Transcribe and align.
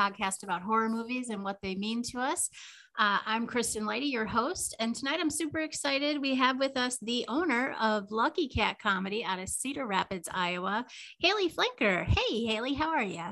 Bloody 0.00 0.14
Mary, 0.18 0.18
a 0.18 0.24
podcast 0.24 0.42
about 0.42 0.62
horror 0.62 0.88
movies 0.88 1.28
and 1.28 1.44
what 1.44 1.58
they 1.62 1.74
mean 1.74 2.02
to 2.02 2.18
us. 2.18 2.48
Uh, 2.98 3.18
I'm 3.24 3.46
Kristen 3.46 3.84
Lighty, 3.84 4.10
your 4.10 4.26
host, 4.26 4.74
and 4.80 4.94
tonight 4.94 5.18
I'm 5.20 5.30
super 5.30 5.60
excited. 5.60 6.20
We 6.20 6.34
have 6.36 6.58
with 6.58 6.76
us 6.76 6.98
the 7.02 7.24
owner 7.28 7.74
of 7.80 8.10
Lucky 8.10 8.48
Cat 8.48 8.78
Comedy 8.82 9.24
out 9.24 9.38
of 9.38 9.48
Cedar 9.48 9.86
Rapids, 9.86 10.28
Iowa, 10.32 10.86
Haley 11.18 11.50
Flinker. 11.50 12.04
Hey, 12.04 12.46
Haley, 12.46 12.74
how 12.74 12.90
are 12.90 13.02
you? 13.02 13.24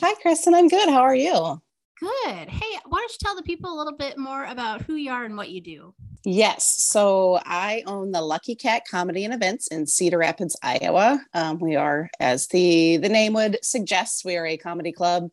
Hi, 0.00 0.14
Kristen. 0.22 0.54
I'm 0.54 0.68
good. 0.68 0.88
How 0.88 1.02
are 1.02 1.14
you? 1.14 1.60
Good. 1.98 2.48
Hey, 2.48 2.78
why 2.86 2.98
don't 2.98 3.10
you 3.10 3.18
tell 3.20 3.36
the 3.36 3.42
people 3.42 3.72
a 3.72 3.76
little 3.76 3.96
bit 3.96 4.16
more 4.16 4.44
about 4.46 4.82
who 4.82 4.94
you 4.94 5.10
are 5.10 5.24
and 5.24 5.36
what 5.36 5.50
you 5.50 5.60
do? 5.60 5.94
Yes. 6.24 6.64
So 6.64 7.40
I 7.44 7.82
own 7.86 8.10
the 8.10 8.20
Lucky 8.20 8.54
Cat 8.54 8.82
Comedy 8.90 9.24
and 9.24 9.34
Events 9.34 9.68
in 9.68 9.86
Cedar 9.86 10.18
Rapids, 10.18 10.56
Iowa. 10.62 11.20
Um, 11.34 11.58
we 11.58 11.76
are, 11.76 12.10
as 12.20 12.46
the 12.48 12.98
the 12.98 13.08
name 13.08 13.32
would 13.34 13.58
suggest, 13.62 14.24
we 14.24 14.36
are 14.36 14.46
a 14.46 14.56
comedy 14.58 14.92
club, 14.92 15.30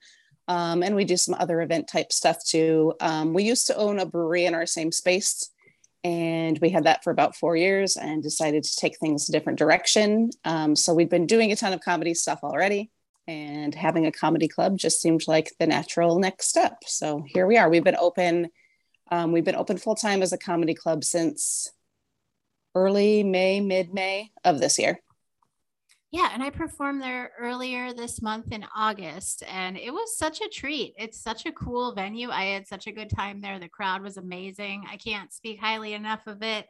um, 0.48 0.84
and 0.84 0.96
we 0.96 1.06
do 1.06 1.18
some 1.18 1.36
other 1.40 1.62
event 1.62 1.88
type 1.88 2.12
stuff 2.12 2.44
too. 2.44 2.94
Um, 3.00 3.34
we 3.34 3.44
used 3.44 3.68
to 3.68 3.76
own 3.76 4.00
a 4.00 4.06
brewery 4.06 4.46
in 4.46 4.54
our 4.54 4.66
same 4.66 4.92
space, 4.92 5.50
and 6.04 6.58
we 6.60 6.70
had 6.70 6.86
that 6.86 7.04
for 7.04 7.12
about 7.12 7.36
four 7.36 7.56
years, 7.56 7.98
and 7.98 8.24
decided 8.24 8.64
to 8.64 8.76
take 8.76 8.98
things 8.98 9.28
a 9.28 9.32
different 9.32 9.60
direction. 9.60 10.30
Um, 10.46 10.76
so 10.76 10.94
we've 10.94 11.10
been 11.10 11.28
doing 11.28 11.52
a 11.52 11.56
ton 11.56 11.74
of 11.74 11.82
comedy 11.82 12.14
stuff 12.14 12.40
already. 12.44 12.92
And 13.30 13.76
having 13.76 14.06
a 14.06 14.12
comedy 14.14 14.48
club 14.48 14.78
just 14.78 15.02
seemed 15.02 15.28
like 15.28 15.52
the 15.60 15.68
natural 15.68 16.18
next 16.18 16.48
step. 16.48 16.78
So 16.86 17.26
here 17.28 17.46
we 17.46 17.58
are. 17.58 17.70
We've 17.70 17.84
been 17.84 17.98
open 18.00 18.48
um, 19.12 19.32
we've 19.32 19.44
been 19.44 19.56
open 19.56 19.78
full 19.78 19.96
time 19.96 20.22
as 20.22 20.34
a 20.34 20.38
comedy 20.38 20.74
club 20.74 21.04
since 21.04 21.72
early 22.76 23.24
May, 23.24 23.60
mid 23.60 23.94
May 23.94 24.32
of 24.44 24.60
this 24.60 24.78
year. 24.78 25.00
Yeah, 26.12 26.30
and 26.34 26.42
I 26.42 26.50
performed 26.50 27.02
there 27.02 27.32
earlier 27.38 27.94
this 27.94 28.22
month 28.22 28.54
in 28.54 28.66
August, 28.76 29.44
and 29.52 29.78
it 29.78 29.92
was 29.92 30.18
such 30.18 30.40
a 30.40 30.48
treat. 30.48 30.94
It's 30.98 31.20
such 31.20 31.46
a 31.46 31.52
cool 31.52 31.94
venue. 31.94 32.30
I 32.30 32.46
had 32.46 32.66
such 32.66 32.88
a 32.88 32.94
good 32.94 33.10
time 33.10 33.42
there. 33.42 33.60
The 33.60 33.68
crowd 33.68 34.02
was 34.02 34.16
amazing. 34.16 34.86
I 34.90 34.96
can't 34.96 35.34
speak 35.34 35.60
highly 35.60 35.94
enough 35.94 36.26
of 36.26 36.42
it. 36.42 36.66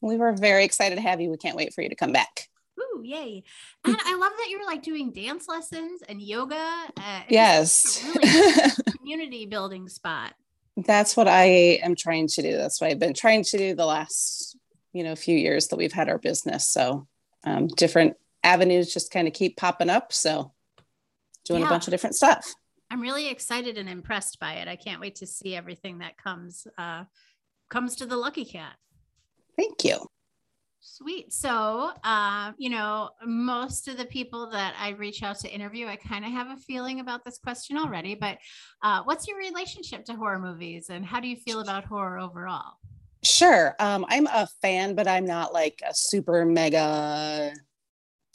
We 0.00 0.16
were 0.16 0.32
very 0.32 0.64
excited 0.64 0.94
to 0.94 1.02
have 1.02 1.20
you. 1.20 1.30
We 1.30 1.36
can't 1.36 1.56
wait 1.56 1.74
for 1.74 1.82
you 1.82 1.90
to 1.90 1.96
come 1.96 2.12
back. 2.12 2.48
Ooh, 2.80 3.02
yay. 3.04 3.42
And 3.84 3.96
I 4.04 4.14
love 4.14 4.32
that 4.38 4.46
you're 4.48 4.64
like 4.64 4.82
doing 4.82 5.12
dance 5.12 5.46
lessons 5.46 6.02
and 6.08 6.22
yoga. 6.22 6.70
Uh, 6.96 7.20
yes. 7.28 8.04
Really 8.14 8.72
community 8.98 9.46
building 9.46 9.88
spot 9.88 10.34
that's 10.86 11.16
what 11.16 11.28
I 11.28 11.44
am 11.82 11.94
trying 11.94 12.28
to 12.28 12.42
do. 12.42 12.56
That's 12.56 12.80
what 12.80 12.90
I've 12.90 12.98
been 12.98 13.14
trying 13.14 13.44
to 13.44 13.58
do 13.58 13.74
the 13.74 13.86
last, 13.86 14.56
you 14.92 15.02
know, 15.02 15.16
few 15.16 15.36
years 15.36 15.68
that 15.68 15.76
we've 15.76 15.92
had 15.92 16.08
our 16.08 16.18
business. 16.18 16.68
So 16.68 17.06
um, 17.48 17.66
different 17.68 18.16
avenues 18.44 18.92
just 18.92 19.10
kind 19.10 19.26
of 19.26 19.34
keep 19.34 19.56
popping 19.56 19.90
up. 19.90 20.12
So 20.12 20.52
doing 21.44 21.60
yeah. 21.60 21.66
a 21.66 21.70
bunch 21.70 21.86
of 21.86 21.90
different 21.90 22.16
stuff. 22.16 22.54
I'm 22.90 23.00
really 23.00 23.28
excited 23.28 23.76
and 23.76 23.88
impressed 23.88 24.38
by 24.40 24.54
it. 24.54 24.68
I 24.68 24.76
can't 24.76 25.00
wait 25.00 25.16
to 25.16 25.26
see 25.26 25.54
everything 25.54 25.98
that 25.98 26.16
comes 26.16 26.66
uh, 26.78 27.04
comes 27.68 27.96
to 27.96 28.06
the 28.06 28.16
Lucky 28.16 28.44
Cat. 28.44 28.74
Thank 29.56 29.84
you. 29.84 30.06
Sweet. 30.80 31.32
So, 31.32 31.92
uh, 32.04 32.52
you 32.56 32.70
know, 32.70 33.10
most 33.24 33.88
of 33.88 33.96
the 33.96 34.04
people 34.06 34.50
that 34.50 34.74
I 34.78 34.90
reach 34.90 35.22
out 35.22 35.38
to 35.40 35.52
interview, 35.52 35.86
I 35.86 35.96
kind 35.96 36.24
of 36.24 36.30
have 36.30 36.48
a 36.50 36.56
feeling 36.56 37.00
about 37.00 37.24
this 37.24 37.38
question 37.38 37.76
already. 37.76 38.14
But 38.14 38.38
uh, 38.82 39.02
what's 39.04 39.26
your 39.26 39.38
relationship 39.38 40.04
to 40.06 40.14
horror 40.14 40.38
movies 40.38 40.88
and 40.88 41.04
how 41.04 41.20
do 41.20 41.28
you 41.28 41.36
feel 41.36 41.60
about 41.60 41.84
horror 41.84 42.18
overall? 42.18 42.74
Sure. 43.22 43.74
Um, 43.78 44.06
I'm 44.08 44.26
a 44.26 44.48
fan, 44.62 44.94
but 44.94 45.08
I'm 45.08 45.24
not 45.26 45.52
like 45.52 45.82
a 45.88 45.94
super 45.94 46.44
mega, 46.44 47.52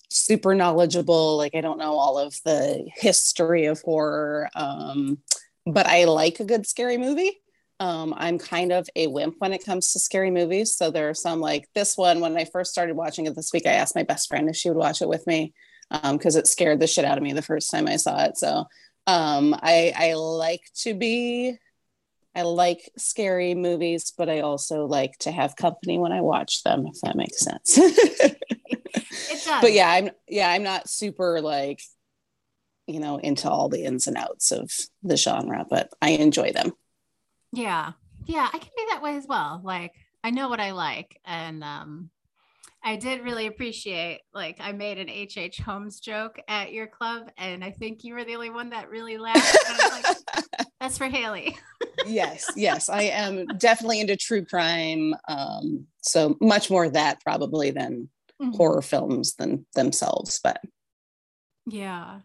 super 0.10 0.56
knowledgeable. 0.56 1.38
Like, 1.38 1.56
I 1.56 1.62
don't 1.62 1.80
know 1.80 1.94
all 1.94 2.18
of 2.18 2.36
the 2.44 2.86
history 2.96 3.66
of 3.66 3.82
horror. 3.82 4.50
Um, 4.56 5.20
but 5.66 5.88
I 5.88 6.06
like 6.06 6.40
a 6.40 6.46
good 6.46 6.68
scary 6.68 6.98
movie. 6.98 7.40
Um, 7.80 8.14
I'm 8.16 8.38
kind 8.38 8.72
of 8.72 8.88
a 8.96 9.08
wimp 9.08 9.36
when 9.40 9.54
it 9.54 9.66
comes 9.66 9.92
to 9.94 10.00
scary 10.00 10.32
movies. 10.32 10.76
So 10.76 10.92
there 10.92 11.10
are 11.10 11.14
some 11.14 11.40
like 11.40 11.68
this 11.74 11.98
one. 11.98 12.20
When 12.20 12.38
I 12.38 12.46
first 12.46 12.72
started 12.72 12.96
watching 12.96 13.26
it 13.26 13.36
this 13.36 13.52
week, 13.54 13.66
I 13.66 13.72
asked 13.74 13.96
my 13.96 14.04
best 14.04 14.28
friend 14.30 14.50
if 14.50 14.56
she 14.56 14.70
would 14.70 14.78
watch 14.78 15.02
it 15.02 15.10
with 15.10 15.26
me 15.28 15.54
because 15.90 16.36
um, 16.36 16.40
it 16.40 16.48
scared 16.48 16.80
the 16.80 16.88
shit 16.88 17.06
out 17.06 17.18
of 17.18 17.24
me 17.24 17.34
the 17.34 17.42
first 17.42 17.72
time 17.72 17.88
I 17.88 17.98
saw 17.98 18.24
it. 18.24 18.38
So 18.38 18.66
um, 19.08 19.56
I, 19.62 19.94
I 19.96 20.14
like 20.14 20.62
to 20.82 20.94
be, 20.94 21.58
I 22.36 22.42
like 22.42 22.90
scary 22.98 23.54
movies, 23.54 24.12
but 24.18 24.30
I 24.30 24.40
also 24.40 24.86
like 24.86 25.18
to 25.20 25.32
have 25.32 25.56
company 25.56 26.00
when 26.00 26.12
I 26.12 26.22
watch 26.22 26.64
them, 26.64 26.88
if 26.88 27.00
that 27.02 27.16
makes 27.16 27.40
sense. 27.40 27.78
it 27.78 28.38
does. 29.46 29.62
But 29.62 29.74
yeah, 29.74 29.90
I'm 29.90 30.10
yeah, 30.28 30.50
I'm 30.50 30.64
not 30.64 30.90
super 30.90 31.42
like, 31.42 31.80
you 32.88 33.00
know, 33.00 33.18
into 33.18 33.50
all 33.50 33.70
the 33.70 33.84
ins 33.84 34.08
and 34.08 34.18
outs 34.18 34.52
of 34.52 34.72
the 35.04 35.18
genre, 35.18 35.66
but 35.70 35.90
I 36.02 36.12
enjoy 36.12 36.52
them. 36.52 36.74
Yeah. 37.52 37.92
Yeah, 38.26 38.50
I 38.52 38.58
can 38.58 38.72
be 38.76 38.86
that 38.90 39.04
way 39.04 39.16
as 39.16 39.28
well. 39.28 39.62
Like 39.64 39.94
I 40.24 40.32
know 40.32 40.50
what 40.50 40.60
I 40.60 40.72
like 40.72 41.20
and 41.26 41.64
um 41.64 42.10
I 42.84 42.96
did 42.96 43.24
really 43.24 43.48
appreciate 43.48 44.22
like 44.34 44.58
I 44.60 44.72
made 44.72 44.98
an 44.98 45.08
HH 45.08 45.62
Holmes 45.62 46.00
joke 46.00 46.40
at 46.48 46.74
your 46.74 46.88
club 46.88 47.30
and 47.38 47.64
I 47.64 47.72
think 47.72 48.04
you 48.04 48.16
were 48.16 48.26
the 48.26 48.36
only 48.36 48.50
one 48.50 48.72
that 48.72 48.90
really 48.90 49.18
laughed. 49.18 49.56
That's 50.80 50.98
for 50.98 51.08
Haley. 51.08 51.58
yes, 52.06 52.50
yes, 52.56 52.90
I 52.90 53.04
am 53.04 53.46
definitely 53.58 54.02
into 54.02 54.16
true 54.16 54.46
crime. 54.46 55.16
Um, 55.28 55.88
so 56.02 56.38
much 56.42 56.70
more 56.70 56.90
that 56.90 57.22
probably 57.22 57.72
than 57.72 58.10
mm-hmm. 58.42 58.52
horror 58.52 58.82
films 58.82 59.36
than 59.36 59.66
themselves, 59.76 60.40
but 60.44 60.60
yeah. 61.66 62.20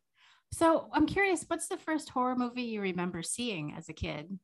So 0.53 0.89
I'm 0.93 1.07
curious, 1.07 1.45
what's 1.47 1.69
the 1.69 1.77
first 1.77 2.09
horror 2.09 2.35
movie 2.35 2.63
you 2.63 2.81
remember 2.81 3.23
seeing 3.23 3.75
as 3.75 3.89
a 3.89 3.93
kid? 3.93 4.39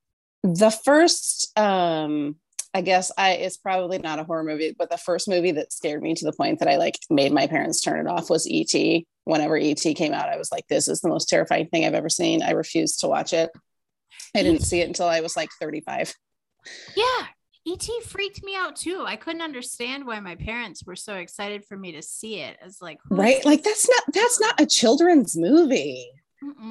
the 0.44 0.70
first 0.70 1.58
um 1.58 2.36
I 2.74 2.80
guess 2.80 3.10
I 3.16 3.32
it's 3.32 3.56
probably 3.56 3.98
not 3.98 4.18
a 4.18 4.24
horror 4.24 4.42
movie, 4.42 4.74
but 4.76 4.90
the 4.90 4.98
first 4.98 5.28
movie 5.28 5.52
that 5.52 5.72
scared 5.72 6.02
me 6.02 6.14
to 6.14 6.24
the 6.24 6.32
point 6.32 6.58
that 6.58 6.68
I 6.68 6.76
like 6.76 6.98
made 7.08 7.32
my 7.32 7.46
parents 7.46 7.80
turn 7.80 8.04
it 8.04 8.10
off 8.10 8.28
was 8.28 8.48
E.T. 8.48 9.06
Whenever 9.24 9.56
E.T. 9.56 9.94
came 9.94 10.12
out, 10.12 10.28
I 10.28 10.36
was 10.36 10.50
like, 10.50 10.66
this 10.68 10.88
is 10.88 11.00
the 11.00 11.08
most 11.08 11.28
terrifying 11.28 11.68
thing 11.68 11.84
I've 11.84 11.94
ever 11.94 12.08
seen. 12.08 12.42
I 12.42 12.50
refused 12.50 13.00
to 13.00 13.08
watch 13.08 13.32
it. 13.32 13.50
I 14.34 14.42
didn't 14.42 14.62
see 14.62 14.80
it 14.80 14.88
until 14.88 15.06
I 15.06 15.20
was 15.20 15.36
like 15.36 15.50
35. 15.60 16.14
Yeah. 16.96 17.26
E.T. 17.66 18.00
freaked 18.02 18.42
me 18.44 18.54
out 18.54 18.76
too. 18.76 19.04
I 19.06 19.16
couldn't 19.16 19.40
understand 19.40 20.06
why 20.06 20.20
my 20.20 20.34
parents 20.34 20.84
were 20.84 20.96
so 20.96 21.14
excited 21.14 21.64
for 21.64 21.76
me 21.76 21.92
to 21.92 22.02
see 22.02 22.40
it. 22.40 22.58
As 22.62 22.82
like, 22.82 22.98
right? 23.08 23.42
Like 23.44 23.62
that's 23.62 23.88
not 23.88 24.02
that's 24.12 24.38
not 24.38 24.60
a 24.60 24.66
children's 24.66 25.36
movie. 25.36 26.10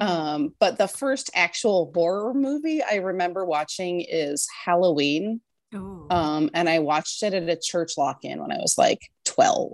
Um, 0.00 0.54
but 0.60 0.78
the 0.78 0.86
first 0.86 1.30
actual 1.34 1.90
horror 1.92 2.32
movie 2.32 2.80
I 2.80 2.96
remember 2.96 3.44
watching 3.44 4.02
is 4.02 4.46
Halloween. 4.64 5.40
Um, 5.72 6.50
and 6.54 6.68
I 6.68 6.78
watched 6.78 7.24
it 7.24 7.34
at 7.34 7.48
a 7.48 7.58
church 7.60 7.94
lock 7.98 8.24
in 8.24 8.40
when 8.40 8.52
I 8.52 8.58
was 8.58 8.78
like 8.78 9.00
12. 9.24 9.72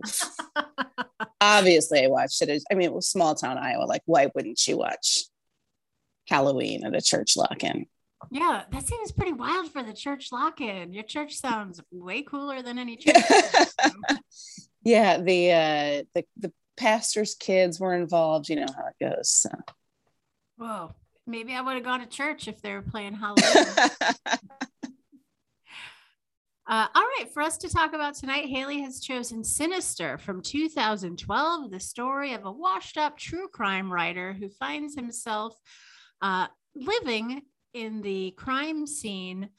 Obviously, 1.43 2.03
I 2.03 2.07
watched 2.07 2.41
it. 2.41 2.63
I 2.71 2.75
mean, 2.75 2.87
it 2.87 2.95
was 2.95 3.09
small 3.09 3.35
town 3.35 3.59
Iowa. 3.59 3.85
Like, 3.85 4.01
why 4.07 4.31
wouldn't 4.35 4.67
you 4.67 4.79
watch 4.79 5.25
Halloween 6.31 6.85
at 6.85 6.95
a 6.95 7.03
church 7.03 7.37
lock 7.37 7.65
in? 7.65 7.87
Yeah, 8.31 8.63
that 8.71 8.87
seems 8.87 9.13
pretty 9.13 9.33
wild 9.33 9.73
for 9.73 9.83
the 9.83 9.93
church 9.93 10.29
lock 10.31 10.61
in. 10.61 10.93
Your 10.93 11.03
church 11.03 11.35
sounds 11.35 11.81
way 11.91 12.23
cooler 12.23 12.63
than 12.63 12.79
any 12.79 12.97
church. 12.97 13.17
yeah, 14.85 15.19
the 15.19 15.53
uh 15.53 16.03
the 16.15 16.25
the 16.39 16.53
pastor's 16.77 17.35
kids 17.35 17.81
were 17.81 17.95
involved. 17.95 18.49
You 18.49 18.57
know 18.57 18.73
how 18.75 18.87
it 18.87 19.17
goes. 19.17 19.31
So. 19.31 19.51
Whoa. 20.57 20.93
Maybe 21.27 21.55
I 21.55 21.61
would 21.61 21.75
have 21.75 21.85
gone 21.85 22.01
to 22.01 22.07
church 22.07 22.49
if 22.49 22.61
they 22.61 22.73
were 22.73 22.83
playing 22.83 23.15
Halloween. 23.15 23.67
Uh, 26.71 26.87
all 26.95 27.03
right, 27.03 27.27
for 27.35 27.43
us 27.43 27.57
to 27.59 27.69
talk 27.69 27.95
about 27.95 28.15
tonight, 28.15 28.49
Haley 28.49 28.81
has 28.83 29.01
chosen 29.01 29.43
Sinister 29.43 30.19
from 30.19 30.41
2012, 30.41 31.69
the 31.69 31.81
story 31.81 32.33
of 32.33 32.45
a 32.45 32.53
washed 32.53 32.97
up 32.97 33.19
true 33.19 33.49
crime 33.49 33.93
writer 33.93 34.35
who 34.35 34.49
finds 34.49 34.95
himself 34.95 35.57
uh, 36.23 36.47
living 36.75 37.43
in 37.75 38.03
the 38.03 38.33
crime 38.33 38.87
scene 38.87 39.51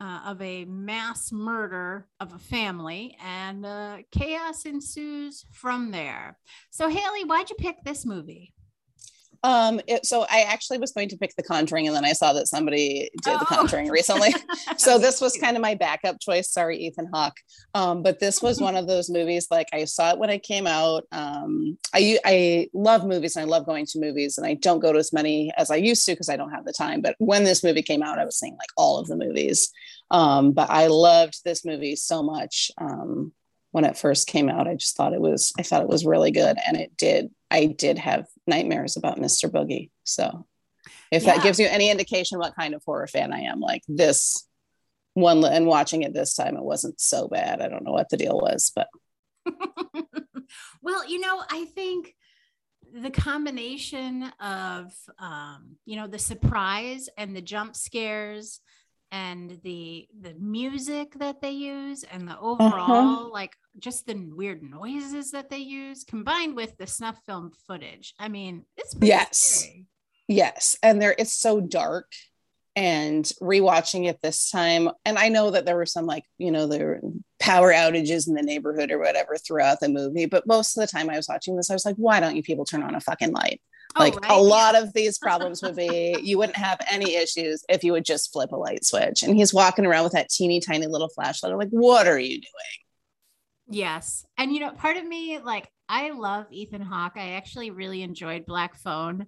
uh, 0.00 0.20
of 0.26 0.42
a 0.42 0.64
mass 0.64 1.30
murder 1.30 2.08
of 2.18 2.32
a 2.32 2.38
family, 2.38 3.16
and 3.24 3.64
uh, 3.64 3.98
chaos 4.10 4.64
ensues 4.64 5.44
from 5.52 5.92
there. 5.92 6.38
So, 6.70 6.88
Haley, 6.88 7.24
why'd 7.24 7.50
you 7.50 7.56
pick 7.56 7.84
this 7.84 8.04
movie? 8.04 8.52
Um, 9.44 9.80
it, 9.86 10.06
so 10.06 10.24
I 10.30 10.42
actually 10.42 10.78
was 10.78 10.92
going 10.92 11.08
to 11.08 11.16
pick 11.16 11.34
The 11.36 11.42
Conjuring, 11.42 11.86
and 11.86 11.96
then 11.96 12.04
I 12.04 12.12
saw 12.12 12.32
that 12.32 12.48
somebody 12.48 13.10
did 13.22 13.34
oh. 13.34 13.38
The 13.38 13.44
Conjuring 13.46 13.88
recently. 13.88 14.34
so 14.76 14.98
this 14.98 15.20
was 15.20 15.36
kind 15.36 15.56
of 15.56 15.62
my 15.62 15.74
backup 15.74 16.20
choice. 16.20 16.50
Sorry, 16.50 16.78
Ethan 16.78 17.08
Hawke. 17.12 17.36
Um, 17.74 18.02
but 18.02 18.20
this 18.20 18.40
was 18.40 18.60
one 18.60 18.76
of 18.76 18.86
those 18.86 19.10
movies. 19.10 19.48
Like 19.50 19.68
I 19.72 19.84
saw 19.84 20.10
it 20.10 20.18
when 20.18 20.30
it 20.30 20.42
came 20.42 20.66
out. 20.66 21.04
Um, 21.12 21.78
I 21.92 22.18
I 22.24 22.68
love 22.72 23.04
movies 23.04 23.36
and 23.36 23.44
I 23.44 23.48
love 23.48 23.66
going 23.66 23.86
to 23.86 24.00
movies, 24.00 24.38
and 24.38 24.46
I 24.46 24.54
don't 24.54 24.80
go 24.80 24.92
to 24.92 24.98
as 24.98 25.12
many 25.12 25.52
as 25.56 25.70
I 25.70 25.76
used 25.76 26.06
to 26.06 26.12
because 26.12 26.28
I 26.28 26.36
don't 26.36 26.52
have 26.52 26.64
the 26.64 26.72
time. 26.72 27.00
But 27.00 27.16
when 27.18 27.44
this 27.44 27.64
movie 27.64 27.82
came 27.82 28.02
out, 28.02 28.18
I 28.18 28.24
was 28.24 28.38
seeing 28.38 28.54
like 28.54 28.70
all 28.76 28.98
of 28.98 29.08
the 29.08 29.16
movies. 29.16 29.70
Um, 30.10 30.52
but 30.52 30.70
I 30.70 30.86
loved 30.88 31.40
this 31.44 31.64
movie 31.64 31.96
so 31.96 32.22
much. 32.22 32.70
Um, 32.78 33.32
when 33.72 33.84
it 33.84 33.96
first 33.98 34.26
came 34.28 34.48
out, 34.48 34.68
I 34.68 34.74
just 34.74 34.96
thought 34.96 35.14
it 35.14 35.20
was. 35.20 35.52
I 35.58 35.62
thought 35.62 35.82
it 35.82 35.88
was 35.88 36.06
really 36.06 36.30
good, 36.30 36.56
and 36.66 36.76
it 36.76 36.96
did. 36.96 37.30
I 37.50 37.66
did 37.66 37.98
have 37.98 38.26
nightmares 38.46 38.96
about 38.96 39.18
Mr. 39.18 39.50
Boogie. 39.50 39.90
So 40.04 40.46
If 41.10 41.24
Yeah. 41.24 41.34
that 41.34 41.42
gives 41.42 41.58
you 41.60 41.66
any 41.66 41.90
indication 41.90 42.38
what 42.38 42.54
kind 42.56 42.74
of 42.74 42.82
horror 42.84 43.06
fan 43.06 43.32
I 43.32 43.40
am, 43.40 43.60
like 43.60 43.82
this 43.88 44.46
one 45.14 45.44
and 45.44 45.66
watching 45.66 46.02
it 46.02 46.14
this 46.14 46.34
time, 46.34 46.56
it 46.56 46.62
wasn't 46.62 47.00
so 47.00 47.28
bad. 47.28 47.60
I 47.60 47.68
don't 47.68 47.84
know 47.84 47.92
what 47.92 48.08
the 48.08 48.16
deal 48.16 48.38
was, 48.38 48.72
but 48.74 48.88
well, 50.82 51.06
you 51.08 51.20
know, 51.20 51.42
I 51.50 51.66
think 51.66 52.14
the 52.94 53.10
combination 53.10 54.24
of 54.40 54.92
um, 55.18 55.76
you 55.84 55.96
know, 55.96 56.06
the 56.06 56.18
surprise 56.18 57.08
and 57.16 57.34
the 57.36 57.42
jump 57.42 57.76
scares 57.76 58.60
and 59.12 59.60
the 59.62 60.08
the 60.22 60.34
music 60.34 61.12
that 61.18 61.42
they 61.42 61.50
use 61.50 62.02
and 62.02 62.26
the 62.26 62.32
uh-huh. 62.32 62.46
overall 62.46 63.30
like 63.30 63.54
just 63.78 64.06
the 64.06 64.14
weird 64.14 64.62
noises 64.62 65.30
that 65.30 65.50
they 65.50 65.58
use 65.58 66.02
combined 66.02 66.56
with 66.56 66.76
the 66.78 66.86
snuff 66.86 67.18
film 67.26 67.52
footage. 67.68 68.14
I 68.18 68.28
mean, 68.28 68.64
it's 68.76 68.96
Yes. 69.00 69.38
scary. 69.38 69.86
yes, 70.26 70.76
and 70.82 71.00
there 71.00 71.14
it's 71.16 71.32
so 71.32 71.60
dark. 71.60 72.10
And 72.74 73.26
rewatching 73.42 74.08
it 74.08 74.18
this 74.22 74.50
time, 74.50 74.88
and 75.04 75.18
I 75.18 75.28
know 75.28 75.50
that 75.50 75.66
there 75.66 75.76
were 75.76 75.84
some 75.84 76.06
like 76.06 76.24
you 76.38 76.50
know 76.50 76.66
there 76.66 76.86
were 76.86 77.00
power 77.38 77.70
outages 77.70 78.26
in 78.26 78.32
the 78.32 78.40
neighborhood 78.42 78.90
or 78.90 78.98
whatever 78.98 79.36
throughout 79.36 79.80
the 79.80 79.90
movie, 79.90 80.24
but 80.24 80.46
most 80.46 80.74
of 80.74 80.80
the 80.80 80.86
time 80.86 81.10
I 81.10 81.16
was 81.16 81.28
watching 81.28 81.54
this, 81.54 81.70
I 81.70 81.74
was 81.74 81.84
like, 81.84 81.96
why 81.96 82.18
don't 82.18 82.34
you 82.34 82.42
people 82.42 82.64
turn 82.64 82.82
on 82.82 82.94
a 82.94 83.00
fucking 83.00 83.32
light? 83.32 83.60
Oh, 83.96 84.00
like 84.00 84.20
right? 84.20 84.30
a 84.30 84.36
lot 84.36 84.74
of 84.74 84.92
these 84.92 85.18
problems 85.18 85.62
would 85.62 85.76
be 85.76 86.16
you 86.22 86.38
wouldn't 86.38 86.56
have 86.56 86.78
any 86.90 87.14
issues 87.14 87.64
if 87.68 87.84
you 87.84 87.92
would 87.92 88.04
just 88.04 88.32
flip 88.32 88.52
a 88.52 88.56
light 88.56 88.84
switch 88.84 89.22
and 89.22 89.36
he's 89.36 89.52
walking 89.52 89.86
around 89.86 90.04
with 90.04 90.12
that 90.12 90.30
teeny 90.30 90.60
tiny 90.60 90.86
little 90.86 91.08
flashlight 91.08 91.52
I'm 91.52 91.58
like 91.58 91.68
what 91.70 92.06
are 92.06 92.18
you 92.18 92.40
doing 92.40 92.82
Yes. 93.72 94.26
And 94.36 94.52
you 94.52 94.60
know, 94.60 94.70
part 94.70 94.96
of 94.96 95.06
me, 95.06 95.38
like, 95.38 95.68
I 95.88 96.10
love 96.10 96.46
Ethan 96.50 96.82
Hawke. 96.82 97.14
I 97.16 97.30
actually 97.32 97.70
really 97.70 98.02
enjoyed 98.02 98.44
Black 98.46 98.76
Phone. 98.76 99.26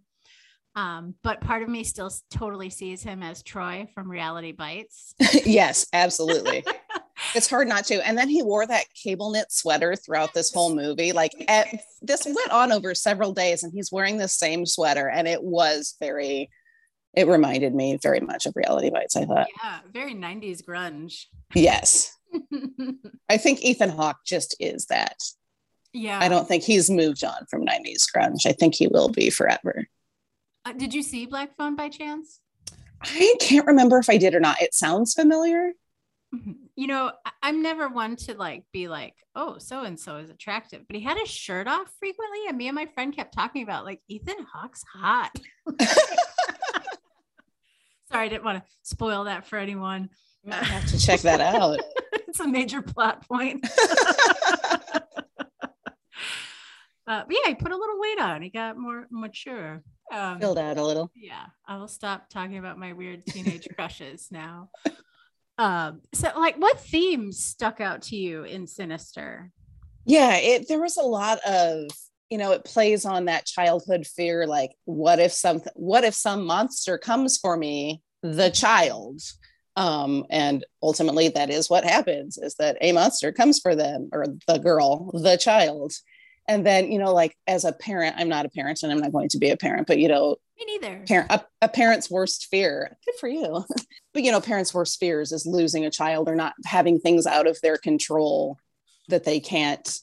Um, 0.76 1.14
but 1.22 1.40
part 1.40 1.62
of 1.62 1.69
me 1.69 1.84
still 1.84 2.11
totally 2.31 2.69
sees 2.69 3.02
him 3.02 3.22
as 3.22 3.43
Troy 3.43 3.88
from 3.94 4.11
Reality 4.11 4.50
Bites. 4.50 5.14
yes 5.46 5.87
absolutely 5.93 6.64
it's 7.34 7.48
hard 7.50 7.69
not 7.69 7.84
to 7.84 8.06
and 8.06 8.16
then 8.16 8.28
he 8.28 8.42
wore 8.42 8.66
that 8.66 8.84
cable 8.94 9.31
knit 9.31 9.50
sweater 9.50 9.94
throughout 9.96 10.32
this 10.34 10.52
whole 10.52 10.75
movie 10.75 11.12
like 11.12 11.32
at, 11.48 11.69
this 12.02 12.25
went 12.25 12.50
on 12.50 12.72
over 12.72 12.94
several 12.94 13.32
days 13.32 13.62
and 13.62 13.72
he's 13.75 13.90
wearing 13.92 14.19
the 14.19 14.28
same 14.28 14.64
sweater 14.66 15.08
and 15.08 15.26
it 15.28 15.42
was 15.42 15.94
very 16.00 16.50
it 17.14 17.26
reminded 17.28 17.75
me 17.75 17.96
very 18.02 18.20
much 18.20 18.46
of 18.46 18.52
reality 18.56 18.90
bites 18.90 19.16
i 19.16 19.25
thought 19.25 19.46
Yeah, 19.62 19.81
very 19.92 20.14
90s 20.14 20.62
grunge. 20.62 21.25
yes 21.54 22.10
i 23.28 23.37
think 23.37 23.62
ethan 23.62 23.90
hawke 23.90 24.19
just 24.26 24.56
is 24.60 24.87
that 24.87 25.16
yeah. 25.96 26.19
I 26.20 26.28
don't 26.28 26.48
think 26.48 26.64
he's 26.64 26.90
moved 26.90 27.22
on 27.22 27.46
from 27.48 27.64
90s 27.64 28.02
grunge. 28.12 28.46
I 28.46 28.50
think 28.52 28.75
he 28.75 28.88
will 28.88 29.10
be 29.10 29.30
forever. 29.30 29.87
Uh, 30.64 30.72
did 30.72 30.92
you 30.92 31.04
see 31.04 31.25
Black 31.25 31.56
Phone 31.56 31.76
by 31.76 31.88
chance? 31.88 32.40
I 33.00 33.37
can't 33.38 33.64
remember 33.64 33.98
if 33.98 34.10
I 34.10 34.16
did 34.16 34.34
or 34.34 34.40
not. 34.40 34.60
It 34.60 34.75
sounds 34.75 35.14
familiar. 35.14 35.70
Mhm. 36.34 36.56
You 36.76 36.88
know, 36.88 37.12
I'm 37.43 37.62
never 37.62 37.88
one 37.88 38.17
to 38.17 38.35
like 38.35 38.65
be 38.73 38.88
like, 38.88 39.15
oh, 39.37 39.59
so 39.59 39.82
and 39.85 39.99
so 39.99 40.17
is 40.17 40.31
attractive, 40.31 40.82
but 40.88 40.97
he 40.97 41.03
had 41.03 41.17
his 41.19 41.31
shirt 41.31 41.69
off 41.69 41.88
frequently, 42.00 42.41
and 42.49 42.59
me 42.59 42.67
and 42.69 42.75
my 42.75 42.87
friend 42.87 43.15
kept 43.15 43.32
talking 43.35 43.62
about 43.62 43.85
like 43.85 44.00
Ethan 44.09 44.44
Hawke's 44.53 44.82
hot. 44.93 45.31
Sorry, 48.11 48.26
I 48.26 48.29
didn't 48.29 48.44
want 48.44 48.59
to 48.59 48.71
spoil 48.82 49.25
that 49.25 49.47
for 49.47 49.56
anyone. 49.59 50.11
I 50.50 50.56
have 50.56 50.87
to 50.91 50.99
check 50.99 51.21
that 51.21 51.41
out. 51.41 51.81
it's 52.12 52.41
a 52.41 52.47
major 52.49 52.82
plot 52.82 53.26
point. 53.26 53.67
Uh, 57.06 57.23
but 57.26 57.37
yeah, 57.37 57.49
he 57.50 57.55
put 57.55 57.71
a 57.71 57.76
little 57.76 58.00
weight 58.00 58.19
on. 58.19 58.41
He 58.41 58.49
got 58.49 58.79
more 58.79 59.06
mature. 59.11 59.82
Um, 60.11 60.41
Filled 60.41 60.56
out 60.56 60.79
a 60.79 60.82
little. 60.82 61.11
yeah, 61.15 61.44
I 61.69 61.76
will 61.76 61.87
stop 61.87 62.31
talking 62.31 62.56
about 62.56 62.79
my 62.79 62.94
weird 62.94 63.26
teenage 63.26 63.69
crushes 63.76 64.29
now. 64.31 64.71
Um, 65.58 66.00
so 66.12 66.30
like 66.36 66.56
what 66.56 66.80
themes 66.80 67.44
stuck 67.44 67.80
out 67.80 68.02
to 68.02 68.16
you 68.16 68.42
in 68.42 68.66
Sinister? 68.66 69.50
Yeah, 70.04 70.36
it 70.36 70.68
there 70.68 70.80
was 70.80 70.96
a 70.96 71.02
lot 71.02 71.38
of, 71.46 71.86
you 72.28 72.38
know, 72.38 72.52
it 72.52 72.64
plays 72.64 73.04
on 73.04 73.26
that 73.26 73.46
childhood 73.46 74.06
fear 74.06 74.46
like 74.46 74.72
what 74.84 75.18
if 75.18 75.32
some 75.32 75.62
what 75.74 76.04
if 76.04 76.14
some 76.14 76.44
monster 76.44 76.98
comes 76.98 77.38
for 77.38 77.56
me, 77.56 78.02
the 78.22 78.50
child? 78.50 79.20
Um, 79.76 80.24
and 80.30 80.64
ultimately 80.82 81.28
that 81.30 81.50
is 81.50 81.68
what 81.68 81.84
happens 81.84 82.38
is 82.38 82.54
that 82.56 82.78
a 82.80 82.92
monster 82.92 83.32
comes 83.32 83.58
for 83.58 83.74
them 83.74 84.08
or 84.12 84.26
the 84.46 84.58
girl, 84.58 85.10
the 85.12 85.36
child. 85.36 85.92
And 86.46 86.67
then, 86.67 86.93
you 86.93 86.99
know, 86.99 87.12
like 87.14 87.37
as 87.46 87.64
a 87.64 87.73
parent, 87.73 88.17
I'm 88.19 88.29
not 88.29 88.44
a 88.46 88.50
parent 88.50 88.82
and 88.82 88.93
I'm 88.93 88.99
not 88.99 89.12
going 89.12 89.29
to 89.31 89.38
be 89.38 89.50
a 89.50 89.56
parent, 89.56 89.87
but 89.87 89.99
you 89.99 90.08
know, 90.08 90.37
Me 90.58 90.64
neither. 90.79 91.05
parent 91.06 91.31
a, 91.32 91.44
a 91.62 91.69
parent's 91.69 92.11
worst 92.11 92.46
fear 92.50 92.96
good 93.05 93.14
for 93.19 93.29
you 93.29 93.64
but 94.14 94.23
you 94.23 94.31
know 94.31 94.41
parents 94.41 94.73
worst 94.75 95.00
fears 95.00 95.32
is 95.32 95.44
losing 95.46 95.85
a 95.85 95.91
child 95.91 96.29
or 96.29 96.37
not 96.37 96.52
having 96.64 97.00
things 97.00 97.26
out 97.26 97.46
of 97.49 97.58
their 97.62 97.76
control 97.76 98.56
that 99.08 99.25
they 99.25 99.41
can't 99.41 99.99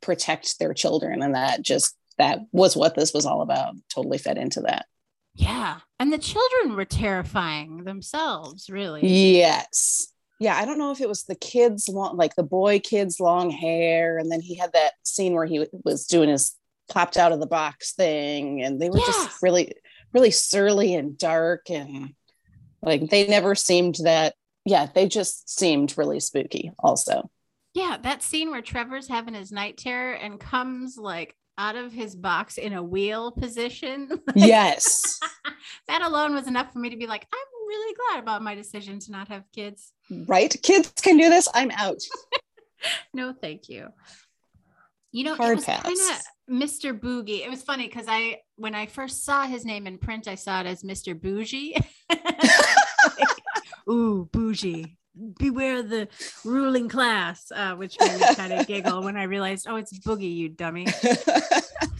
protect 0.00 0.58
their 0.58 0.72
children 0.74 1.22
and 1.22 1.34
that 1.34 1.62
just 1.62 1.96
that 2.18 2.38
was 2.52 2.76
what 2.76 2.94
this 2.94 3.12
was 3.12 3.26
all 3.26 3.42
about 3.42 3.74
totally 3.92 4.18
fed 4.18 4.38
into 4.38 4.60
that 4.60 4.86
Yeah, 5.34 5.78
and 5.98 6.12
the 6.12 6.18
children 6.18 6.76
were 6.76 6.84
terrifying 6.84 7.82
themselves. 7.84 8.70
Really. 8.70 9.04
yes 9.04 10.06
yeah 10.40 10.56
i 10.56 10.64
don't 10.64 10.78
know 10.78 10.90
if 10.90 11.00
it 11.00 11.08
was 11.08 11.22
the 11.24 11.34
kids 11.34 11.88
long 11.88 12.16
like 12.16 12.34
the 12.36 12.42
boy 12.42 12.78
kids 12.80 13.20
long 13.20 13.50
hair 13.50 14.18
and 14.18 14.30
then 14.30 14.40
he 14.40 14.54
had 14.56 14.72
that 14.72 14.92
scene 15.04 15.32
where 15.34 15.46
he 15.46 15.66
was 15.84 16.06
doing 16.06 16.28
his 16.28 16.52
popped 16.90 17.16
out 17.16 17.32
of 17.32 17.40
the 17.40 17.46
box 17.46 17.92
thing 17.94 18.62
and 18.62 18.80
they 18.80 18.90
were 18.90 18.98
Yeah. 18.98 19.04
just 19.06 19.42
really 19.42 19.74
really 20.12 20.30
surly 20.30 20.94
and 20.94 21.16
dark 21.16 21.70
and 21.70 22.14
like 22.82 23.08
they 23.10 23.26
never 23.26 23.54
seemed 23.54 23.96
that 24.04 24.34
yeah 24.64 24.86
they 24.94 25.08
just 25.08 25.48
seemed 25.58 25.96
really 25.96 26.20
spooky 26.20 26.72
also 26.78 27.30
Yeah, 27.74 27.96
that 28.02 28.22
scene 28.22 28.50
where 28.50 28.62
Trevor's 28.62 29.08
having 29.08 29.34
his 29.34 29.50
night 29.50 29.76
terror 29.78 30.12
and 30.14 30.38
comes 30.38 30.96
like 30.96 31.34
out 31.58 31.74
of 31.76 31.92
his 31.92 32.14
box 32.14 32.56
in 32.58 32.72
a 32.72 32.82
wheel 32.82 33.32
position. 33.32 34.08
yes 34.36 35.18
that 35.88 36.02
alone 36.02 36.34
was 36.34 36.46
enough 36.46 36.72
for 36.72 36.78
me 36.78 36.90
to 36.90 36.96
be 36.96 37.06
like, 37.06 37.26
I'm 37.32 37.53
really 37.74 37.96
glad 38.08 38.22
about 38.22 38.42
my 38.42 38.54
decision 38.54 38.98
to 39.00 39.10
not 39.12 39.28
have 39.28 39.44
kids. 39.52 39.92
right 40.26 40.54
kids 40.62 40.92
can 41.02 41.16
do 41.16 41.28
this 41.28 41.48
i'm 41.54 41.70
out 41.72 42.00
No, 43.14 43.32
thank 43.32 43.68
you. 43.70 43.88
You 45.12 45.24
know, 45.24 45.36
Hard 45.36 45.52
it 45.52 45.56
was 45.56 45.64
pass. 45.64 45.82
kind 45.82 45.96
of 45.96 46.62
Mr. 46.68 46.98
Boogie. 46.98 47.44
It 47.44 47.48
was 47.48 47.62
funny 47.62 47.86
because 47.86 48.06
I, 48.08 48.40
when 48.56 48.74
I 48.74 48.86
first 48.86 49.24
saw 49.24 49.46
his 49.46 49.64
name 49.64 49.86
in 49.86 49.96
print, 49.96 50.28
I 50.28 50.34
saw 50.34 50.60
it 50.60 50.66
as 50.66 50.82
Mr. 50.82 51.18
Bougie. 51.18 51.76
Ooh, 53.90 54.28
bougie. 54.32 54.98
Beware 55.38 55.82
the 55.82 56.08
ruling 56.44 56.88
class, 56.88 57.50
uh, 57.54 57.74
which 57.76 57.96
made 58.00 58.20
me 58.20 58.34
kind 58.34 58.52
of 58.52 58.66
giggle 58.66 59.02
when 59.02 59.16
I 59.16 59.22
realized, 59.24 59.66
oh, 59.68 59.76
it's 59.76 59.96
Boogie, 60.00 60.34
you 60.34 60.48
dummy. 60.48 60.86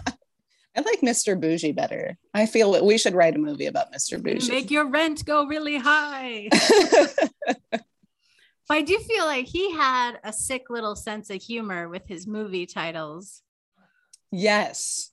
i 0.77 0.81
like 0.81 1.01
mr 1.01 1.39
bougie 1.41 1.73
better 1.73 2.17
i 2.35 2.47
feel 2.47 2.73
that 2.73 2.85
we 2.85 2.99
should 2.99 3.15
write 3.15 3.35
a 3.37 3.39
movie 3.39 3.67
about 3.67 3.93
mr 3.93 4.21
bougie 4.23 4.51
Make 4.51 4.71
your 4.71 4.89
rent 4.89 5.25
go 5.25 5.47
really 5.47 5.77
high. 5.79 6.49
But 8.67 8.79
I 8.79 8.81
do 8.83 8.99
feel 8.99 9.27
like 9.27 9.45
he 9.47 9.73
had 9.73 10.19
a 10.25 10.33
sick 10.33 10.71
little 10.71 10.97
sense 10.97 11.29
of 11.29 11.43
humor 11.43 11.87
with 11.91 12.07
his 12.09 12.27
movie 12.27 12.65
titles. 12.65 13.43
yes 14.33 15.11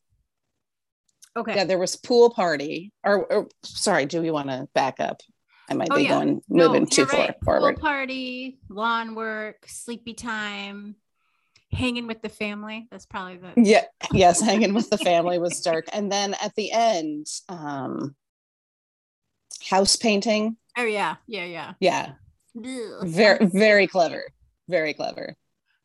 Okay. 1.35 1.55
yeah 1.55 1.63
there 1.65 1.77
was 1.77 1.95
pool 1.97 2.29
party 2.29 2.91
or, 3.05 3.25
or 3.31 3.47
sorry 3.63 4.05
do 4.05 4.21
we 4.21 4.31
want 4.31 4.49
to 4.49 4.67
back 4.73 4.99
up 4.99 5.21
i 5.69 5.73
might 5.73 5.87
Oh, 5.91 5.95
be 5.95 6.03
yeah. 6.03 6.09
going 6.09 6.41
No, 6.49 6.67
moving 6.67 6.85
too 6.85 7.01
you're 7.01 7.07
far 7.09 7.35
forward 7.43 7.75
Pool 7.75 7.81
party, 7.81 8.59
lawn 8.69 9.15
work, 9.15 9.65
sleepy 9.67 10.13
time, 10.13 10.95
hanging 11.73 12.07
with 12.07 12.21
the 12.21 12.29
family. 12.29 12.87
That's 12.91 13.05
probably 13.05 13.37
the 13.37 13.53
yeah 13.61 13.83
yes 14.11 14.41
hanging 14.41 14.73
with 14.73 14.89
the 14.89 14.97
family 14.97 15.39
was 15.39 15.61
dark 15.63 15.85
and 15.93 16.11
then 16.11 16.35
at 16.43 16.53
the 16.55 16.71
end 16.71 17.27
um 17.49 18.15
house 19.69 19.95
painting 19.95 20.57
oh 20.77 20.83
yeah, 20.83 21.15
yeah, 21.27 21.45
yeah. 21.45 21.73
yeah 21.79 22.11
Ugh. 22.57 23.07
very 23.07 23.45
very 23.45 23.87
clever 23.87 24.25
very 24.67 24.93
clever 24.93 25.35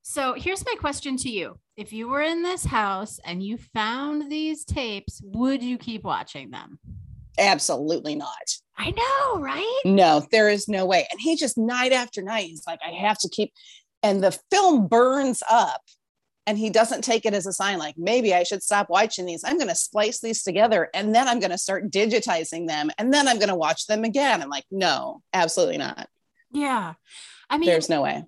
So 0.02 0.34
here's 0.34 0.64
my 0.64 0.74
question 0.78 1.16
to 1.18 1.28
you. 1.28 1.58
If 1.76 1.92
you 1.92 2.08
were 2.08 2.22
in 2.22 2.42
this 2.42 2.64
house 2.64 3.18
and 3.24 3.42
you 3.42 3.58
found 3.58 4.30
these 4.30 4.64
tapes, 4.64 5.20
would 5.24 5.62
you 5.62 5.78
keep 5.78 6.04
watching 6.04 6.50
them? 6.50 6.78
absolutely 7.38 8.14
not 8.14 8.48
I 8.78 8.90
know, 8.92 9.40
right? 9.42 9.80
no 9.84 10.26
there 10.30 10.48
is 10.48 10.68
no 10.68 10.86
way 10.86 11.06
and 11.10 11.20
he 11.20 11.36
just 11.36 11.58
night 11.58 11.92
after 11.92 12.22
night 12.22 12.46
he's 12.46 12.66
like 12.66 12.80
i 12.86 12.90
have 12.90 13.18
to 13.18 13.28
keep 13.28 13.52
and 14.06 14.22
the 14.22 14.38
film 14.52 14.86
burns 14.86 15.42
up 15.50 15.82
and 16.46 16.56
he 16.56 16.70
doesn't 16.70 17.02
take 17.02 17.26
it 17.26 17.34
as 17.34 17.44
a 17.46 17.52
sign 17.52 17.78
like 17.78 17.98
maybe 17.98 18.32
i 18.32 18.44
should 18.44 18.62
stop 18.62 18.88
watching 18.88 19.26
these. 19.26 19.42
I'm 19.44 19.56
going 19.56 19.68
to 19.68 19.74
splice 19.74 20.20
these 20.20 20.42
together 20.42 20.88
and 20.94 21.14
then 21.14 21.26
i'm 21.26 21.40
going 21.40 21.50
to 21.50 21.58
start 21.58 21.90
digitizing 21.90 22.68
them 22.68 22.90
and 22.98 23.12
then 23.12 23.26
i'm 23.26 23.38
going 23.38 23.48
to 23.48 23.56
watch 23.56 23.86
them 23.86 24.04
again. 24.04 24.42
I'm 24.42 24.48
like 24.48 24.66
no 24.70 25.22
absolutely 25.32 25.78
not. 25.78 26.08
Yeah. 26.52 26.94
I 27.50 27.58
mean, 27.58 27.68
there's 27.68 27.88
no 27.88 28.02
way 28.02 28.24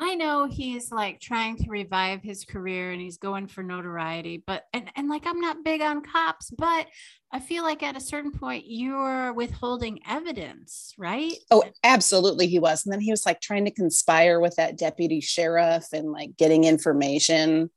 I 0.00 0.14
know 0.14 0.46
he's 0.46 0.92
like 0.92 1.18
trying 1.20 1.56
to 1.56 1.70
revive 1.70 2.22
his 2.22 2.44
career 2.44 2.92
and 2.92 3.00
he's 3.00 3.18
going 3.18 3.48
for 3.48 3.62
notoriety, 3.64 4.42
but 4.46 4.64
and, 4.72 4.88
and 4.94 5.08
like 5.08 5.26
I'm 5.26 5.40
not 5.40 5.64
big 5.64 5.80
on 5.80 6.02
cops, 6.02 6.50
but 6.50 6.86
I 7.32 7.40
feel 7.40 7.64
like 7.64 7.82
at 7.82 7.96
a 7.96 8.00
certain 8.00 8.30
point 8.30 8.64
you're 8.68 9.32
withholding 9.32 9.98
evidence, 10.08 10.94
right? 10.98 11.32
Oh, 11.50 11.64
absolutely 11.82 12.46
he 12.46 12.60
was. 12.60 12.86
And 12.86 12.92
then 12.92 13.00
he 13.00 13.10
was 13.10 13.26
like 13.26 13.40
trying 13.40 13.64
to 13.64 13.72
conspire 13.72 14.38
with 14.38 14.54
that 14.56 14.78
deputy 14.78 15.20
sheriff 15.20 15.86
and 15.92 16.12
like 16.12 16.36
getting 16.36 16.62
information. 16.64 17.68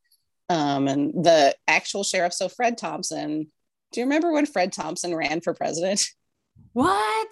Um, 0.48 0.88
and 0.88 1.24
the 1.24 1.56
actual 1.68 2.04
sheriff, 2.04 2.34
so 2.34 2.50
Fred 2.50 2.78
Thompson. 2.78 3.52
Do 3.94 4.00
you 4.00 4.06
remember 4.06 4.32
when 4.32 4.46
Fred 4.46 4.72
Thompson 4.72 5.16
ran 5.16 5.42
for 5.42 5.54
president? 5.54 6.08
What? 6.74 7.28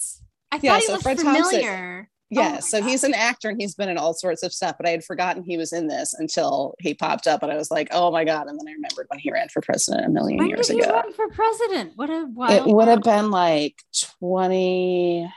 I 0.51 0.59
Yeah, 0.61 0.71
thought 0.73 0.81
he 0.81 0.87
so 0.87 0.93
was 0.93 1.03
Fred 1.03 1.19
Thompson- 1.19 1.43
familiar. 1.45 2.09
Yeah, 2.31 2.53
my 2.53 2.59
so 2.59 2.79
God. 2.79 2.89
he's 2.89 3.03
an 3.03 3.13
actor 3.15 3.49
and 3.49 3.59
he's 3.59 3.73
been 3.75 3.89
in 3.89 3.97
all 3.97 4.13
sorts 4.13 4.43
of 4.43 4.53
stuff, 4.53 4.75
but 4.77 4.87
I 4.87 4.91
had 4.91 5.03
forgotten 5.03 5.43
he 5.43 5.57
was 5.57 5.73
in 5.73 5.87
this 5.87 6.13
until 6.13 6.75
he 6.79 6.93
popped 6.93 7.25
up 7.27 7.41
and 7.41 7.51
I 7.51 7.55
was 7.55 7.71
like, 7.71 7.87
oh 7.91 8.11
my 8.11 8.23
God. 8.23 8.47
And 8.47 8.59
then 8.59 8.67
I 8.67 8.73
remembered 8.73 9.07
when 9.09 9.19
he 9.19 9.31
ran 9.31 9.49
for 9.49 9.61
president 9.61 10.05
a 10.05 10.09
million 10.09 10.37
When 10.37 10.49
years 10.49 10.67
did 10.67 10.75
he 10.75 10.81
ago. 10.81 10.91
run 10.93 11.11
for 11.13 11.27
president? 11.29 11.93
What 11.95 12.09
a 12.11 12.25
wild 12.31 12.53
It 12.53 12.65
would 12.73 12.87
have 12.87 13.01
been 13.01 13.31
like 13.31 13.75
20 14.19 15.31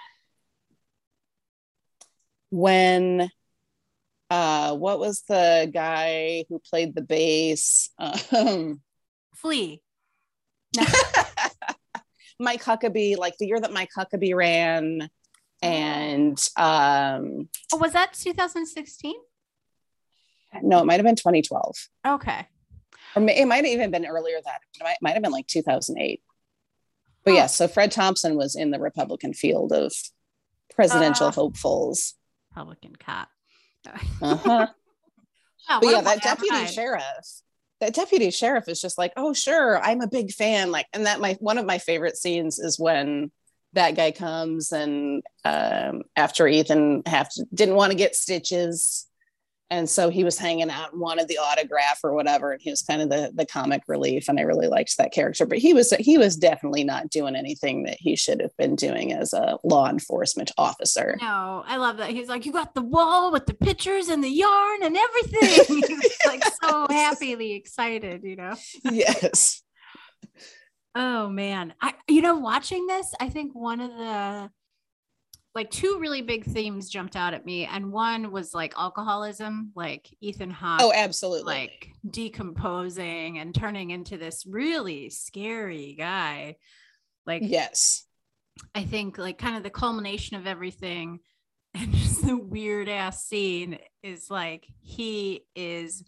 when 2.50 3.30
uh 4.30 4.76
what 4.76 4.98
was 4.98 5.22
the 5.28 5.70
guy 5.72 6.44
who 6.48 6.58
played 6.58 6.94
the 6.94 7.02
bass? 7.02 7.90
Um 7.98 8.80
Flea. 9.36 9.80
Mike 12.38 12.62
Huckabee, 12.64 13.16
like 13.16 13.36
the 13.38 13.46
year 13.46 13.60
that 13.60 13.72
Mike 13.72 13.90
Huckabee 13.96 14.34
ran, 14.34 15.08
and 15.62 16.38
um 16.56 17.48
Oh, 17.72 17.76
was 17.78 17.92
that 17.92 18.12
2016? 18.14 19.14
no, 20.62 20.80
it 20.80 20.84
might 20.84 20.96
have 20.96 21.04
been 21.06 21.16
2012. 21.16 21.88
Okay. 22.06 22.46
or 23.16 23.22
it 23.28 23.46
might 23.48 23.56
have 23.56 23.66
even 23.66 23.90
been 23.90 24.04
earlier 24.06 24.38
that 24.44 24.60
it 24.78 24.82
might, 24.84 24.96
might 25.00 25.14
have 25.14 25.22
been 25.22 25.32
like 25.32 25.46
2008 25.46 26.20
but 27.24 27.30
Huh. 27.30 27.36
yeah 27.36 27.46
so 27.46 27.68
fred 27.68 27.90
thompson 27.92 28.36
was 28.36 28.54
in 28.56 28.70
the 28.70 28.78
republican 28.80 29.32
field 29.32 29.72
of 29.72 29.92
presidential 30.74 31.26
Uh. 31.28 31.32
hopefuls 31.32 32.14
Republican 32.50 32.94
cop. 32.96 33.28
uh-huh. 34.20 34.66
Oh, 35.70 35.78
but 35.80 35.88
yeah 35.90 36.00
that 36.02 36.22
deputy 36.22 36.66
sheriff 36.66 37.02
that 37.80 37.94
deputy 37.94 38.30
sheriff 38.30 38.68
is 38.68 38.80
just 38.80 38.98
like 38.98 39.12
oh 39.16 39.32
sure 39.32 39.80
i'm 39.82 40.00
a 40.02 40.06
big 40.08 40.32
fan 40.32 40.70
like 40.70 40.86
and 40.92 41.06
that 41.06 41.20
my 41.20 41.34
one 41.40 41.56
of 41.58 41.64
my 41.66 41.78
favorite 41.78 42.16
scenes 42.16 42.58
is 42.58 42.78
when 42.78 43.30
that 43.74 43.96
guy 43.96 44.10
comes 44.10 44.72
and 44.72 45.22
um, 45.44 46.02
after 46.16 46.46
ethan 46.46 47.02
have 47.06 47.28
to, 47.30 47.44
didn't 47.54 47.74
want 47.76 47.90
to 47.90 47.98
get 47.98 48.14
stitches 48.14 49.06
and 49.72 49.88
so 49.88 50.10
he 50.10 50.22
was 50.22 50.36
hanging 50.36 50.70
out 50.70 50.92
and 50.92 51.00
wanted 51.00 51.28
the 51.28 51.38
autograph 51.38 51.98
or 52.04 52.12
whatever 52.12 52.52
and 52.52 52.60
he 52.60 52.68
was 52.68 52.82
kind 52.82 53.00
of 53.00 53.08
the 53.08 53.32
the 53.34 53.46
comic 53.46 53.82
relief 53.88 54.28
and 54.28 54.38
i 54.38 54.42
really 54.42 54.68
liked 54.68 54.96
that 54.98 55.12
character 55.12 55.46
but 55.46 55.58
he 55.58 55.72
was 55.72 55.90
he 55.98 56.18
was 56.18 56.36
definitely 56.36 56.84
not 56.84 57.08
doing 57.08 57.34
anything 57.34 57.84
that 57.84 57.96
he 57.98 58.14
should 58.14 58.40
have 58.40 58.54
been 58.58 58.76
doing 58.76 59.12
as 59.12 59.32
a 59.32 59.56
law 59.64 59.88
enforcement 59.88 60.52
officer 60.58 61.16
No, 61.20 61.64
I 61.66 61.76
love 61.78 61.96
that. 61.96 62.10
He's 62.10 62.28
like, 62.28 62.44
you 62.44 62.52
got 62.52 62.74
the 62.74 62.82
wall 62.82 63.32
with 63.32 63.46
the 63.46 63.54
pictures 63.54 64.08
and 64.08 64.22
the 64.22 64.28
yarn 64.28 64.82
and 64.82 64.96
everything. 64.96 65.64
He's 65.88 66.18
like 66.26 66.42
so 66.62 66.86
happily 66.90 67.52
excited, 67.52 68.22
you 68.24 68.36
know. 68.36 68.54
yes 68.84 69.62
Oh 70.94 71.28
man. 71.28 71.74
I 71.80 71.94
you 72.08 72.22
know, 72.22 72.36
watching 72.36 72.86
this, 72.86 73.14
I 73.20 73.28
think 73.28 73.54
one 73.54 73.80
of 73.80 73.90
the 73.90 74.50
like 75.54 75.70
two 75.70 75.98
really 76.00 76.22
big 76.22 76.44
themes 76.44 76.88
jumped 76.88 77.14
out 77.14 77.34
at 77.34 77.44
me. 77.44 77.66
And 77.66 77.92
one 77.92 78.32
was 78.32 78.54
like 78.54 78.74
alcoholism, 78.76 79.72
like 79.74 80.08
Ethan 80.20 80.50
Hawke 80.50 80.80
oh 80.82 80.92
absolutely 80.94 81.52
like 81.52 81.88
decomposing 82.08 83.38
and 83.38 83.54
turning 83.54 83.90
into 83.90 84.16
this 84.16 84.44
really 84.46 85.10
scary 85.10 85.94
guy. 85.98 86.56
Like 87.26 87.42
yes 87.44 88.04
I 88.74 88.84
think 88.84 89.18
like 89.18 89.38
kind 89.38 89.56
of 89.56 89.62
the 89.62 89.70
culmination 89.70 90.36
of 90.36 90.46
everything 90.46 91.20
and 91.74 91.92
just 91.94 92.26
the 92.26 92.36
weird 92.36 92.88
ass 92.88 93.24
scene 93.24 93.78
is 94.02 94.30
like 94.30 94.66
he 94.82 95.46
is 95.56 96.04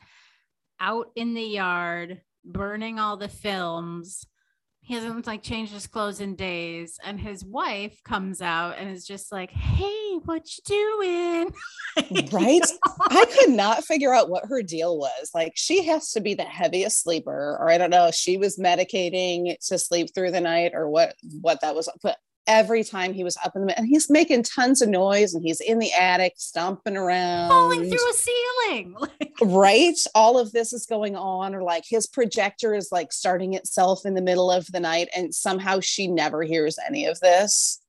out 0.78 1.10
in 1.16 1.32
the 1.32 1.42
yard 1.42 2.20
burning 2.44 2.98
all 2.98 3.16
the 3.16 3.28
films. 3.28 4.26
He 4.84 4.92
hasn't 4.92 5.26
like 5.26 5.42
changed 5.42 5.72
his 5.72 5.86
clothes 5.86 6.20
in 6.20 6.36
days, 6.36 6.98
and 7.02 7.18
his 7.18 7.42
wife 7.42 8.02
comes 8.04 8.42
out 8.42 8.76
and 8.78 8.90
is 8.90 9.06
just 9.06 9.32
like, 9.32 9.50
"Hey, 9.50 10.18
what 10.26 10.46
you 10.56 10.62
doing?" 10.66 11.54
Right? 12.32 12.60
know? 12.60 12.94
I 13.00 13.24
could 13.38 13.50
not 13.50 13.84
figure 13.84 14.12
out 14.12 14.28
what 14.28 14.44
her 14.46 14.62
deal 14.62 14.98
was. 14.98 15.30
Like 15.32 15.52
she 15.54 15.84
has 15.84 16.12
to 16.12 16.20
be 16.20 16.34
the 16.34 16.42
heaviest 16.42 17.02
sleeper, 17.02 17.56
or 17.58 17.70
I 17.70 17.78
don't 17.78 17.88
know, 17.88 18.10
she 18.10 18.36
was 18.36 18.58
medicating 18.58 19.56
to 19.68 19.78
sleep 19.78 20.08
through 20.14 20.32
the 20.32 20.40
night 20.40 20.72
or 20.74 20.88
what 20.88 21.14
what 21.40 21.62
that 21.62 21.74
was. 21.74 21.88
But 22.02 22.18
every 22.46 22.84
time 22.84 23.12
he 23.14 23.24
was 23.24 23.36
up 23.44 23.56
in 23.56 23.66
the 23.66 23.76
and 23.78 23.86
he's 23.88 24.10
making 24.10 24.42
tons 24.42 24.82
of 24.82 24.88
noise 24.88 25.34
and 25.34 25.42
he's 25.42 25.60
in 25.60 25.78
the 25.78 25.92
attic 25.92 26.34
stomping 26.36 26.96
around. 26.96 27.48
falling 27.48 27.88
through 27.88 28.10
a 28.10 28.12
ceiling. 28.14 28.94
Like, 29.20 29.32
right 29.42 29.98
all 30.14 30.38
of 30.38 30.52
this 30.52 30.72
is 30.72 30.86
going 30.86 31.16
on 31.16 31.54
or 31.54 31.62
like 31.62 31.84
his 31.88 32.06
projector 32.06 32.74
is 32.74 32.90
like 32.92 33.12
starting 33.12 33.54
itself 33.54 34.06
in 34.06 34.14
the 34.14 34.22
middle 34.22 34.50
of 34.50 34.66
the 34.70 34.78
night 34.80 35.08
and 35.14 35.34
somehow 35.34 35.80
she 35.80 36.06
never 36.06 36.42
hears 36.44 36.78
any 36.86 37.06
of 37.06 37.18
this 37.20 37.80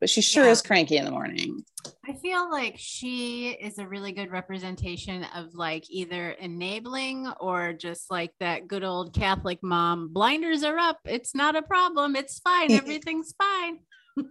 but 0.00 0.08
she 0.08 0.22
sure 0.22 0.44
Yeah. 0.46 0.50
is 0.52 0.62
cranky 0.62 0.96
in 0.96 1.04
the 1.04 1.10
morning 1.10 1.62
I 2.08 2.14
feel 2.14 2.50
like 2.50 2.76
she 2.78 3.50
is 3.50 3.78
a 3.78 3.86
really 3.86 4.12
good 4.12 4.30
representation 4.30 5.24
of 5.34 5.54
like 5.54 5.84
either 5.90 6.30
enabling 6.30 7.28
or 7.40 7.74
just 7.74 8.10
like 8.10 8.32
that 8.40 8.66
good 8.66 8.84
old 8.84 9.14
Catholic 9.14 9.58
mom. 9.62 10.08
Blinders 10.08 10.62
are 10.64 10.78
up. 10.78 10.98
It's 11.04 11.34
not 11.34 11.56
a 11.56 11.62
problem. 11.62 12.16
It's 12.16 12.38
fine. 12.40 12.72
Everything's 12.72 13.34
fine. 13.36 13.80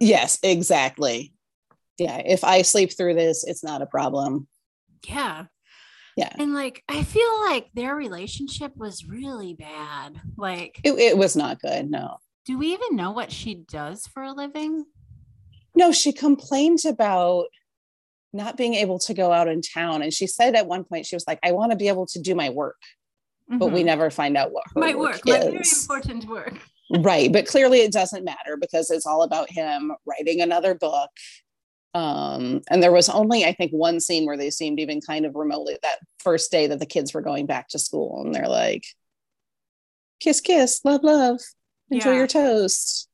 Yes 0.00 0.38
exactly 0.42 1.32
yeah 1.98 2.16
if 2.24 2.42
i 2.44 2.62
sleep 2.62 2.90
through 2.96 3.14
this 3.14 3.44
it's 3.44 3.62
not 3.64 3.82
a 3.82 3.86
problem 3.86 4.46
Yeah. 5.08 5.44
Yeah. 6.16 6.32
And 6.38 6.54
like, 6.54 6.84
I 6.88 7.02
feel 7.02 7.40
like 7.40 7.66
their 7.74 7.96
relationship 7.96 8.76
was 8.76 9.04
really 9.04 9.52
bad. 9.54 10.20
Like, 10.36 10.78
it, 10.84 10.92
it 10.92 11.18
was 11.18 11.34
not 11.34 11.60
good 11.60 11.90
no 11.90 12.18
do 12.46 12.56
we 12.58 12.72
even 12.72 12.94
know 12.94 13.10
what 13.10 13.32
she 13.32 13.54
does 13.54 14.06
for 14.06 14.22
a 14.22 14.32
living? 14.32 14.84
no 15.74 15.90
she 15.92 16.12
complained 16.12 16.84
about 16.86 17.46
not 18.32 18.56
being 18.56 18.74
able 18.74 18.98
to 19.00 19.12
go 19.14 19.32
out 19.32 19.48
in 19.48 19.60
town 19.60 20.02
and 20.02 20.12
she 20.14 20.26
said 20.26 20.54
at 20.54 20.66
one 20.68 20.84
point 20.84 21.04
she 21.06 21.16
was 21.16 21.26
like 21.26 21.38
i 21.42 21.50
want 21.52 21.70
to 21.72 21.76
be 21.76 21.88
able 21.88 22.06
to 22.06 22.20
do 22.20 22.34
my 22.34 22.50
work 22.50 22.76
but 23.48 23.72
we 23.72 23.82
Mhm. 23.82 23.86
never 23.86 24.10
find 24.10 24.36
out 24.36 24.52
what 24.52 24.64
her 24.74 24.80
my 24.80 24.94
work, 24.94 25.16
work, 25.16 25.26
my 25.26 25.38
very 25.40 25.56
important 25.56 26.24
work. 26.28 26.58
Right 26.90 27.32
but 27.32 27.46
clearly 27.46 27.78
it 27.80 27.92
doesn't 27.92 28.24
matter 28.24 28.56
because 28.60 28.90
it's 28.90 29.06
all 29.06 29.22
about 29.22 29.50
him 29.50 29.92
writing 30.06 30.40
another 30.40 30.74
book 30.74 31.10
um 31.94 32.60
and 32.70 32.82
there 32.82 32.92
was 32.92 33.08
only 33.08 33.44
i 33.44 33.52
think 33.52 33.70
one 33.72 34.00
scene 34.00 34.26
where 34.26 34.36
they 34.36 34.50
seemed 34.50 34.78
even 34.78 35.00
kind 35.00 35.24
of 35.24 35.34
remotely 35.34 35.78
that 35.82 35.98
first 36.18 36.50
day 36.50 36.66
that 36.66 36.78
the 36.80 36.86
kids 36.86 37.14
were 37.14 37.22
going 37.22 37.46
back 37.46 37.68
to 37.68 37.78
school 37.78 38.22
and 38.24 38.34
they're 38.34 38.48
like 38.48 38.84
kiss 40.20 40.40
kiss 40.40 40.80
love 40.84 41.02
love 41.02 41.40
enjoy 41.90 42.10
Yeah. 42.10 42.16
your 42.18 42.26
toast 42.26 43.08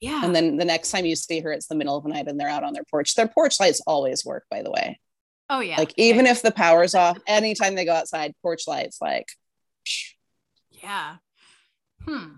Yeah. 0.00 0.24
and 0.24 0.34
then 0.34 0.56
the 0.56 0.64
next 0.64 0.90
time 0.90 1.04
you 1.06 1.14
see 1.14 1.40
her 1.40 1.52
it's 1.52 1.66
the 1.68 1.74
middle 1.76 1.96
of 1.96 2.02
the 2.02 2.08
night 2.10 2.26
and 2.26 2.38
they're 2.40 2.48
out 2.48 2.64
on 2.64 2.72
their 2.72 2.84
porch 2.90 3.14
their 3.14 3.28
porch 3.28 3.60
lights 3.60 3.80
always 3.86 4.24
work 4.24 4.44
by 4.50 4.62
the 4.62 4.70
way 4.70 4.98
oh, 5.50 5.60
yeah. 5.60 5.76
like 5.76 5.92
even 5.96 6.26
if 6.26 6.42
the 6.42 6.50
power's 6.52 6.94
off 6.94 7.18
anytime 7.26 7.74
they 7.74 7.84
go 7.84 7.92
outside 7.92 8.34
porch 8.42 8.62
lights 8.66 8.98
like 9.00 9.26
Yeah. 10.70 11.16
Hmm. 12.04 12.34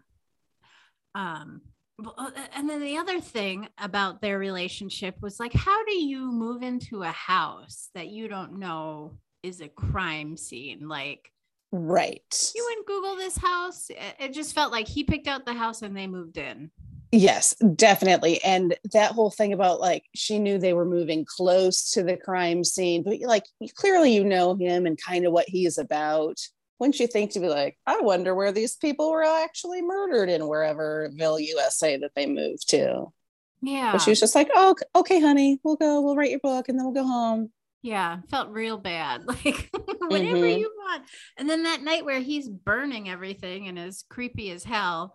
Um, 1.14 1.60
uh, 2.04 2.30
and 2.54 2.68
then 2.68 2.80
the 2.80 2.96
other 2.96 3.20
thing 3.20 3.68
about 3.78 4.20
their 4.20 4.38
relationship 4.38 5.16
was 5.20 5.38
like, 5.38 5.52
how 5.52 5.84
do 5.84 5.94
you 5.94 6.32
move 6.32 6.62
into 6.62 7.02
a 7.02 7.10
house 7.10 7.90
that 7.94 8.08
you 8.08 8.28
don't 8.28 8.58
know 8.58 9.18
is 9.42 9.60
a 9.60 9.68
crime 9.68 10.36
scene? 10.36 10.88
Like, 10.88 11.30
right 11.74 12.52
you 12.54 12.64
wouldn't 12.68 12.86
Google 12.86 13.16
this 13.16 13.36
house. 13.36 13.88
It, 13.90 14.16
it 14.18 14.32
just 14.34 14.54
felt 14.54 14.72
like 14.72 14.86
he 14.86 15.04
picked 15.04 15.26
out 15.26 15.46
the 15.46 15.54
house 15.54 15.82
and 15.82 15.96
they 15.96 16.06
moved 16.06 16.36
in. 16.36 16.70
Yes, 17.14 17.54
definitely. 17.76 18.42
And 18.42 18.74
that 18.92 19.12
whole 19.12 19.30
thing 19.30 19.52
about 19.52 19.80
like 19.80 20.04
she 20.14 20.38
knew 20.38 20.58
they 20.58 20.72
were 20.72 20.86
moving 20.86 21.26
close 21.26 21.90
to 21.92 22.02
the 22.02 22.16
crime 22.16 22.64
scene, 22.64 23.02
but 23.02 23.20
like 23.20 23.44
clearly 23.76 24.14
you 24.14 24.24
know 24.24 24.54
him 24.54 24.86
and 24.86 24.98
kind 25.00 25.26
of 25.26 25.32
what 25.32 25.48
he 25.48 25.66
is 25.66 25.76
about. 25.76 26.38
Wouldn't 26.82 26.98
you 26.98 27.06
think 27.06 27.30
to 27.34 27.38
be 27.38 27.46
like, 27.46 27.78
I 27.86 28.00
wonder 28.00 28.34
where 28.34 28.50
these 28.50 28.74
people 28.74 29.08
were 29.12 29.22
actually 29.22 29.82
murdered 29.82 30.28
in 30.28 30.48
wherever 30.48 31.08
Ville, 31.14 31.38
USA 31.38 31.96
that 31.98 32.10
they 32.16 32.26
moved 32.26 32.68
to? 32.70 33.12
Yeah. 33.60 33.92
But 33.92 34.00
she 34.00 34.10
was 34.10 34.18
just 34.18 34.34
like, 34.34 34.50
Oh, 34.52 34.74
okay, 34.96 35.20
honey, 35.20 35.60
we'll 35.62 35.76
go, 35.76 36.00
we'll 36.00 36.16
write 36.16 36.30
your 36.30 36.40
book 36.40 36.68
and 36.68 36.76
then 36.76 36.84
we'll 36.84 36.92
go 37.04 37.06
home. 37.06 37.52
Yeah, 37.82 38.18
felt 38.30 38.50
real 38.50 38.78
bad. 38.78 39.22
Like 39.28 39.70
whatever 40.00 40.38
Mhm. 40.38 40.58
you 40.58 40.72
want. 40.76 41.04
And 41.38 41.48
then 41.48 41.62
that 41.62 41.82
night 41.82 42.04
where 42.04 42.18
he's 42.18 42.48
burning 42.48 43.08
everything 43.08 43.68
and 43.68 43.78
is 43.78 44.04
creepy 44.10 44.50
as 44.50 44.64
hell. 44.64 45.14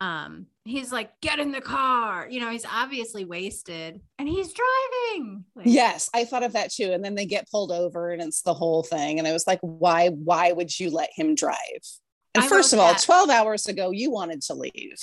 Um 0.00 0.46
he's 0.64 0.92
like 0.92 1.10
get 1.20 1.38
in 1.38 1.52
the 1.52 1.60
car. 1.60 2.26
You 2.30 2.40
know 2.40 2.50
he's 2.50 2.66
obviously 2.66 3.24
wasted. 3.24 4.00
And 4.18 4.28
he's 4.28 4.52
driving. 4.52 5.44
Like, 5.54 5.66
yes 5.66 6.10
i 6.12 6.24
thought 6.24 6.42
of 6.42 6.52
that 6.52 6.70
too. 6.70 6.92
And 6.92 7.04
then 7.04 7.14
they 7.14 7.26
get 7.26 7.50
pulled 7.50 7.72
over 7.72 8.10
and 8.10 8.22
it's 8.22 8.42
the 8.42 8.54
whole 8.54 8.82
thing. 8.82 9.18
And 9.18 9.26
i 9.26 9.32
was 9.32 9.46
like 9.46 9.60
why 9.60 10.08
why 10.08 10.52
would 10.52 10.78
you 10.78 10.90
let 10.90 11.10
him 11.14 11.34
drive? 11.34 11.56
And 12.34 12.44
I 12.44 12.48
first 12.48 12.72
of 12.72 12.78
all 12.78 12.92
that. 12.92 13.02
12 13.02 13.30
hours 13.30 13.66
ago 13.66 13.90
you 13.90 14.10
wanted 14.10 14.42
to 14.42 14.54
leave. 14.54 14.98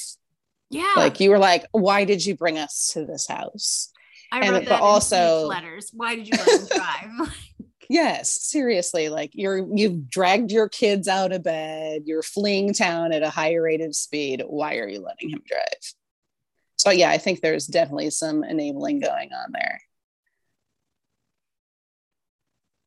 Yeah. 0.70 0.94
Like 0.96 1.20
you 1.20 1.30
were 1.30 1.40
like 1.40 1.66
why 1.72 2.06
did 2.06 2.26
you 2.26 2.36
bring 2.36 2.58
us 2.58 2.92
to 2.94 3.06
this 3.06 3.28
house? 3.28 3.92
I 4.32 4.40
and 4.40 4.52
wrote 4.52 4.66
that 4.66 4.82
also 4.82 5.48
letters. 5.48 5.92
Why 5.94 6.16
did 6.16 6.28
you 6.28 6.38
let 6.38 6.62
him 6.62 6.68
drive 6.68 7.36
yes 7.90 8.42
seriously 8.42 9.10
like 9.10 9.32
you're 9.34 9.68
you've 9.76 10.10
dragged 10.10 10.52
your 10.52 10.70
kids 10.70 11.08
out 11.08 11.32
of 11.32 11.44
bed 11.44 12.04
you're 12.06 12.24
fleeing 12.24 12.74
town 12.74 13.12
at 13.12 13.24
a 13.24 13.30
higher 13.30 13.62
rate 13.62 13.82
of 13.82 13.96
speed 13.96 14.44
why 14.48 14.78
are 14.78 14.88
you 14.88 15.02
letting 15.02 15.30
him 15.30 15.42
drive? 15.46 15.94
So 16.78 16.92
yeah 16.92 17.10
i 17.10 17.18
think 17.18 17.42
there's 17.42 17.68
definitely 17.68 18.10
some 18.10 18.44
enabling 18.44 19.00
going 19.00 19.30
on 19.34 19.52
there. 19.52 19.80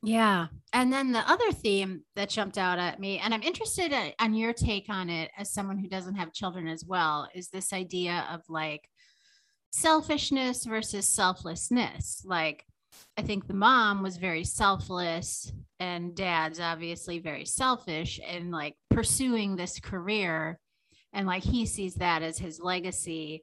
Yeah 0.03 0.47
and 0.73 0.93
then 0.93 1.11
the 1.11 1.29
other 1.31 1.51
theme 1.53 2.03
that 2.17 2.29
jumped 2.29 2.59
out 2.59 2.79
at 2.79 3.01
me 3.01 3.19
and 3.19 3.33
i'm 3.33 3.43
interested 3.43 3.93
uh, 3.93 4.11
on 4.21 4.35
your 4.35 4.53
take 4.53 4.87
on 4.89 5.09
it 5.09 5.31
as 5.39 5.51
someone 5.53 5.79
who 5.79 5.89
doesn't 5.89 6.17
have 6.17 6.33
children 6.33 6.69
as 6.69 6.85
well 6.85 7.29
is 7.35 7.49
this 7.49 7.73
idea 7.73 8.27
of 8.31 8.43
like 8.49 8.89
selfishness 9.71 10.65
versus 10.65 11.09
selflessness 11.09 12.23
like 12.25 12.65
I 13.17 13.23
think 13.23 13.47
the 13.47 13.55
mom 13.55 14.03
was 14.03 14.17
very 14.17 14.45
selfless 14.45 15.53
and 15.79 16.15
dad's 16.15 16.61
obviously 16.61 17.19
very 17.19 17.45
selfish 17.45 18.21
and 18.27 18.51
like 18.51 18.75
pursuing 18.91 19.57
this 19.57 19.79
career 19.81 20.59
and 21.13 21.27
like 21.27 21.43
he 21.43 21.67
sees 21.67 21.95
that 21.97 22.23
as 22.23 22.39
his 22.39 22.61
legacy. 22.61 23.43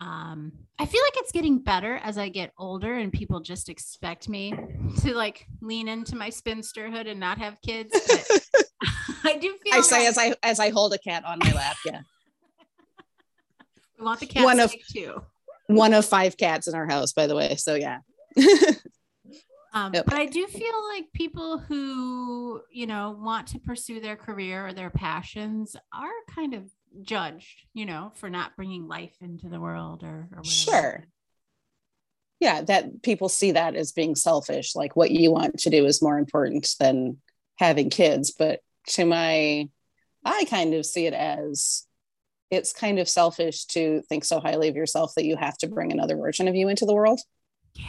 Um, 0.00 0.52
I 0.78 0.86
feel 0.86 1.02
like 1.02 1.14
it's 1.16 1.32
getting 1.32 1.58
better 1.58 1.96
as 1.96 2.18
I 2.18 2.28
get 2.28 2.52
older 2.58 2.94
and 2.94 3.12
people 3.12 3.40
just 3.40 3.68
expect 3.68 4.28
me 4.28 4.54
to 5.02 5.14
like 5.14 5.46
lean 5.60 5.88
into 5.88 6.16
my 6.16 6.30
spinsterhood 6.30 7.08
and 7.08 7.20
not 7.20 7.38
have 7.38 7.60
kids. 7.62 7.92
I 9.24 9.36
do 9.36 9.56
feel 9.62 9.74
I 9.74 9.80
say 9.80 10.06
as 10.06 10.18
I 10.18 10.34
as 10.42 10.60
I 10.60 10.70
hold 10.70 10.92
a 10.92 10.98
cat 10.98 11.24
on 11.24 11.38
my 11.38 11.52
lap, 11.52 11.76
yeah. 11.84 12.00
we 13.98 14.04
want 14.04 14.20
the 14.20 14.26
cat 14.26 14.44
one 14.44 14.60
of 14.60 14.72
too. 14.92 15.22
One 15.66 15.94
of 15.94 16.04
five 16.04 16.36
cats 16.36 16.68
in 16.68 16.74
our 16.74 16.86
house, 16.86 17.12
by 17.12 17.26
the 17.26 17.34
way. 17.34 17.56
So 17.56 17.74
yeah. 17.74 18.00
um, 19.72 19.94
yep. 19.94 20.04
But 20.06 20.14
I 20.14 20.26
do 20.26 20.46
feel 20.46 20.88
like 20.88 21.12
people 21.12 21.58
who, 21.58 22.62
you 22.70 22.86
know, 22.86 23.16
want 23.20 23.48
to 23.48 23.58
pursue 23.58 24.00
their 24.00 24.16
career 24.16 24.66
or 24.66 24.72
their 24.72 24.90
passions 24.90 25.76
are 25.92 26.34
kind 26.34 26.54
of 26.54 26.64
judged, 27.02 27.62
you 27.72 27.86
know, 27.86 28.12
for 28.14 28.30
not 28.30 28.56
bringing 28.56 28.86
life 28.86 29.16
into 29.20 29.48
the 29.48 29.60
world 29.60 30.02
or, 30.02 30.28
or 30.36 30.44
Sure. 30.44 31.04
Yeah, 32.40 32.62
that 32.62 33.02
people 33.02 33.28
see 33.28 33.52
that 33.52 33.74
as 33.74 33.92
being 33.92 34.14
selfish. 34.14 34.74
Like 34.74 34.96
what 34.96 35.10
you 35.10 35.30
want 35.30 35.58
to 35.60 35.70
do 35.70 35.86
is 35.86 36.02
more 36.02 36.18
important 36.18 36.74
than 36.78 37.18
having 37.56 37.90
kids. 37.90 38.32
But 38.32 38.60
to 38.88 39.04
my, 39.04 39.68
I 40.24 40.44
kind 40.46 40.74
of 40.74 40.84
see 40.84 41.06
it 41.06 41.14
as 41.14 41.86
it's 42.50 42.72
kind 42.72 42.98
of 42.98 43.08
selfish 43.08 43.64
to 43.66 44.02
think 44.08 44.24
so 44.24 44.40
highly 44.40 44.68
of 44.68 44.76
yourself 44.76 45.14
that 45.16 45.24
you 45.24 45.36
have 45.36 45.56
to 45.58 45.66
bring 45.66 45.92
another 45.92 46.16
version 46.16 46.48
of 46.48 46.54
you 46.54 46.68
into 46.68 46.86
the 46.86 46.94
world. 46.94 47.20
Yeah. 47.74 47.84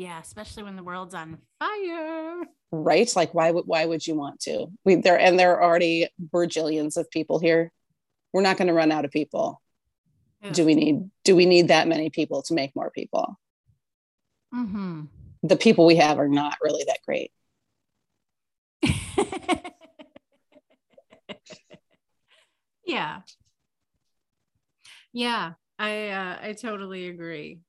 Yeah, 0.00 0.18
especially 0.18 0.62
when 0.62 0.76
the 0.76 0.82
world's 0.82 1.12
on 1.12 1.36
fire. 1.58 2.46
Right? 2.72 3.14
Like 3.14 3.34
why 3.34 3.50
would 3.50 3.66
why 3.66 3.84
would 3.84 4.06
you 4.06 4.14
want 4.14 4.40
to? 4.40 4.68
We 4.82 4.94
there 4.94 5.18
and 5.18 5.38
there 5.38 5.58
are 5.58 5.62
already 5.62 6.08
bajillions 6.32 6.96
of 6.96 7.10
people 7.10 7.38
here. 7.38 7.70
We're 8.32 8.40
not 8.40 8.56
going 8.56 8.68
to 8.68 8.72
run 8.72 8.92
out 8.92 9.04
of 9.04 9.10
people. 9.10 9.60
Do 10.52 10.64
we 10.64 10.74
need 10.74 11.10
do 11.22 11.36
we 11.36 11.44
need 11.44 11.68
that 11.68 11.86
many 11.86 12.08
people 12.08 12.40
to 12.44 12.54
make 12.54 12.74
more 12.74 12.90
people? 12.90 13.38
Mm-hmm. 14.54 15.02
The 15.42 15.56
people 15.56 15.84
we 15.84 15.96
have 15.96 16.18
are 16.18 16.28
not 16.28 16.56
really 16.62 16.84
that 16.86 17.00
great. 17.04 17.30
yeah. 22.86 23.20
Yeah, 25.12 25.52
I 25.78 26.08
uh, 26.08 26.38
I 26.40 26.54
totally 26.54 27.08
agree 27.08 27.60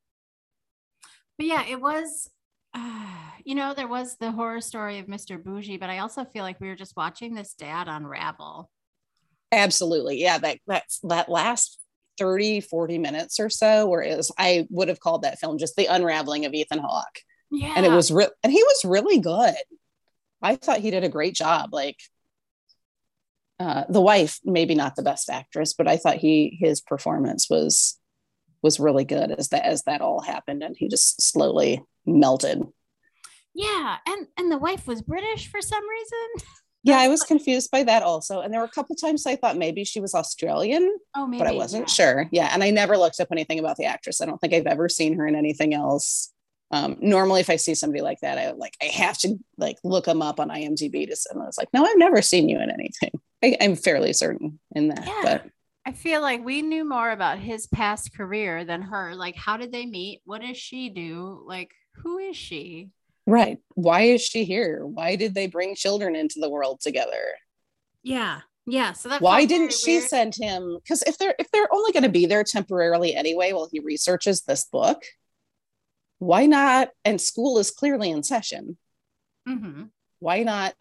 but 1.41 1.47
yeah, 1.47 1.65
it 1.67 1.81
was, 1.81 2.29
uh, 2.75 3.07
you 3.43 3.55
know, 3.55 3.73
there 3.73 3.87
was 3.87 4.15
the 4.17 4.31
horror 4.31 4.61
story 4.61 4.99
of 4.99 5.07
Mr. 5.07 5.43
Bougie, 5.43 5.77
but 5.77 5.89
I 5.89 5.97
also 5.97 6.23
feel 6.23 6.43
like 6.43 6.61
we 6.61 6.67
were 6.67 6.75
just 6.75 6.95
watching 6.95 7.33
this 7.33 7.55
dad 7.55 7.87
unravel. 7.87 8.69
Absolutely. 9.51 10.21
Yeah. 10.21 10.37
That, 10.37 10.59
that's 10.67 10.99
that 10.99 11.29
last 11.29 11.79
30, 12.19 12.61
40 12.61 12.99
minutes 12.99 13.39
or 13.39 13.49
so, 13.49 13.87
where 13.87 14.03
it 14.03 14.15
was, 14.15 14.31
I 14.37 14.67
would 14.69 14.87
have 14.87 14.99
called 14.99 15.23
that 15.23 15.39
film 15.39 15.57
just 15.57 15.75
the 15.75 15.87
unraveling 15.87 16.45
of 16.45 16.53
Ethan 16.53 16.77
Hawke. 16.77 17.21
Yeah. 17.49 17.73
And 17.75 17.87
it 17.87 17.91
was 17.91 18.11
real, 18.11 18.29
and 18.43 18.53
he 18.53 18.61
was 18.61 18.85
really 18.85 19.17
good. 19.17 19.55
I 20.43 20.57
thought 20.57 20.81
he 20.81 20.91
did 20.91 21.03
a 21.03 21.09
great 21.09 21.33
job. 21.33 21.73
Like, 21.73 21.97
uh, 23.59 23.85
the 23.89 23.99
wife, 23.99 24.39
maybe 24.45 24.75
not 24.75 24.95
the 24.95 25.01
best 25.01 25.27
actress, 25.27 25.73
but 25.73 25.87
I 25.87 25.97
thought 25.97 26.17
he 26.17 26.55
his 26.61 26.81
performance 26.81 27.49
was 27.49 27.97
was 28.61 28.79
really 28.79 29.05
good 29.05 29.31
as 29.31 29.49
that 29.49 29.65
as 29.65 29.83
that 29.83 30.01
all 30.01 30.21
happened 30.21 30.63
and 30.63 30.75
he 30.77 30.87
just 30.87 31.21
slowly 31.21 31.83
melted. 32.05 32.61
Yeah 33.53 33.97
and 34.07 34.27
and 34.37 34.51
the 34.51 34.57
wife 34.57 34.87
was 34.87 35.01
british 35.01 35.47
for 35.47 35.61
some 35.61 35.83
reason? 35.87 36.47
Yeah 36.83 36.97
i 36.97 37.09
was 37.09 37.21
confused 37.21 37.69
by 37.69 37.83
that 37.83 38.01
also 38.01 38.41
and 38.41 38.51
there 38.51 38.59
were 38.59 38.65
a 38.65 38.71
couple 38.71 38.95
times 38.95 39.27
i 39.27 39.35
thought 39.35 39.55
maybe 39.55 39.83
she 39.83 39.99
was 39.99 40.15
australian 40.15 40.97
oh 41.15 41.27
maybe, 41.27 41.43
but 41.43 41.47
i 41.47 41.53
wasn't 41.53 41.83
yeah. 41.83 41.93
sure. 41.93 42.29
Yeah 42.31 42.49
and 42.51 42.63
i 42.63 42.71
never 42.71 42.97
looked 42.97 43.19
up 43.19 43.27
anything 43.31 43.59
about 43.59 43.77
the 43.77 43.85
actress. 43.85 44.19
I 44.19 44.25
don't 44.25 44.41
think 44.41 44.53
i've 44.53 44.65
ever 44.65 44.89
seen 44.89 45.15
her 45.17 45.27
in 45.27 45.35
anything 45.35 45.75
else. 45.75 46.33
Um, 46.71 46.97
normally 47.01 47.41
if 47.41 47.51
i 47.51 47.57
see 47.57 47.75
somebody 47.75 48.01
like 48.01 48.21
that 48.21 48.37
i 48.39 48.51
like 48.51 48.77
i 48.81 48.85
have 48.85 49.17
to 49.19 49.37
like 49.57 49.77
look 49.83 50.05
them 50.05 50.21
up 50.21 50.39
on 50.39 50.47
imdb 50.47 51.05
to 51.05 51.17
and 51.29 51.43
i 51.43 51.45
was 51.45 51.57
like 51.57 51.67
no 51.73 51.85
i've 51.85 51.97
never 51.97 52.21
seen 52.21 52.49
you 52.49 52.59
in 52.59 52.71
anything. 52.71 53.11
I, 53.43 53.57
am 53.59 53.75
fairly 53.75 54.13
certain 54.13 54.59
in 54.73 54.87
that 54.87 55.05
yeah. 55.05 55.21
but 55.21 55.45
I 55.85 55.93
feel 55.93 56.21
like 56.21 56.45
we 56.45 56.61
knew 56.61 56.87
more 56.87 57.09
about 57.09 57.39
his 57.39 57.67
past 57.67 58.15
career 58.15 58.65
than 58.65 58.83
her. 58.83 59.15
Like, 59.15 59.35
how 59.35 59.57
did 59.57 59.71
they 59.71 59.85
meet? 59.85 60.21
What 60.25 60.41
does 60.41 60.57
she 60.57 60.89
do? 60.89 61.43
Like, 61.45 61.71
who 61.95 62.19
is 62.19 62.37
she? 62.37 62.89
Right. 63.25 63.57
Why 63.75 64.01
is 64.01 64.21
she 64.21 64.43
here? 64.43 64.85
Why 64.85 65.15
did 65.15 65.33
they 65.33 65.47
bring 65.47 65.75
children 65.75 66.15
into 66.15 66.39
the 66.39 66.49
world 66.49 66.81
together? 66.81 67.23
Yeah. 68.03 68.41
Yeah. 68.67 68.93
So 68.93 69.09
that 69.09 69.21
why 69.21 69.45
didn't 69.45 69.73
she 69.73 69.97
weird. 69.97 70.09
send 70.09 70.35
him? 70.35 70.77
Because 70.81 71.01
if 71.03 71.17
they're 71.17 71.35
if 71.39 71.49
they're 71.51 71.73
only 71.73 71.91
going 71.91 72.03
to 72.03 72.09
be 72.09 72.27
there 72.27 72.43
temporarily 72.43 73.15
anyway 73.15 73.51
while 73.53 73.69
he 73.71 73.79
researches 73.79 74.41
this 74.41 74.65
book, 74.65 75.03
why 76.19 76.45
not? 76.45 76.89
And 77.03 77.19
school 77.19 77.57
is 77.57 77.71
clearly 77.71 78.11
in 78.11 78.21
session. 78.21 78.77
Mm-hmm. 79.47 79.85
Why 80.19 80.43
not 80.43 80.75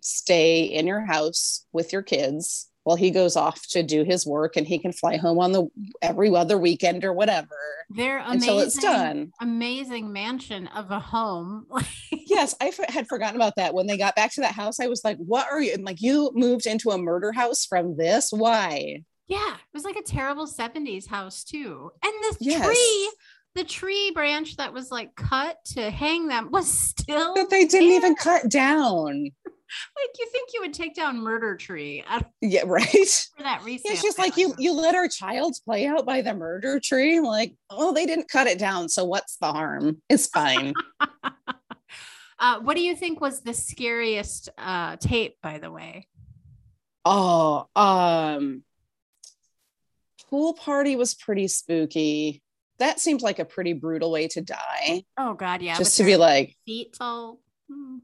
stay 0.00 0.64
in 0.64 0.86
your 0.86 1.00
house 1.00 1.66
with 1.72 1.92
your 1.92 2.02
kids 2.02 2.68
while 2.84 2.96
he 2.96 3.10
goes 3.10 3.34
off 3.36 3.66
to 3.68 3.82
do 3.82 4.04
his 4.04 4.26
work 4.26 4.56
and 4.56 4.66
he 4.66 4.78
can 4.78 4.92
fly 4.92 5.16
home 5.16 5.38
on 5.38 5.52
the 5.52 5.66
every 6.00 6.34
other 6.34 6.56
weekend 6.56 7.04
or 7.04 7.12
whatever. 7.12 7.56
They're 7.90 8.18
amazing, 8.18 8.34
until 8.34 8.58
it's 8.60 8.78
done. 8.78 9.32
amazing 9.40 10.12
mansion 10.12 10.68
of 10.68 10.90
a 10.90 11.00
home. 11.00 11.66
Yes 12.26 12.54
I 12.60 12.68
f- 12.68 12.88
had 12.88 13.06
forgotten 13.06 13.36
about 13.36 13.56
that. 13.56 13.74
When 13.74 13.86
they 13.86 13.98
got 13.98 14.16
back 14.16 14.32
to 14.32 14.40
that 14.40 14.54
house 14.54 14.80
i 14.80 14.86
was 14.86 15.04
like 15.04 15.18
what 15.18 15.46
are 15.50 15.60
you 15.60 15.74
and 15.74 15.84
like 15.84 16.00
you 16.00 16.32
moved 16.34 16.66
into 16.66 16.90
a 16.90 16.98
murder 16.98 17.32
house 17.32 17.66
from 17.66 17.96
this? 17.96 18.30
Why? 18.32 19.04
Yeah 19.26 19.54
it 19.54 19.74
was 19.74 19.84
like 19.84 19.96
a 19.96 20.02
terrible 20.02 20.46
70s 20.46 21.06
house 21.06 21.44
too. 21.44 21.90
And 22.02 22.12
the 22.22 22.36
yes. 22.40 22.64
tree 22.64 23.12
the 23.54 23.64
tree 23.64 24.10
branch 24.12 24.56
that 24.56 24.72
was 24.72 24.90
like 24.90 25.14
cut 25.14 25.58
to 25.64 25.90
hang 25.90 26.28
them 26.28 26.50
was 26.50 26.66
still 26.70 27.34
that 27.34 27.50
they 27.50 27.64
didn't 27.64 27.88
there. 27.88 27.96
even 27.96 28.14
cut 28.16 28.48
down. 28.48 29.30
Like 29.96 30.10
you 30.20 30.28
think 30.30 30.50
you 30.54 30.60
would 30.60 30.74
take 30.74 30.94
down 30.94 31.18
murder 31.18 31.56
tree 31.56 32.04
yeah 32.40 32.62
right. 32.64 33.28
for 33.36 33.42
that 33.42 33.62
reason 33.64 33.90
it's 33.90 34.02
just 34.02 34.18
like 34.18 34.36
you 34.36 34.54
you 34.56 34.72
let 34.72 34.94
our 34.94 35.08
child's 35.08 35.58
play 35.58 35.84
out 35.84 36.06
by 36.06 36.20
the 36.20 36.32
murder 36.32 36.78
tree 36.78 37.18
like 37.18 37.56
oh 37.70 37.92
they 37.92 38.06
didn't 38.06 38.28
cut 38.28 38.46
it 38.46 38.58
down 38.58 38.88
so 38.88 39.04
what's 39.04 39.36
the 39.38 39.50
harm? 39.50 40.00
It's 40.08 40.28
fine. 40.28 40.74
Uh, 42.38 42.60
what 42.60 42.76
do 42.76 42.82
you 42.82 42.94
think 42.94 43.20
was 43.20 43.40
the 43.40 43.54
scariest 43.54 44.48
uh, 44.58 44.96
tape 44.96 45.38
by 45.42 45.58
the 45.58 45.72
way? 45.72 46.06
Oh 47.04 47.66
um 47.74 48.62
pool 50.30 50.54
party 50.54 50.94
was 50.94 51.14
pretty 51.14 51.48
spooky 51.48 52.43
that 52.78 53.00
seems 53.00 53.22
like 53.22 53.38
a 53.38 53.44
pretty 53.44 53.72
brutal 53.72 54.10
way 54.10 54.28
to 54.28 54.40
die 54.40 55.04
oh 55.16 55.34
god 55.34 55.62
yeah 55.62 55.76
just 55.76 55.96
to 55.96 56.04
be 56.04 56.16
like 56.16 56.56
feet 56.66 56.96
all 57.00 57.38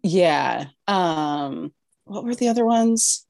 yeah. 0.02 0.66
Um, 0.86 1.72
what 2.04 2.24
were 2.24 2.34
the 2.34 2.48
other 2.48 2.64
ones? 2.64 3.26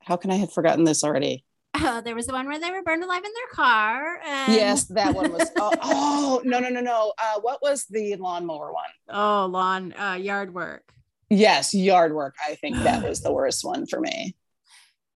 How 0.00 0.16
can 0.16 0.30
I 0.30 0.36
have 0.36 0.52
forgotten 0.52 0.84
this 0.84 1.04
already? 1.04 1.44
Oh, 1.74 2.00
there 2.00 2.14
was 2.14 2.26
the 2.26 2.32
one 2.32 2.46
where 2.46 2.58
they 2.58 2.70
were 2.70 2.82
burned 2.82 3.04
alive 3.04 3.24
in 3.24 3.32
their 3.32 3.48
car. 3.52 4.20
And... 4.24 4.54
Yes, 4.54 4.84
that 4.84 5.14
one 5.14 5.32
was. 5.32 5.50
oh, 5.56 5.72
oh, 5.82 6.40
no, 6.44 6.58
no, 6.58 6.68
no, 6.68 6.80
no. 6.80 7.12
Uh, 7.18 7.40
what 7.40 7.60
was 7.60 7.84
the 7.90 8.16
lawnmower 8.16 8.72
one? 8.72 8.84
Oh, 9.08 9.46
lawn 9.46 9.92
uh, 9.92 10.14
yard 10.14 10.54
work. 10.54 10.90
Yes, 11.28 11.74
yard 11.74 12.14
work. 12.14 12.36
I 12.46 12.54
think 12.54 12.76
that 12.76 13.06
was 13.06 13.20
the 13.20 13.32
worst 13.32 13.64
one 13.64 13.86
for 13.86 14.00
me. 14.00 14.36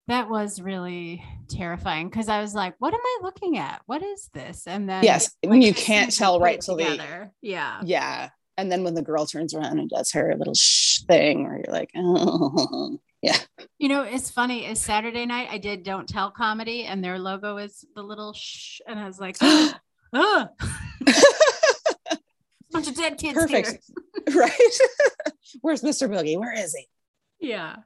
That 0.09 0.29
was 0.29 0.61
really 0.61 1.23
terrifying 1.49 2.09
because 2.09 2.29
I 2.29 2.41
was 2.41 2.53
like, 2.53 2.75
what 2.79 2.93
am 2.93 2.99
I 3.03 3.19
looking 3.21 3.57
at? 3.57 3.81
What 3.85 4.03
is 4.03 4.29
this? 4.33 4.67
And 4.67 4.89
then 4.89 5.03
yes, 5.03 5.31
like, 5.43 5.51
when 5.51 5.61
you 5.61 5.73
can't 5.73 6.13
tell 6.15 6.39
right 6.39 6.59
till 6.59 6.75
the. 6.75 7.29
Yeah. 7.41 7.81
yeah. 7.83 8.29
And 8.57 8.71
then 8.71 8.83
when 8.83 8.95
the 8.95 9.01
girl 9.01 9.25
turns 9.25 9.53
around 9.53 9.79
and 9.79 9.89
does 9.89 10.11
her 10.11 10.35
little 10.35 10.55
shh 10.55 11.03
thing, 11.03 11.43
where 11.43 11.61
you're 11.63 11.73
like, 11.73 11.91
oh, 11.95 12.97
yeah. 13.21 13.37
You 13.77 13.87
know, 13.87 14.01
it's 14.01 14.29
funny. 14.29 14.65
Is 14.65 14.81
Saturday 14.81 15.25
night 15.25 15.47
I 15.51 15.59
did 15.59 15.83
Don't 15.83 16.09
Tell 16.09 16.31
comedy, 16.31 16.83
and 16.83 17.03
their 17.03 17.19
logo 17.19 17.57
is 17.57 17.85
the 17.95 18.01
little 18.01 18.33
shh, 18.33 18.81
and 18.85 18.99
I 18.99 19.05
was 19.05 19.19
like, 19.19 19.37
oh, 20.13 20.47
bunch 22.71 22.87
of 22.87 22.95
dead 22.95 23.17
kids 23.17 23.35
Perfect. 23.37 23.83
here. 24.27 24.35
right? 24.41 24.71
Where's 25.61 25.81
Mr. 25.81 26.09
Boogie? 26.09 26.39
Where 26.39 26.53
is 26.53 26.75
he? 26.75 26.87
Yeah. 27.39 27.77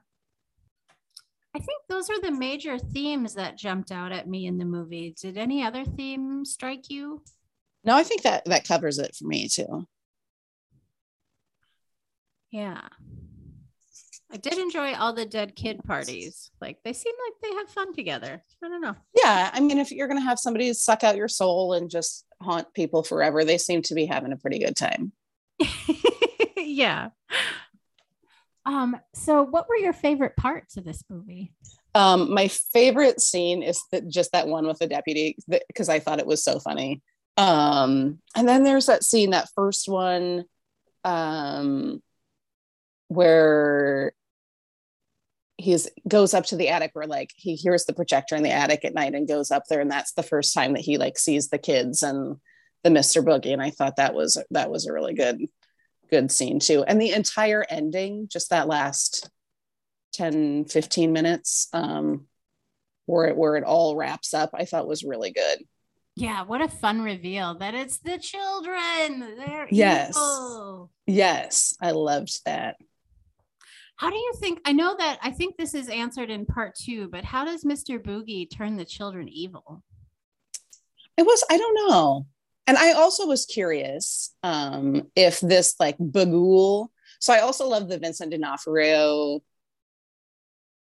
I 1.54 1.60
think 1.60 1.82
those 1.88 2.10
are 2.10 2.20
the 2.20 2.32
major 2.32 2.78
themes 2.78 3.34
that 3.34 3.56
jumped 3.56 3.92
out 3.92 4.10
at 4.10 4.28
me 4.28 4.46
in 4.46 4.58
the 4.58 4.64
movie. 4.64 5.14
Did 5.20 5.38
any 5.38 5.62
other 5.62 5.84
theme 5.84 6.44
strike 6.44 6.90
you? 6.90 7.22
No, 7.84 7.94
I 7.94 8.02
think 8.02 8.22
that 8.22 8.44
that 8.46 8.66
covers 8.66 8.98
it 8.98 9.14
for 9.14 9.26
me 9.26 9.48
too. 9.48 9.86
Yeah. 12.50 12.80
I 14.32 14.36
did 14.36 14.58
enjoy 14.58 14.94
all 14.94 15.12
the 15.12 15.26
dead 15.26 15.54
kid 15.54 15.80
parties. 15.84 16.50
Like 16.60 16.78
they 16.82 16.92
seem 16.92 17.12
like 17.26 17.34
they 17.40 17.56
have 17.56 17.68
fun 17.68 17.94
together. 17.94 18.42
I 18.64 18.68
don't 18.68 18.80
know. 18.80 18.96
Yeah, 19.16 19.50
I 19.52 19.60
mean, 19.60 19.78
if 19.78 19.92
you're 19.92 20.08
gonna 20.08 20.20
have 20.22 20.40
somebody 20.40 20.72
suck 20.72 21.04
out 21.04 21.16
your 21.16 21.28
soul 21.28 21.74
and 21.74 21.88
just 21.88 22.24
haunt 22.42 22.72
people 22.74 23.04
forever, 23.04 23.44
they 23.44 23.58
seem 23.58 23.82
to 23.82 23.94
be 23.94 24.06
having 24.06 24.32
a 24.32 24.36
pretty 24.36 24.58
good 24.58 24.74
time. 24.74 25.12
yeah. 26.56 27.10
Um, 28.66 28.96
so 29.14 29.42
what 29.42 29.68
were 29.68 29.76
your 29.76 29.92
favorite 29.92 30.36
parts 30.36 30.76
of 30.76 30.84
this 30.84 31.04
movie? 31.08 31.52
Um, 31.94 32.32
my 32.32 32.48
favorite 32.48 33.20
scene 33.20 33.62
is 33.62 33.82
that 33.92 34.08
just 34.08 34.32
that 34.32 34.48
one 34.48 34.66
with 34.66 34.78
the 34.78 34.86
deputy 34.86 35.36
because 35.68 35.88
I 35.88 36.00
thought 36.00 36.18
it 36.18 36.26
was 36.26 36.42
so 36.42 36.58
funny. 36.58 37.02
Um, 37.36 38.18
and 38.34 38.48
then 38.48 38.64
there's 38.64 38.86
that 38.86 39.04
scene, 39.04 39.30
that 39.30 39.48
first 39.54 39.88
one, 39.88 40.44
um, 41.04 42.02
where 43.08 44.12
he's 45.56 45.88
goes 46.08 46.34
up 46.34 46.44
to 46.46 46.56
the 46.56 46.68
attic 46.68 46.90
where 46.94 47.06
like 47.06 47.30
he 47.36 47.54
hears 47.54 47.84
the 47.84 47.92
projector 47.92 48.34
in 48.34 48.42
the 48.42 48.50
attic 48.50 48.84
at 48.84 48.94
night 48.94 49.14
and 49.14 49.28
goes 49.28 49.52
up 49.52 49.62
there 49.68 49.80
and 49.80 49.90
that's 49.90 50.12
the 50.12 50.22
first 50.22 50.52
time 50.52 50.72
that 50.72 50.82
he 50.82 50.98
like 50.98 51.16
sees 51.16 51.48
the 51.48 51.58
kids 51.58 52.02
and 52.02 52.36
the 52.82 52.90
Mr. 52.90 53.24
Boogie 53.24 53.52
and 53.52 53.62
I 53.62 53.70
thought 53.70 53.96
that 53.96 54.14
was 54.14 54.42
that 54.50 54.70
was 54.70 54.86
a 54.86 54.92
really 54.92 55.14
good 55.14 55.46
good 56.14 56.30
scene 56.30 56.60
too 56.60 56.84
and 56.86 57.00
the 57.00 57.12
entire 57.12 57.64
ending 57.68 58.28
just 58.30 58.50
that 58.50 58.68
last 58.68 59.28
10 60.12 60.66
15 60.66 61.12
minutes 61.12 61.68
um 61.72 62.26
where 63.06 63.26
it 63.26 63.36
where 63.36 63.56
it 63.56 63.64
all 63.64 63.96
wraps 63.96 64.32
up 64.32 64.50
I 64.54 64.64
thought 64.64 64.86
was 64.86 65.02
really 65.02 65.32
good 65.32 65.58
Yeah, 66.16 66.44
what 66.44 66.60
a 66.62 66.68
fun 66.68 67.02
reveal 67.02 67.58
that 67.58 67.74
it's 67.74 67.98
the 67.98 68.18
children. 68.18 69.34
They're 69.38 69.66
Yes. 69.70 70.10
evil. 70.10 70.90
yes 71.06 71.76
I 71.80 71.90
loved 71.90 72.34
that 72.46 72.76
How 73.96 74.10
do 74.10 74.16
you 74.16 74.32
think? 74.40 74.60
I 74.64 74.72
know 74.72 74.94
that 74.96 75.18
I 75.22 75.30
think 75.38 75.56
this 75.56 75.74
is 75.74 75.88
answered 75.88 76.30
in 76.30 76.46
part 76.46 76.72
two, 76.84 77.08
but 77.14 77.24
how 77.24 77.44
does 77.44 77.64
Mr. 77.64 77.98
Boogie 77.98 78.48
turn 78.48 78.76
the 78.76 78.84
children 78.96 79.28
evil? 79.28 79.82
It 81.16 81.24
was, 81.26 81.44
I 81.50 81.56
don't 81.58 81.78
know. 81.88 82.26
And 82.66 82.78
I 82.78 82.92
also 82.92 83.26
was 83.26 83.44
curious 83.44 84.34
um, 84.42 85.08
if 85.14 85.40
this 85.40 85.74
like 85.78 85.98
Bughuul. 85.98 86.88
So 87.20 87.32
I 87.32 87.40
also 87.40 87.68
love 87.68 87.88
the 87.88 87.98
Vincent 87.98 88.30
D'Onofrio 88.30 89.42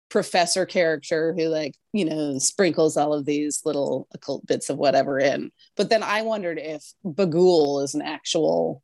professor 0.10 0.66
character 0.66 1.34
who 1.38 1.48
like, 1.48 1.76
you 1.94 2.04
know, 2.04 2.38
sprinkles 2.40 2.98
all 2.98 3.14
of 3.14 3.26
these 3.26 3.62
little 3.64 4.08
occult 4.14 4.46
bits 4.46 4.70
of 4.70 4.78
whatever 4.78 5.20
in. 5.20 5.52
But 5.78 5.90
then 5.90 6.04
I 6.04 6.24
wondered 6.24 6.58
if 6.58 6.84
Bughuul 7.06 7.84
is 7.84 7.94
an 7.96 8.02
actual 8.02 8.84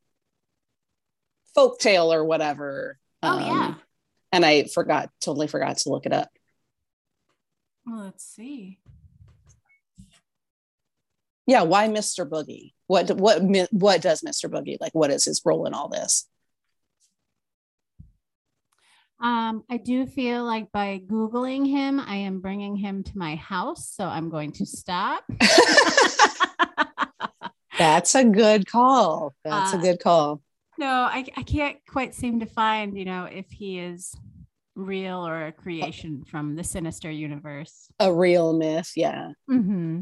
folk 1.53 1.79
tale 1.79 2.13
or 2.13 2.23
whatever. 2.23 2.99
Oh, 3.23 3.39
yeah. 3.39 3.75
And 4.31 4.45
I 4.45 4.65
forgot, 4.65 5.09
totally 5.19 5.47
forgot 5.47 5.77
to 5.77 5.89
look 5.89 6.05
it 6.05 6.13
up. 6.13 6.29
Well, 7.85 8.03
let's 8.03 8.25
see. 8.25 8.79
Yeah, 11.47 11.63
why 11.63 11.87
Mr. 11.87 12.27
Boogie? 12.27 12.73
What 12.87 13.11
what 13.17 13.41
what 13.71 14.01
does 14.01 14.21
Mr. 14.21 14.49
Boogie 14.49 14.77
like? 14.79 14.93
What 14.93 15.11
is 15.11 15.25
his 15.25 15.41
role 15.45 15.65
in 15.65 15.73
all 15.73 15.89
this? 15.89 16.27
Um, 19.21 19.63
I 19.69 19.77
do 19.77 20.05
feel 20.05 20.43
like 20.43 20.71
by 20.71 21.01
Googling 21.07 21.67
him, 21.67 21.99
I 21.99 22.17
am 22.17 22.41
bringing 22.41 22.75
him 22.75 23.03
to 23.03 23.17
my 23.17 23.35
house. 23.35 23.89
So 23.89 24.03
I'm 24.05 24.29
going 24.29 24.51
to 24.53 24.65
stop. 24.65 25.23
That's 27.77 28.15
a 28.15 28.23
good 28.25 28.67
call. 28.67 29.33
That's 29.43 29.73
Uh, 29.73 29.77
a 29.77 29.81
good 29.81 29.99
call. 29.99 30.41
no, 30.77 30.87
I, 30.87 31.25
I 31.37 31.43
can't 31.43 31.77
quite 31.89 32.13
seem 32.13 32.41
to 32.41 32.45
find, 32.45 32.97
you 32.97 33.05
know, 33.05 33.25
if 33.25 33.49
he 33.49 33.79
is 33.79 34.13
real 34.75 35.25
or 35.25 35.47
a 35.47 35.51
creation 35.53 36.23
from 36.25 36.55
the 36.55 36.63
sinister 36.63 37.09
universe. 37.09 37.87
A 37.99 38.13
real 38.13 38.53
myth. 38.53 38.91
Yeah. 38.95 39.29
Mm-hmm. 39.49 40.01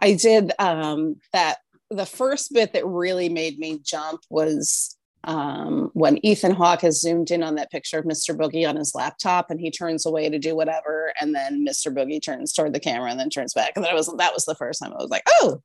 I 0.00 0.14
did 0.14 0.52
um 0.60 1.16
that 1.32 1.58
the 1.90 2.06
first 2.06 2.52
bit 2.52 2.72
that 2.72 2.86
really 2.86 3.28
made 3.28 3.58
me 3.58 3.80
jump 3.82 4.20
was 4.30 4.96
um 5.24 5.90
when 5.94 6.24
Ethan 6.24 6.52
Hawke 6.52 6.82
has 6.82 7.00
zoomed 7.00 7.30
in 7.30 7.42
on 7.42 7.56
that 7.56 7.70
picture 7.70 7.98
of 7.98 8.04
Mr. 8.04 8.36
Boogie 8.36 8.68
on 8.68 8.76
his 8.76 8.94
laptop 8.94 9.50
and 9.50 9.58
he 9.60 9.70
turns 9.70 10.06
away 10.06 10.28
to 10.30 10.38
do 10.38 10.54
whatever 10.54 11.12
and 11.20 11.34
then 11.34 11.66
Mr. 11.66 11.92
Boogie 11.92 12.22
turns 12.22 12.52
toward 12.52 12.72
the 12.72 12.80
camera 12.80 13.10
and 13.10 13.18
then 13.18 13.30
turns 13.30 13.52
back 13.52 13.72
and 13.74 13.84
that 13.84 13.94
was 13.94 14.06
that 14.18 14.32
was 14.32 14.44
the 14.44 14.54
first 14.54 14.80
time 14.80 14.92
I 14.92 14.96
was 15.02 15.10
like, 15.10 15.24
"Oh, 15.40 15.60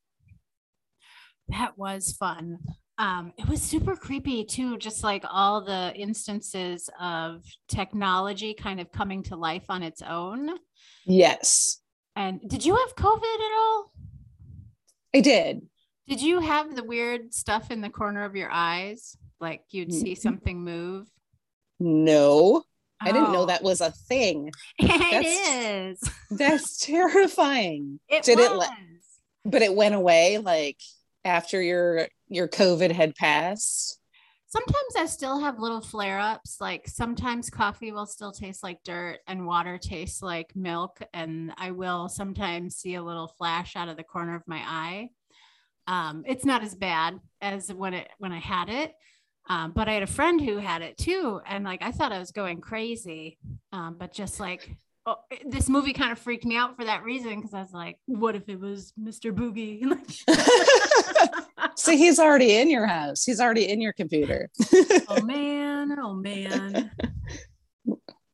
That 1.49 1.77
was 1.77 2.13
fun. 2.13 2.59
Um, 2.97 3.33
it 3.37 3.47
was 3.47 3.61
super 3.61 3.95
creepy 3.95 4.45
too, 4.45 4.77
just 4.77 5.03
like 5.03 5.23
all 5.29 5.61
the 5.61 5.93
instances 5.95 6.89
of 7.01 7.43
technology 7.67 8.53
kind 8.53 8.79
of 8.79 8.91
coming 8.91 9.23
to 9.23 9.35
life 9.35 9.65
on 9.69 9.83
its 9.83 10.01
own. 10.01 10.49
yes. 11.05 11.79
And 12.15 12.39
did 12.47 12.63
you 12.63 12.75
have 12.75 12.95
COVID 12.95 13.17
at 13.17 13.57
all? 13.57 13.91
I 15.15 15.19
did. 15.21 15.67
Did 16.07 16.21
you 16.21 16.39
have 16.39 16.75
the 16.75 16.83
weird 16.83 17.33
stuff 17.33 17.71
in 17.71 17.81
the 17.81 17.89
corner 17.89 18.23
of 18.25 18.35
your 18.35 18.51
eyes? 18.51 19.15
Like 19.39 19.63
you'd 19.71 19.93
see 19.93 20.13
Mhm. 20.13 20.17
something 20.21 20.61
move? 20.63 21.07
No. 21.79 22.63
I 23.01 23.11
didn't 23.11 23.33
know 23.33 23.41
Oh, 23.43 23.45
that 23.47 23.63
was 23.63 23.81
a 23.81 23.91
thing. 23.91 24.51
It 24.79 25.25
is. 25.25 25.99
That's 26.31 26.77
terrifying. 26.85 27.99
It 28.07 28.23
Did 28.23 28.37
was. 28.37 28.47
it 28.47 28.55
le- 28.55 28.77
But 29.45 29.61
it 29.61 29.75
went 29.75 29.95
away 29.95 30.37
like 30.37 30.79
after 31.25 31.61
your 31.61 32.07
your 32.27 32.47
COVID 32.47 32.91
had 32.91 33.15
passed. 33.15 33.99
Sometimes 34.47 34.95
I 34.97 35.05
still 35.07 35.39
have 35.39 35.59
little 35.59 35.81
flare 35.81 36.19
ups. 36.19 36.57
Like 36.61 36.87
sometimes 36.87 37.49
coffee 37.49 37.91
will 37.91 38.05
still 38.05 38.31
taste 38.31 38.61
like 38.63 38.83
dirt 38.83 39.19
and 39.27 39.45
water 39.47 39.77
tastes 39.77 40.21
like 40.21 40.55
milk. 40.55 41.01
And 41.13 41.53
I 41.57 41.71
will 41.71 42.07
sometimes 42.07 42.75
see 42.77 42.95
a 42.95 43.03
little 43.03 43.27
flash 43.27 43.75
out 43.75 43.89
of 43.89 43.97
the 43.97 44.03
corner 44.03 44.35
of 44.35 44.43
my 44.47 44.59
eye. 44.65 45.09
Um, 45.87 46.23
it's 46.27 46.45
not 46.45 46.63
as 46.63 46.75
bad 46.75 47.19
as 47.41 47.71
when 47.71 47.93
it 47.93 48.09
when 48.17 48.31
I 48.31 48.39
had 48.39 48.69
it. 48.69 48.93
Um, 49.49 49.71
but 49.71 49.89
I 49.89 49.93
had 49.93 50.03
a 50.03 50.07
friend 50.07 50.39
who 50.39 50.57
had 50.57 50.81
it 50.81 50.97
too. 50.97 51.41
And 51.45 51.65
like 51.65 51.81
I 51.81 51.91
thought 51.91 52.11
I 52.11 52.19
was 52.19 52.31
going 52.31 52.61
crazy. 52.61 53.37
Um, 53.71 53.97
but 53.99 54.13
just 54.13 54.39
like 54.39 54.77
oh, 55.05 55.17
this 55.45 55.69
movie 55.69 55.93
kind 55.93 56.11
of 56.11 56.19
freaked 56.19 56.45
me 56.45 56.57
out 56.57 56.75
for 56.75 56.85
that 56.85 57.03
reason 57.03 57.35
because 57.35 57.53
I 57.53 57.61
was 57.61 57.73
like, 57.73 57.97
what 58.05 58.35
if 58.35 58.47
it 58.47 58.59
was 58.59 58.93
Mr. 58.99 59.33
Boogie? 59.33 59.83
so 61.75 61.91
he's 61.97 62.19
already 62.19 62.57
in 62.57 62.69
your 62.69 62.87
house. 62.87 63.23
He's 63.23 63.39
already 63.39 63.69
in 63.69 63.81
your 63.81 63.93
computer. 63.93 64.49
oh 65.09 65.21
man, 65.23 65.97
oh 65.99 66.13
man. 66.13 66.91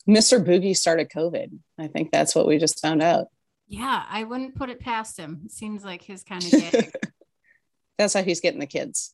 Mr. 0.07 0.43
Boogie 0.43 0.75
started 0.75 1.09
COVID. 1.09 1.57
I 1.77 1.87
think 1.87 2.11
that's 2.11 2.33
what 2.33 2.47
we 2.47 2.57
just 2.57 2.81
found 2.81 3.01
out. 3.01 3.27
Yeah, 3.67 4.03
I 4.09 4.23
wouldn't 4.23 4.55
put 4.55 4.71
it 4.71 4.79
past 4.79 5.17
him. 5.17 5.41
It 5.45 5.51
seems 5.51 5.83
like 5.83 6.01
his 6.01 6.23
kind 6.23 6.43
of 6.43 6.51
gig. 6.51 6.91
That's 7.99 8.15
how 8.15 8.23
he's 8.23 8.39
getting 8.41 8.59
the 8.59 8.65
kids. 8.65 9.13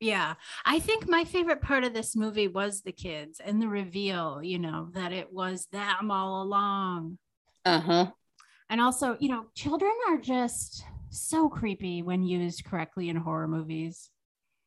yeah. 0.00 0.34
I 0.64 0.78
think 0.78 1.06
my 1.08 1.24
favorite 1.24 1.60
part 1.60 1.84
of 1.84 1.92
this 1.92 2.16
movie 2.16 2.48
was 2.48 2.80
the 2.80 2.92
kids 2.92 3.38
and 3.44 3.60
the 3.60 3.68
reveal, 3.68 4.40
you 4.42 4.58
know, 4.58 4.88
that 4.94 5.12
it 5.12 5.30
was 5.32 5.66
them 5.66 6.10
all 6.10 6.42
along. 6.42 7.18
Uh-huh. 7.66 8.06
And 8.70 8.80
also, 8.80 9.16
you 9.20 9.28
know, 9.28 9.44
children 9.54 9.92
are 10.08 10.16
just 10.18 10.82
so 11.10 11.48
creepy 11.50 12.02
when 12.02 12.22
used 12.22 12.64
correctly 12.64 13.10
in 13.10 13.16
horror 13.16 13.46
movies. 13.48 14.08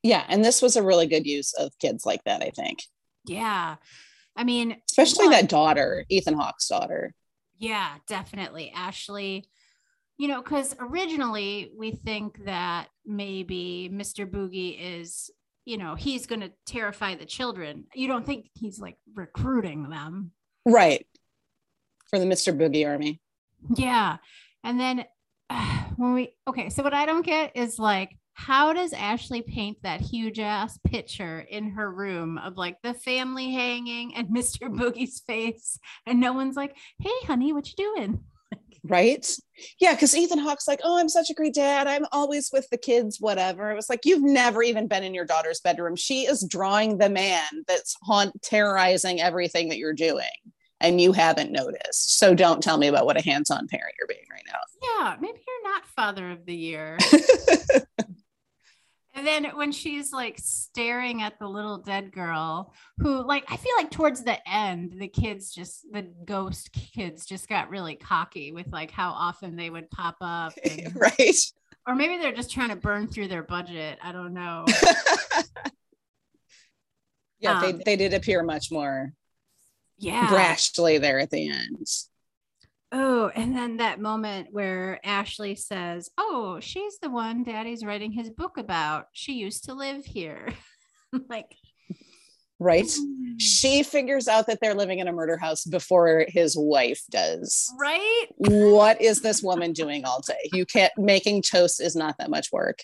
Yeah, 0.03 0.23
and 0.29 0.45
this 0.45 0.61
was 0.61 0.75
a 0.75 0.83
really 0.83 1.07
good 1.07 1.25
use 1.25 1.53
of 1.53 1.71
kids 1.79 2.05
like 2.05 2.23
that, 2.25 2.43
I 2.43 2.51
think. 2.51 2.83
Yeah. 3.25 3.77
I 4.35 4.43
mean, 4.43 4.77
Especially 4.91 5.25
one- 5.25 5.31
that 5.31 5.49
daughter, 5.49 6.05
Ethan 6.09 6.35
Hawke's 6.35 6.67
daughter. 6.67 7.13
Yeah, 7.57 7.95
definitely. 8.07 8.71
Ashley, 8.75 9.45
you 10.17 10.27
know, 10.27 10.41
because 10.41 10.75
originally 10.79 11.71
we 11.77 11.91
think 11.91 12.45
that 12.45 12.87
maybe 13.05 13.89
Mr. 13.91 14.29
Boogie 14.29 14.77
is, 14.79 15.29
you 15.65 15.77
know, 15.77 15.95
he's 15.95 16.25
going 16.25 16.41
to 16.41 16.51
terrify 16.65 17.15
the 17.15 17.25
children. 17.25 17.85
You 17.93 18.07
don't 18.07 18.25
think 18.25 18.49
he's 18.53 18.79
like 18.79 18.97
recruiting 19.13 19.89
them. 19.89 20.31
Right. 20.65 21.05
For 22.09 22.19
the 22.19 22.25
Mr. 22.25 22.57
Boogie 22.57 22.87
army. 22.87 23.19
Yeah. 23.75 24.17
And 24.63 24.79
then 24.79 25.05
uh, 25.49 25.83
when 25.97 26.13
we, 26.13 26.35
okay, 26.47 26.69
so 26.69 26.83
what 26.83 26.93
I 26.93 27.05
don't 27.05 27.25
get 27.25 27.55
is 27.55 27.77
like, 27.77 28.17
how 28.33 28.73
does 28.73 28.91
Ashley 28.91 29.41
paint 29.41 29.77
that 29.83 30.01
huge 30.01 30.39
ass 30.39 30.77
picture 30.85 31.39
in 31.39 31.71
her 31.71 31.89
room 31.89 32.37
of 32.37 32.57
like 32.57 32.81
the 32.83 32.93
family 32.93 33.53
hanging 33.53 34.13
and 34.15 34.27
Mr. 34.35 34.69
Boogie's 34.69 35.21
face? 35.21 35.79
And 36.05 36.19
no 36.19 36.33
one's 36.33 36.55
like, 36.55 36.75
hey, 36.99 37.25
honey, 37.25 37.51
what 37.51 37.67
you 37.67 37.75
doing? 37.77 38.23
Right? 38.89 39.25
Yeah, 39.79 39.93
because 39.93 40.15
Ethan 40.15 40.39
Hawke's 40.39 40.67
like, 40.67 40.81
oh, 40.83 40.97
I'm 40.97 41.09
such 41.09 41.29
a 41.29 41.33
great 41.33 41.53
dad. 41.53 41.87
I'm 41.87 42.05
always 42.11 42.49
with 42.51 42.69
the 42.69 42.77
kids, 42.77 43.19
whatever. 43.19 43.71
It 43.71 43.75
was 43.75 43.89
like, 43.89 44.05
you've 44.05 44.23
never 44.23 44.61
even 44.63 44.87
been 44.87 45.03
in 45.03 45.13
your 45.13 45.25
daughter's 45.25 45.61
bedroom. 45.61 45.95
She 45.95 46.25
is 46.25 46.45
drawing 46.47 46.97
the 46.97 47.09
man 47.09 47.45
that's 47.67 47.95
haunt 48.03 48.41
terrorizing 48.41 49.21
everything 49.21 49.69
that 49.69 49.77
you're 49.77 49.93
doing. 49.93 50.25
And 50.81 50.99
you 50.99 51.13
haven't 51.13 51.51
noticed. 51.51 52.19
So 52.19 52.35
don't 52.35 52.61
tell 52.61 52.77
me 52.77 52.87
about 52.87 53.05
what 53.05 53.17
a 53.17 53.23
hands-on 53.23 53.67
parent 53.67 53.95
you're 53.97 54.07
being 54.07 54.25
right 54.29 54.43
now. 54.45 54.59
Yeah, 54.83 55.15
maybe 55.21 55.39
you're 55.47 55.71
not 55.71 55.85
father 55.87 56.31
of 56.31 56.45
the 56.45 56.55
year. 56.55 56.97
And 59.15 59.25
then 59.25 59.45
when 59.55 59.71
she's 59.71 60.11
like 60.11 60.37
staring 60.37 61.21
at 61.21 61.39
the 61.39 61.47
little 61.47 61.77
dead 61.77 62.11
girl, 62.11 62.73
who 62.97 63.25
like 63.25 63.45
I 63.47 63.55
feel 63.55 63.71
like 63.77 63.89
towards 63.89 64.23
the 64.23 64.37
end, 64.47 64.95
the 64.99 65.07
kids 65.07 65.53
just 65.53 65.85
the 65.89 66.01
ghost 66.25 66.73
kids 66.73 67.25
just 67.25 67.47
got 67.47 67.69
really 67.69 67.95
cocky 67.95 68.51
with 68.51 68.67
like 68.67 68.91
how 68.91 69.11
often 69.11 69.55
they 69.55 69.69
would 69.69 69.89
pop 69.89 70.17
up. 70.19 70.53
And, 70.65 70.93
right. 70.95 71.35
Or 71.87 71.95
maybe 71.95 72.17
they're 72.17 72.33
just 72.33 72.51
trying 72.51 72.69
to 72.69 72.75
burn 72.75 73.07
through 73.07 73.29
their 73.29 73.43
budget. 73.43 73.99
I 74.03 74.11
don't 74.11 74.33
know. 74.33 74.65
yeah, 77.39 77.59
um, 77.59 77.61
they, 77.61 77.83
they 77.83 77.95
did 77.95 78.13
appear 78.13 78.43
much 78.43 78.71
more 78.71 79.13
yeah 79.97 80.27
brashly 80.27 80.99
there 80.99 81.19
at 81.19 81.29
the 81.29 81.49
end. 81.49 81.87
Oh, 82.91 83.31
and 83.35 83.55
then 83.55 83.77
that 83.77 83.99
moment 83.99 84.49
where 84.51 84.99
Ashley 85.03 85.55
says, 85.55 86.09
Oh, 86.17 86.59
she's 86.61 86.99
the 86.99 87.09
one 87.09 87.43
daddy's 87.43 87.83
writing 87.83 88.11
his 88.11 88.29
book 88.29 88.57
about. 88.57 89.07
She 89.11 89.33
used 89.33 89.65
to 89.65 89.73
live 89.73 90.05
here. 90.05 90.53
like, 91.29 91.55
right? 92.59 92.85
Mm. 92.85 93.39
She 93.39 93.83
figures 93.83 94.27
out 94.27 94.47
that 94.47 94.59
they're 94.61 94.75
living 94.75 94.99
in 94.99 95.07
a 95.07 95.13
murder 95.13 95.37
house 95.37 95.65
before 95.65 96.25
his 96.27 96.55
wife 96.57 97.01
does. 97.09 97.73
Right? 97.79 98.27
What 98.37 99.01
is 99.01 99.21
this 99.21 99.41
woman 99.41 99.73
doing 99.73 100.05
all 100.05 100.21
day? 100.21 100.49
You 100.53 100.65
can't, 100.65 100.93
making 100.97 101.41
toast 101.41 101.81
is 101.81 101.95
not 101.95 102.17
that 102.19 102.29
much 102.29 102.51
work. 102.51 102.79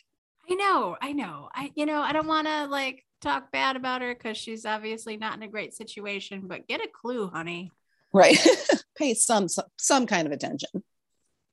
I 0.50 0.56
know. 0.56 0.98
I 1.02 1.14
know. 1.14 1.50
I, 1.54 1.72
you 1.76 1.86
know, 1.86 2.02
I 2.02 2.12
don't 2.12 2.28
want 2.28 2.48
to 2.48 2.66
like 2.66 3.06
talk 3.22 3.52
bad 3.52 3.76
about 3.76 4.02
her 4.02 4.14
because 4.14 4.36
she's 4.36 4.66
obviously 4.66 5.16
not 5.16 5.38
in 5.38 5.44
a 5.44 5.48
great 5.48 5.74
situation, 5.74 6.48
but 6.48 6.68
get 6.68 6.84
a 6.84 6.90
clue, 6.90 7.28
honey 7.28 7.72
right. 8.14 8.38
Pay 8.98 9.14
some, 9.14 9.48
some 9.48 9.66
some 9.78 10.06
kind 10.06 10.28
of 10.28 10.32
attention. 10.32 10.70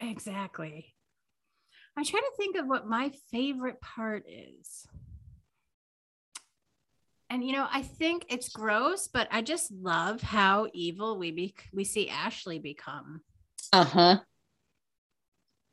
Exactly. 0.01 0.95
I 1.97 2.05
try 2.05 2.21
to 2.21 2.31
think 2.37 2.57
of 2.57 2.67
what 2.67 2.87
my 2.87 3.13
favorite 3.33 3.81
part 3.81 4.25
is. 4.29 4.87
And 7.31 7.45
you 7.45 7.53
know 7.53 7.67
i 7.71 7.83
think 7.83 8.25
it's 8.31 8.49
gross 8.49 9.07
but 9.07 9.29
i 9.31 9.43
just 9.43 9.71
love 9.71 10.23
how 10.23 10.69
evil 10.73 11.19
we 11.19 11.31
be 11.31 11.55
we 11.75 11.85
see 11.85 12.09
ashley 12.09 12.59
become. 12.59 13.21
Uh-huh. 13.73 14.21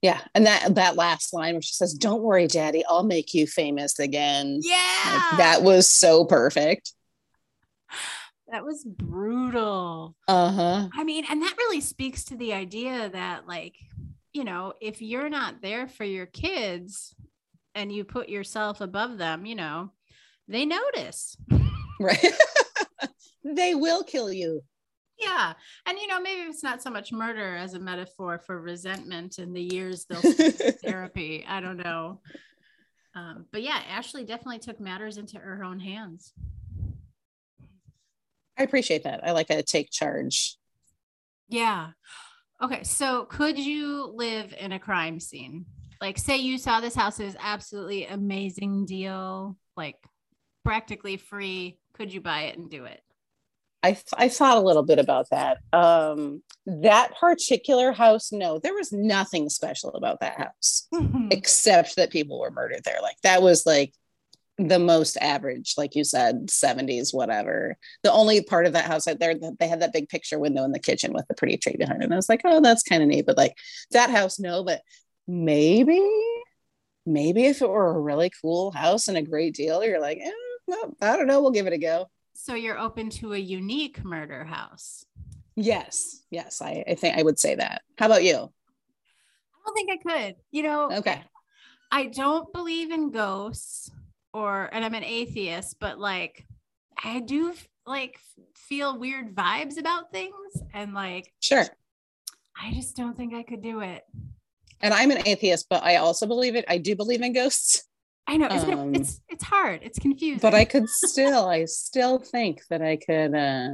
Yeah 0.02 0.20
and 0.34 0.46
that 0.46 0.76
that 0.76 0.98
last 0.98 1.34
line 1.34 1.54
where 1.54 1.62
she 1.62 1.74
says 1.74 1.94
don't 1.94 2.22
worry 2.22 2.48
daddy 2.48 2.84
i'll 2.90 3.04
make 3.04 3.34
you 3.34 3.48
famous 3.48 4.00
again. 4.00 4.60
Yeah. 4.62 4.76
Like, 5.06 5.38
that 5.38 5.62
was 5.64 5.90
so 5.90 6.26
perfect 6.26 6.92
that 8.52 8.64
was 8.64 8.84
brutal. 8.84 10.16
Uh-huh. 10.28 10.88
I 10.94 11.04
mean, 11.04 11.26
and 11.30 11.42
that 11.42 11.56
really 11.58 11.82
speaks 11.82 12.26
to 12.26 12.36
the 12.36 12.54
idea 12.54 13.10
that 13.10 13.48
like, 13.48 13.76
you 14.34 14.44
know, 14.44 14.74
if 14.82 15.02
you're 15.02 15.30
not 15.30 15.62
there 15.62 15.88
for 15.88 16.04
your 16.04 16.26
kids 16.26 17.16
and 17.74 17.92
you 17.92 18.04
put 18.04 18.30
yourself 18.30 18.82
above 18.82 19.18
them, 19.18 19.46
you 19.46 19.56
know, 19.56 19.92
they 20.48 20.66
notice. 20.66 21.38
Right. 21.98 22.20
they 23.46 23.74
will 23.74 24.04
kill 24.04 24.30
you. 24.30 24.62
Yeah. 25.18 25.54
And 25.86 25.98
you 25.98 26.08
know, 26.08 26.20
maybe 26.20 26.42
it's 26.42 26.64
not 26.64 26.82
so 26.82 26.90
much 26.90 27.14
murder 27.14 27.56
as 27.56 27.74
a 27.74 27.80
metaphor 27.80 28.38
for 28.38 28.60
resentment 28.60 29.40
in 29.40 29.54
the 29.54 29.62
years 29.62 30.06
they'll 30.06 30.20
therapy. 30.84 31.46
I 31.48 31.62
don't 31.62 31.78
know. 31.78 32.20
Um, 33.16 33.46
but 33.52 33.62
yeah, 33.62 33.80
Ashley 33.90 34.26
definitely 34.26 34.60
took 34.60 34.80
matters 34.80 35.18
into 35.18 35.38
her 35.38 35.64
own 35.64 35.80
hands. 35.80 36.34
I 38.58 38.64
appreciate 38.64 39.04
that. 39.04 39.26
I 39.26 39.32
like 39.32 39.50
a 39.50 39.64
take 39.64 39.92
charge. 39.92 40.58
Yeah. 41.50 41.90
Okay. 42.62 42.84
So 42.84 43.26
could 43.26 43.60
you 43.60 44.12
live 44.16 44.54
in 44.60 44.72
a 44.72 44.80
crime 44.80 45.20
scene? 45.20 45.66
Like, 46.02 46.18
say 46.18 46.38
you 46.38 46.58
saw 46.58 46.80
this 46.80 46.96
house 46.96 47.20
is 47.20 47.38
absolutely 47.40 48.06
amazing 48.06 48.86
deal, 48.86 49.58
like 49.78 49.96
practically 50.64 51.18
free. 51.18 51.80
Could 51.94 52.14
you 52.14 52.22
buy 52.22 52.44
it 52.44 52.58
and 52.58 52.70
do 52.70 52.86
it? 52.86 53.02
I, 53.82 53.92
th- 53.92 54.06
I 54.18 54.30
thought 54.30 54.58
a 54.58 54.62
little 54.66 54.84
bit 54.84 54.98
about 54.98 55.30
that. 55.30 55.60
Um, 55.72 56.42
that 56.66 57.16
particular 57.20 57.92
house, 57.92 58.32
no, 58.32 58.58
there 58.58 58.74
was 58.74 58.92
nothing 58.92 59.48
special 59.48 59.92
about 59.92 60.22
that 60.22 60.40
house 60.40 60.88
except 61.32 61.96
that 61.96 62.10
people 62.10 62.40
were 62.40 62.50
murdered 62.50 62.82
there. 62.84 63.00
Like 63.02 63.18
that 63.22 63.44
was 63.44 63.66
like 63.66 63.94
the 64.58 64.80
most 64.80 65.18
average, 65.18 65.74
like 65.78 65.96
you 65.96 66.04
said, 66.04 66.48
70s, 66.48 67.14
whatever. 67.14 67.78
The 68.04 68.12
only 68.12 68.42
part 68.42 68.66
of 68.66 68.74
that 68.74 68.86
house 68.86 69.08
out 69.08 69.20
there, 69.20 69.36
they 69.36 69.68
had 69.68 69.82
that 69.82 69.94
big 69.94 70.08
picture 70.08 70.40
window 70.40 70.64
in 70.64 70.72
the 70.72 70.80
kitchen 70.80 71.14
with 71.14 71.28
the 71.28 71.34
pretty 71.34 71.58
tree 71.58 71.76
behind 71.78 72.02
it. 72.02 72.06
And 72.06 72.14
I 72.14 72.18
was 72.18 72.30
like, 72.30 72.42
oh, 72.46 72.62
that's 72.62 72.84
kind 72.84 73.04
of 73.04 73.10
neat. 73.10 73.26
But 73.26 73.38
like 73.38 73.58
that 73.92 74.10
house, 74.10 74.40
no, 74.40 74.64
but 74.64 74.82
maybe, 75.28 76.02
maybe 77.06 77.46
if 77.46 77.62
it 77.62 77.70
were 77.70 77.90
a 77.90 78.00
really 78.00 78.32
cool 78.42 78.72
house 78.72 79.08
and 79.08 79.18
a 79.18 79.22
great 79.22 79.56
deal, 79.56 79.84
you're 79.84 80.00
like, 80.00 80.20
eh, 80.24 80.32
well, 80.68 80.96
I 81.02 81.18
don't 81.18 81.28
know, 81.28 81.42
we'll 81.42 81.52
give 81.52 81.68
it 81.68 81.74
a 81.74 81.78
go. 81.78 82.10
So 82.34 82.56
you're 82.56 82.80
open 82.80 83.10
to 83.12 83.34
a 83.34 83.38
unique 83.38 84.04
murder 84.06 84.46
house. 84.46 85.06
Yes. 85.56 86.22
Yes. 86.30 86.62
I, 86.62 86.84
I 86.88 86.96
think 86.96 87.18
I 87.18 87.24
would 87.24 87.40
say 87.40 87.56
that. 87.56 87.82
How 87.98 88.08
about 88.08 88.24
you? 88.24 88.36
I 88.36 89.66
don't 89.66 89.74
think 89.74 89.90
I 89.90 89.98
could. 89.98 90.36
You 90.52 90.64
know, 90.64 90.92
okay. 90.92 91.22
I 91.92 92.08
don't 92.08 92.52
believe 92.52 92.92
in 92.92 93.12
ghosts 93.12 93.90
or 94.36 94.70
and 94.74 94.84
I'm 94.84 94.94
an 94.94 95.04
atheist, 95.04 95.78
but 95.80 95.98
like 95.98 96.46
I 97.02 97.22
do 97.22 97.54
like 97.88 98.20
feel 98.56 99.00
weird 99.00 99.34
vibes 99.34 99.78
about 99.80 100.12
things 100.12 100.62
and 100.74 100.94
like 100.94 101.32
sure. 101.40 101.66
I 102.62 102.74
just 102.74 102.98
don't 102.98 103.16
think 103.16 103.34
I 103.34 103.44
could 103.44 103.62
do 103.62 103.80
it. 103.80 104.04
And 104.82 104.94
I'm 104.94 105.12
an 105.12 105.26
atheist, 105.26 105.68
but 105.70 105.84
I 105.84 105.98
also 105.98 106.28
believe 106.28 106.56
it. 106.56 106.66
I 106.68 106.78
do 106.78 106.96
believe 106.96 107.22
in 107.22 107.32
ghosts. 107.32 107.84
I 108.28 108.38
know 108.38 108.48
um, 108.48 108.94
it, 108.94 109.02
it's 109.02 109.22
it's 109.30 109.44
hard. 109.44 109.80
It's 109.84 110.00
confusing. 110.00 110.40
But 110.42 110.54
I 110.54 110.66
could 110.66 110.90
still, 110.90 111.48
I 111.48 111.66
still 111.66 112.20
think 112.20 112.62
that 112.70 112.82
I 112.82 112.98
could, 112.98 113.36
uh, 113.36 113.70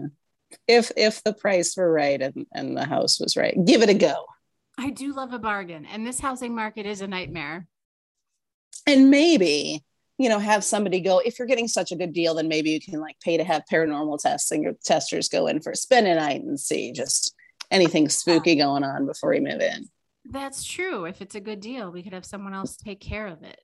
if 0.67 0.91
if 0.95 1.23
the 1.23 1.33
price 1.33 1.75
were 1.75 1.91
right 1.91 2.21
and 2.21 2.45
and 2.53 2.77
the 2.77 2.85
house 2.85 3.19
was 3.19 3.35
right, 3.35 3.57
give 3.65 3.81
it 3.81 3.89
a 3.89 3.95
go. 3.95 4.25
I 4.77 4.91
do 4.91 5.13
love 5.13 5.33
a 5.33 5.39
bargain, 5.39 5.85
and 5.85 6.05
this 6.05 6.19
housing 6.19 6.53
market 6.53 6.85
is 6.85 7.01
a 7.01 7.07
nightmare. 7.07 7.67
And 8.85 9.09
maybe 9.09 9.83
you 10.21 10.29
know 10.29 10.37
have 10.37 10.63
somebody 10.63 10.99
go 10.99 11.19
if 11.25 11.39
you're 11.39 11.47
getting 11.47 11.67
such 11.67 11.91
a 11.91 11.95
good 11.95 12.13
deal 12.13 12.35
then 12.35 12.47
maybe 12.47 12.69
you 12.69 12.79
can 12.79 12.99
like 12.99 13.19
pay 13.21 13.37
to 13.37 13.43
have 13.43 13.63
paranormal 13.71 14.21
tests 14.21 14.51
and 14.51 14.61
your 14.61 14.73
testers 14.83 15.27
go 15.27 15.47
in 15.47 15.59
for 15.59 15.71
a 15.71 15.75
spin 15.75 16.05
a 16.05 16.13
night 16.13 16.43
and 16.43 16.59
see 16.59 16.91
just 16.91 17.33
anything 17.71 18.07
spooky 18.07 18.55
going 18.55 18.83
on 18.83 19.07
before 19.07 19.33
you 19.33 19.41
move 19.41 19.61
in. 19.61 19.89
That's 20.25 20.63
true. 20.63 21.05
If 21.05 21.21
it's 21.21 21.33
a 21.33 21.39
good 21.39 21.59
deal 21.59 21.91
we 21.91 22.03
could 22.03 22.13
have 22.13 22.25
someone 22.25 22.53
else 22.53 22.77
take 22.77 22.99
care 22.99 23.25
of 23.25 23.41
it. 23.41 23.59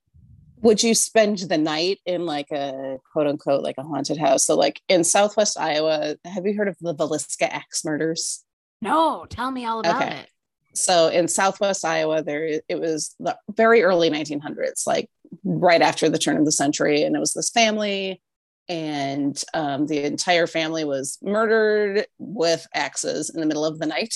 Would 0.62 0.82
you 0.82 0.96
spend 0.96 1.38
the 1.38 1.60
night 1.60 2.00
in 2.08 2.26
like 2.26 2.50
a 2.50 2.98
quote 3.14 3.28
unquote 3.28 3.62
like 3.62 3.76
a 3.78 3.84
haunted 3.84 4.18
house? 4.18 4.44
So 4.46 4.56
like 4.56 4.82
in 4.90 5.04
southwest 5.04 5.60
iowa 5.60 6.16
have 6.26 6.48
you 6.48 6.56
heard 6.56 6.70
of 6.70 6.78
the 6.82 6.96
villisca 6.96 7.48
axe 7.48 7.86
murders? 7.86 8.44
No 8.82 9.28
tell 9.30 9.52
me 9.52 9.68
all 9.68 9.82
about 9.82 10.02
okay. 10.02 10.22
it. 10.22 10.30
So 10.74 11.10
in 11.10 11.28
southwest 11.28 11.86
iowa 11.86 12.24
there 12.24 12.62
it 12.68 12.80
was 12.80 13.14
the 13.20 13.38
very 13.56 13.84
early 13.84 14.10
1900s 14.10 14.88
like 14.88 15.08
right 15.44 15.82
after 15.82 16.10
the 16.10 16.18
turn 16.18 16.38
of 16.38 16.46
the 16.46 16.52
century. 16.52 17.04
And 17.04 17.16
it 17.16 17.20
was 17.20 17.34
this 17.34 17.50
family, 17.50 18.22
and 18.70 19.42
um, 19.54 19.88
the 19.88 20.04
entire 20.04 20.48
family 20.48 20.84
was 20.84 21.18
murdered 21.22 22.06
with 22.18 22.68
axes 22.74 23.30
in 23.30 23.40
the 23.40 23.48
middle 23.48 23.66
of 23.66 23.80
the 23.80 23.86
night. 23.86 24.16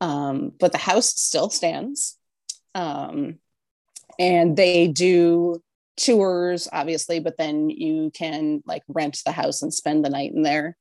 Um, 0.00 0.52
but 0.58 0.72
the 0.72 0.78
house 0.78 1.08
still 1.08 1.50
stands. 1.50 2.16
Um, 2.74 3.38
and 4.18 4.56
they 4.56 4.88
do 4.88 5.62
tours, 5.96 6.68
obviously, 6.72 7.20
but 7.20 7.36
then 7.36 7.70
you 7.70 8.10
can 8.14 8.62
like 8.66 8.82
rent 8.88 9.20
the 9.24 9.32
house 9.32 9.62
and 9.62 9.72
spend 9.72 10.04
the 10.04 10.10
night 10.10 10.32
in 10.32 10.42
there. 10.42 10.76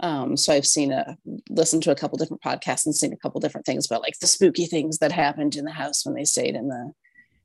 Um, 0.00 0.36
so 0.36 0.52
I've 0.52 0.66
seen 0.66 0.90
a 0.90 1.16
listened 1.48 1.84
to 1.84 1.92
a 1.92 1.94
couple 1.94 2.18
different 2.18 2.42
podcasts 2.42 2.86
and 2.86 2.94
seen 2.94 3.12
a 3.12 3.16
couple 3.16 3.40
different 3.40 3.66
things 3.66 3.86
about 3.86 4.02
like 4.02 4.18
the 4.18 4.26
spooky 4.26 4.66
things 4.66 4.98
that 4.98 5.12
happened 5.12 5.54
in 5.54 5.64
the 5.64 5.72
house 5.72 6.04
when 6.04 6.14
they 6.14 6.24
stayed 6.24 6.56
in 6.56 6.68
the 6.68 6.92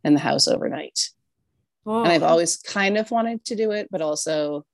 in 0.03 0.15
the 0.15 0.19
house 0.19 0.47
overnight. 0.47 1.09
And 1.87 2.11
I've 2.11 2.23
always 2.23 2.57
kind 2.57 2.97
of 2.97 3.09
wanted 3.11 3.43
to 3.45 3.55
do 3.55 3.71
it, 3.71 3.87
but 3.89 4.01
also 4.01 4.65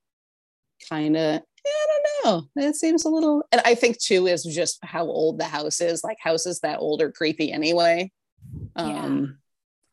kind 0.88 1.16
of, 1.16 1.40
I 1.66 1.86
don't 2.24 2.24
know. 2.56 2.62
It 2.68 2.74
seems 2.76 3.04
a 3.04 3.08
little, 3.08 3.44
and 3.52 3.62
I 3.64 3.74
think 3.74 3.98
too 3.98 4.26
is 4.26 4.44
just 4.44 4.78
how 4.82 5.04
old 5.04 5.38
the 5.38 5.44
house 5.44 5.80
is. 5.80 6.04
Like 6.04 6.18
houses 6.20 6.60
that 6.60 6.80
old 6.80 7.00
are 7.02 7.12
creepy 7.12 7.52
anyway. 7.52 8.10
Um, 8.76 9.38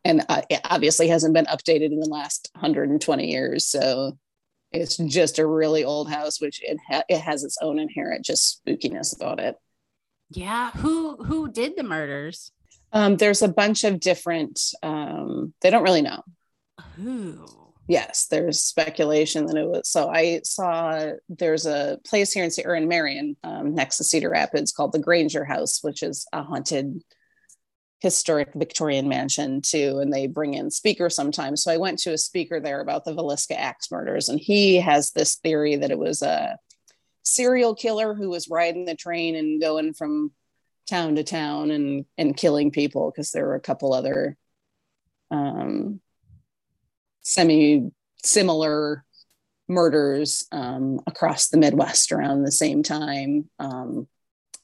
and 0.03 0.25
uh, 0.29 0.41
it 0.49 0.61
obviously 0.65 1.07
hasn't 1.07 1.33
been 1.33 1.45
updated 1.45 1.91
in 1.91 1.99
the 1.99 2.09
last 2.09 2.49
120 2.53 3.27
years. 3.29 3.65
So 3.65 4.17
it's 4.71 4.97
just 4.97 5.39
a 5.39 5.45
really 5.45 5.83
old 5.83 6.09
house, 6.09 6.41
which 6.41 6.61
it 6.63 6.79
ha- 6.87 7.03
it 7.07 7.19
has 7.19 7.43
its 7.43 7.57
own 7.61 7.77
inherent 7.77 8.25
just 8.25 8.61
spookiness 8.65 9.15
about 9.15 9.39
it. 9.39 9.55
Yeah. 10.29 10.71
Who 10.71 11.17
who 11.17 11.51
did 11.51 11.75
the 11.75 11.83
murders? 11.83 12.51
Um, 12.93 13.17
there's 13.17 13.41
a 13.41 13.47
bunch 13.47 13.83
of 13.83 13.99
different. 13.99 14.59
Um, 14.81 15.53
they 15.61 15.69
don't 15.69 15.83
really 15.83 16.01
know. 16.01 16.23
Who? 16.97 17.39
Yes, 17.87 18.27
there's 18.27 18.63
speculation 18.63 19.47
that 19.47 19.57
it 19.57 19.67
was. 19.67 19.89
So 19.89 20.09
I 20.09 20.41
saw 20.43 21.11
there's 21.27 21.65
a 21.65 21.99
place 22.05 22.31
here 22.31 22.45
in 22.45 22.51
or 22.63 22.75
in 22.75 22.87
Marion, 22.87 23.35
um, 23.43 23.75
next 23.75 23.97
to 23.97 24.03
Cedar 24.03 24.29
Rapids, 24.29 24.71
called 24.71 24.93
the 24.93 24.99
Granger 24.99 25.43
House, 25.43 25.83
which 25.83 26.03
is 26.03 26.25
a 26.31 26.43
haunted 26.43 27.01
historic 27.99 28.49
Victorian 28.55 29.07
mansion 29.07 29.61
too, 29.61 29.99
and 29.99 30.11
they 30.11 30.27
bring 30.27 30.53
in 30.53 30.71
speakers 30.71 31.15
sometimes. 31.15 31.63
So 31.63 31.71
I 31.71 31.77
went 31.77 31.99
to 31.99 32.13
a 32.13 32.17
speaker 32.17 32.59
there 32.59 32.81
about 32.81 33.05
the 33.05 33.13
Villisca 33.13 33.55
axe 33.55 33.91
murders, 33.91 34.29
and 34.29 34.39
he 34.39 34.77
has 34.77 35.11
this 35.11 35.35
theory 35.35 35.75
that 35.75 35.91
it 35.91 35.99
was 35.99 36.21
a 36.21 36.57
serial 37.23 37.75
killer 37.75 38.13
who 38.13 38.29
was 38.29 38.49
riding 38.49 38.85
the 38.85 38.95
train 38.95 39.35
and 39.35 39.61
going 39.61 39.93
from 39.93 40.31
town 40.89 41.15
to 41.15 41.23
town 41.23 41.71
and 41.71 42.05
and 42.17 42.35
killing 42.35 42.71
people 42.71 43.11
because 43.11 43.31
there 43.31 43.45
were 43.45 43.55
a 43.55 43.61
couple 43.61 43.93
other 43.93 44.35
um, 45.29 46.01
semi 47.21 47.91
similar 48.23 49.03
murders 49.67 50.45
um, 50.51 50.99
across 51.07 51.49
the 51.49 51.57
Midwest 51.57 52.11
around 52.11 52.43
the 52.43 52.51
same 52.51 52.83
time. 52.83 53.49
Um, 53.59 54.07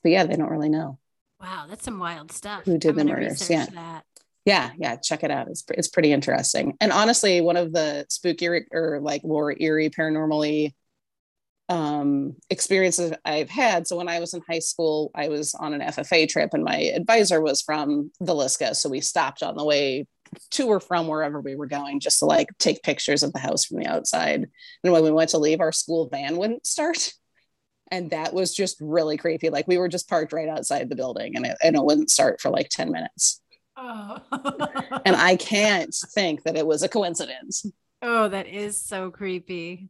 but 0.03 0.11
yeah, 0.11 0.25
they 0.25 0.35
don't 0.35 0.51
really 0.51 0.69
know. 0.69 0.99
Wow, 1.39 1.65
that's 1.69 1.83
some 1.83 1.99
wild 1.99 2.31
stuff. 2.31 2.63
Who 2.65 2.77
did 2.77 2.91
I'm 2.91 2.95
the 2.97 3.05
murders? 3.05 3.49
Yeah. 3.49 3.65
That. 3.67 4.03
Yeah, 4.45 4.71
yeah, 4.77 4.95
check 4.95 5.23
it 5.23 5.31
out. 5.31 5.49
It's 5.49 5.65
it's 5.69 5.89
pretty 5.89 6.13
interesting. 6.13 6.77
And 6.79 6.93
honestly, 6.93 7.41
one 7.41 7.57
of 7.57 7.73
the 7.73 8.05
spooky 8.09 8.47
or 8.71 8.99
like 9.01 9.25
more 9.25 9.53
eerie 9.59 9.89
paranormally 9.89 10.73
um, 11.69 12.35
experiences 12.49 13.11
I've 13.25 13.49
had. 13.49 13.87
So 13.87 13.97
when 13.97 14.07
I 14.07 14.21
was 14.21 14.33
in 14.33 14.41
high 14.49 14.59
school, 14.59 15.11
I 15.13 15.27
was 15.27 15.53
on 15.53 15.73
an 15.73 15.81
FFA 15.81 16.29
trip, 16.29 16.51
and 16.53 16.63
my 16.63 16.77
advisor 16.77 17.41
was 17.41 17.61
from 17.61 18.11
Villisca, 18.21 18.73
so 18.73 18.89
we 18.89 19.01
stopped 19.01 19.43
on 19.43 19.57
the 19.57 19.65
way 19.65 20.07
to 20.51 20.67
or 20.67 20.79
from 20.79 21.07
wherever 21.07 21.41
we 21.41 21.55
were 21.55 21.67
going 21.67 21.99
just 21.99 22.19
to 22.19 22.25
like 22.25 22.49
take 22.57 22.83
pictures 22.83 23.23
of 23.23 23.33
the 23.33 23.39
house 23.39 23.65
from 23.65 23.77
the 23.77 23.87
outside. 23.87 24.49
And 24.83 24.93
when 24.93 25.03
we 25.03 25.11
went 25.11 25.31
to 25.31 25.37
leave, 25.37 25.59
our 25.59 25.71
school 25.71 26.07
van 26.09 26.37
wouldn't 26.37 26.65
start. 26.65 27.13
And 27.89 28.09
that 28.09 28.33
was 28.33 28.53
just 28.53 28.77
really 28.81 29.17
creepy. 29.17 29.49
Like 29.49 29.67
we 29.67 29.77
were 29.77 29.87
just 29.87 30.09
parked 30.09 30.33
right 30.33 30.49
outside 30.49 30.89
the 30.89 30.95
building 30.95 31.35
and 31.35 31.45
it, 31.45 31.57
and 31.63 31.75
it 31.75 31.83
wouldn't 31.83 32.09
start 32.09 32.41
for 32.41 32.49
like 32.49 32.69
10 32.69 32.91
minutes. 32.91 33.41
Oh. 33.79 34.17
and 35.05 35.15
i 35.15 35.35
can't 35.39 35.93
think 35.93 36.41
that 36.43 36.57
it 36.57 36.65
was 36.65 36.83
a 36.83 36.89
coincidence. 36.89 37.65
Oh 38.01 38.27
that 38.27 38.47
is 38.47 38.83
so 38.83 39.11
creepy. 39.11 39.89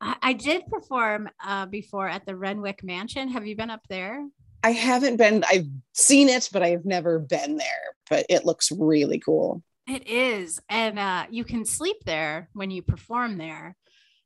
I, 0.00 0.16
I 0.20 0.32
did 0.32 0.66
perform 0.66 1.30
uh, 1.44 1.66
before 1.66 2.08
at 2.08 2.26
the 2.26 2.36
renwick 2.36 2.82
mansion. 2.82 3.28
Have 3.28 3.46
you 3.46 3.56
been 3.56 3.70
up 3.70 3.82
there 3.88 4.26
i 4.64 4.72
haven't 4.72 5.16
been 5.16 5.44
i've 5.48 5.66
seen 5.92 6.28
it 6.28 6.48
but 6.52 6.62
i've 6.62 6.84
never 6.84 7.20
been 7.20 7.56
there 7.56 7.94
but 8.08 8.26
it 8.28 8.44
looks 8.44 8.70
really 8.70 9.18
cool. 9.18 9.62
It 9.86 10.06
is 10.08 10.60
and 10.68 10.98
uh, 10.98 11.26
you 11.30 11.44
can 11.44 11.64
sleep 11.64 11.96
there 12.04 12.48
when 12.52 12.70
you 12.70 12.82
perform 12.82 13.38
there. 13.38 13.76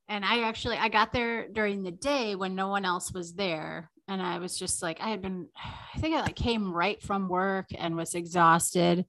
And 0.09 0.24
i 0.24 0.44
actually 0.44 0.77
i 0.77 0.88
got 0.88 1.12
there 1.12 1.48
during 1.48 1.83
the 1.83 1.90
day 1.90 2.35
when 2.35 2.55
no 2.55 2.68
one 2.68 2.85
else 2.85 3.12
was 3.12 3.35
there 3.35 3.90
and 4.07 4.22
i 4.22 4.38
was 4.38 4.59
just 4.59 4.83
like 4.83 5.01
i 5.03 5.09
had 5.11 5.20
been 5.20 5.48
i 5.94 5.98
think 5.98 6.14
i 6.14 6.20
like 6.20 6.37
came 6.37 6.72
right 6.72 7.03
from 7.03 7.29
work 7.29 7.66
and 7.77 7.96
was 7.96 8.14
exhausted. 8.14 9.05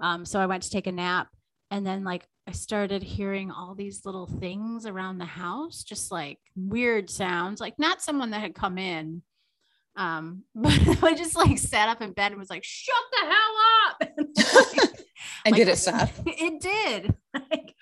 Um, 0.00 0.24
so 0.24 0.40
i 0.40 0.46
went 0.46 0.62
to 0.64 0.70
take 0.70 0.86
a 0.86 0.92
nap 0.92 1.28
and 1.70 1.86
then 1.86 2.02
like 2.02 2.26
i 2.48 2.52
started 2.52 3.02
hearing 3.02 3.50
all 3.52 3.74
these 3.74 4.04
little 4.04 4.26
things 4.26 4.86
around 4.86 5.18
the 5.18 5.24
house 5.24 5.84
just 5.84 6.10
like 6.10 6.38
weird 6.56 7.10
sounds 7.10 7.60
like 7.60 7.78
not 7.78 8.02
someone 8.02 8.30
that 8.30 8.40
had 8.40 8.54
come 8.54 8.78
in 8.78 9.22
um 10.00 10.42
but 10.54 11.04
i 11.04 11.14
just 11.14 11.36
like 11.36 11.58
sat 11.58 11.88
up 11.88 12.02
in 12.02 12.12
bed 12.12 12.32
and 12.32 12.40
was 12.40 12.50
like 12.50 12.64
shut 12.64 12.94
the 13.12 13.26
hell 13.28 13.56
up 13.84 14.88
and 15.44 15.52
like, 15.52 15.54
did 15.54 15.68
it 15.68 15.76
stop 15.76 16.08
it 16.26 16.60
did 16.60 17.14
like 17.34 17.74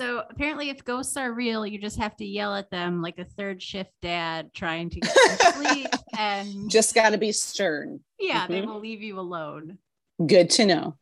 so 0.00 0.24
apparently, 0.30 0.70
if 0.70 0.82
ghosts 0.82 1.18
are 1.18 1.30
real, 1.30 1.66
you 1.66 1.78
just 1.78 1.98
have 1.98 2.16
to 2.16 2.24
yell 2.24 2.54
at 2.54 2.70
them 2.70 3.02
like 3.02 3.18
a 3.18 3.24
third 3.26 3.60
shift 3.60 3.90
dad 4.00 4.54
trying 4.54 4.88
to 4.88 5.00
get 5.00 5.54
sleep, 5.54 5.88
and 6.16 6.70
just 6.70 6.94
got 6.94 7.10
to 7.10 7.18
be 7.18 7.32
stern. 7.32 8.00
Yeah, 8.18 8.44
mm-hmm. 8.44 8.52
they 8.52 8.62
will 8.62 8.80
leave 8.80 9.02
you 9.02 9.20
alone. 9.20 9.76
Good 10.24 10.48
to 10.50 10.64
know. 10.64 10.96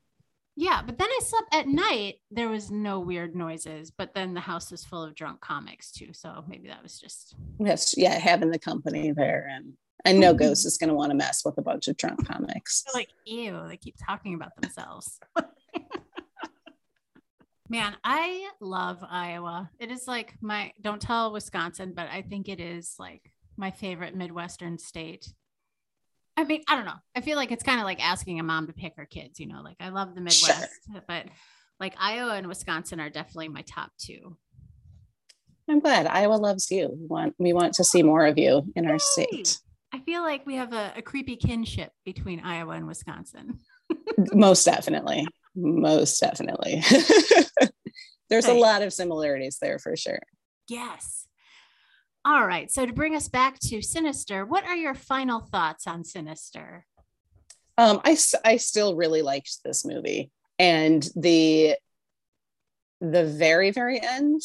Yeah, 0.57 0.83
but 0.85 0.99
then 0.99 1.07
I 1.09 1.21
slept 1.23 1.55
at 1.55 1.69
night. 1.69 2.17
There 2.33 2.49
was 2.49 2.73
no 2.73 2.99
weird 2.99 3.37
noises, 3.37 3.93
but 3.97 4.15
then 4.15 4.35
the 4.35 4.41
house 4.41 4.73
was 4.73 4.85
full 4.85 5.05
of 5.05 5.15
drunk 5.15 5.41
comics 5.41 5.93
too. 5.93 6.09
So 6.13 6.43
maybe 6.49 6.67
that 6.67 6.83
was 6.83 6.99
just 6.99 7.37
yes, 7.61 7.95
yeah, 7.97 8.19
having 8.19 8.51
the 8.51 8.59
company 8.59 9.13
there, 9.13 9.49
and 9.49 9.75
and 10.05 10.21
no 10.21 10.31
mm-hmm. 10.31 10.39
ghost 10.39 10.67
is 10.67 10.77
going 10.77 10.89
to 10.89 10.95
want 10.95 11.11
to 11.11 11.17
mess 11.17 11.45
with 11.45 11.59
a 11.59 11.63
bunch 11.63 11.89
of 11.89 11.97
drunk 11.97 12.27
comics. 12.27 12.83
They're 12.83 13.01
like, 13.01 13.11
ew, 13.25 13.67
they 13.69 13.77
keep 13.77 13.97
talking 14.05 14.35
about 14.35 14.55
themselves. 14.61 15.19
Man, 17.71 17.95
I 18.03 18.49
love 18.61 19.05
Iowa. 19.09 19.71
It 19.79 19.91
is 19.91 20.09
like 20.09 20.35
my 20.41 20.73
don't 20.81 21.03
tell 21.03 21.33
Wisconsin, 21.33 21.93
but 21.95 22.09
I 22.11 22.23
think 22.23 22.49
it 22.49 22.61
is 22.61 22.95
like 22.99 23.31
my 23.59 23.71
favorite 23.71 24.15
Midwestern 24.15 24.79
state. 24.79 25.31
I 26.37 26.45
mean, 26.45 26.63
I 26.67 26.77
don't 26.77 26.87
know. 26.87 26.93
I 27.15 27.21
feel 27.21 27.37
like 27.37 27.51
it's 27.53 27.65
kind 27.65 27.81
of 27.81 27.85
like 27.85 28.03
asking 28.03 28.41
a 28.41 28.43
mom 28.43 28.69
to 28.69 28.73
pick 28.73 28.97
her 28.97 29.05
kids, 29.05 29.39
you 29.39 29.47
know, 29.47 29.61
like 29.63 29.77
I 29.81 29.91
love 29.91 30.15
the 30.15 30.23
Midwest, 30.23 30.71
sure. 30.91 31.03
but 31.07 31.27
like 31.79 31.95
Iowa 31.99 32.37
and 32.37 32.47
Wisconsin 32.47 33.01
are 33.01 33.11
definitely 33.11 33.49
my 33.49 33.63
top 33.63 33.91
two. 33.99 34.37
I'm 35.69 35.81
glad 35.81 36.07
Iowa 36.07 36.35
loves 36.37 36.71
you. 36.71 36.89
We 36.89 37.07
want 37.07 37.35
we 37.39 37.53
want 37.53 37.75
to 37.75 37.85
see 37.85 38.03
more 38.03 38.25
of 38.25 38.39
you 38.39 38.63
in 38.75 38.85
Yay. 38.85 38.91
our 38.93 38.99
state. 38.99 39.59
I 39.93 40.01
feel 40.01 40.23
like 40.23 40.45
we 40.47 40.57
have 40.57 40.73
a, 40.73 40.93
a 40.97 41.03
creepy 41.03 41.37
kinship 41.37 41.93
between 42.05 42.41
Iowa 42.41 42.73
and 42.75 42.87
Wisconsin. 42.87 43.59
Most 44.33 44.65
definitely. 44.65 45.27
Most 45.55 46.21
definitely. 46.21 46.83
There's 48.29 48.47
a 48.47 48.53
lot 48.53 48.83
of 48.83 48.93
similarities 48.93 49.59
there 49.61 49.79
for 49.79 49.97
sure. 49.97 50.21
Yes. 50.69 51.27
All 52.25 52.47
right. 52.47 52.71
So 52.71 52.85
to 52.85 52.93
bring 52.93 53.17
us 53.17 53.29
back 53.29 53.59
to 53.61 53.81
Sinister, 53.81 54.45
what 54.45 54.65
are 54.65 54.77
your 54.77 54.95
final 54.95 55.41
thoughts 55.41 55.87
on 55.87 56.05
Sinister? 56.05 56.85
Um, 57.79 58.01
I, 58.05 58.19
I 58.45 58.59
still 58.59 58.97
really 58.97 59.23
liked 59.23 59.63
this 59.65 59.87
movie 59.87 60.31
and 60.59 61.09
the 61.15 61.77
the 63.01 63.25
very 63.25 63.71
very 63.71 64.01
end 64.03 64.43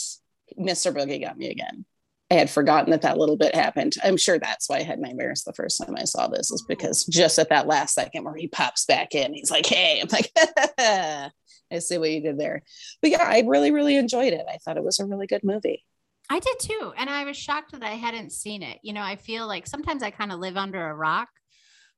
mr 0.60 0.94
boogie 0.94 1.22
got 1.22 1.38
me 1.38 1.50
again 1.50 1.86
i 2.34 2.38
had 2.38 2.50
forgotten 2.50 2.92
that 2.92 3.02
that 3.02 3.18
little 3.18 3.38
bit 3.38 3.56
happened 3.56 3.94
i'm 4.04 4.18
sure 4.18 4.40
that's 4.40 4.70
why 4.70 4.78
i 4.78 4.84
had 4.84 5.00
nightmares 5.00 5.44
the 5.44 5.54
first 5.54 5.82
time 5.84 5.96
i 5.98 6.04
saw 6.04 6.28
this 6.28 6.52
is 6.52 6.64
because 6.68 7.06
just 7.06 7.40
at 7.40 7.50
that 7.50 7.68
last 7.68 7.94
second 7.94 8.24
where 8.24 8.36
he 8.36 8.48
pops 8.48 8.86
back 8.86 9.16
in 9.16 9.34
he's 9.34 9.52
like 9.52 9.66
hey 9.66 10.02
i'm 10.02 10.10
like 10.12 10.32
I 11.74 11.80
see 11.80 11.98
what 11.98 12.12
you 12.12 12.22
did 12.22 12.40
there. 12.40 12.64
But 13.02 13.12
yeah, 13.12 13.24
I 13.24 13.44
really, 13.46 13.72
really 13.72 13.98
enjoyed 13.98 14.34
it. 14.34 14.46
I 14.48 14.58
thought 14.58 14.78
it 14.78 14.84
was 14.84 15.00
a 15.00 15.06
really 15.06 15.28
good 15.28 15.44
movie. 15.44 15.84
I 16.30 16.40
did 16.40 16.60
too. 16.60 16.94
And 16.98 17.10
I 17.10 17.26
was 17.26 17.36
shocked 17.36 17.74
that 17.74 17.84
I 17.84 17.92
hadn't 17.92 18.32
seen 18.32 18.64
it. 18.64 18.80
You 18.82 18.94
know, 18.94 19.02
I 19.02 19.16
feel 19.16 19.48
like 19.48 19.68
sometimes 19.68 20.04
I 20.04 20.12
kind 20.12 20.32
of 20.32 20.40
live 20.40 20.56
under 20.56 20.88
a 20.88 20.96
rock. 20.96 21.30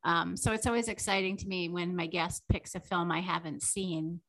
Um, 0.03 0.37
so 0.37 0.51
it's 0.51 0.67
always 0.67 0.87
exciting 0.87 1.37
to 1.37 1.47
me 1.47 1.69
when 1.69 1.95
my 1.95 2.07
guest 2.07 2.43
picks 2.49 2.75
a 2.75 2.79
film 2.79 3.11
I 3.11 3.21
haven't 3.21 3.63
seen. 3.63 4.21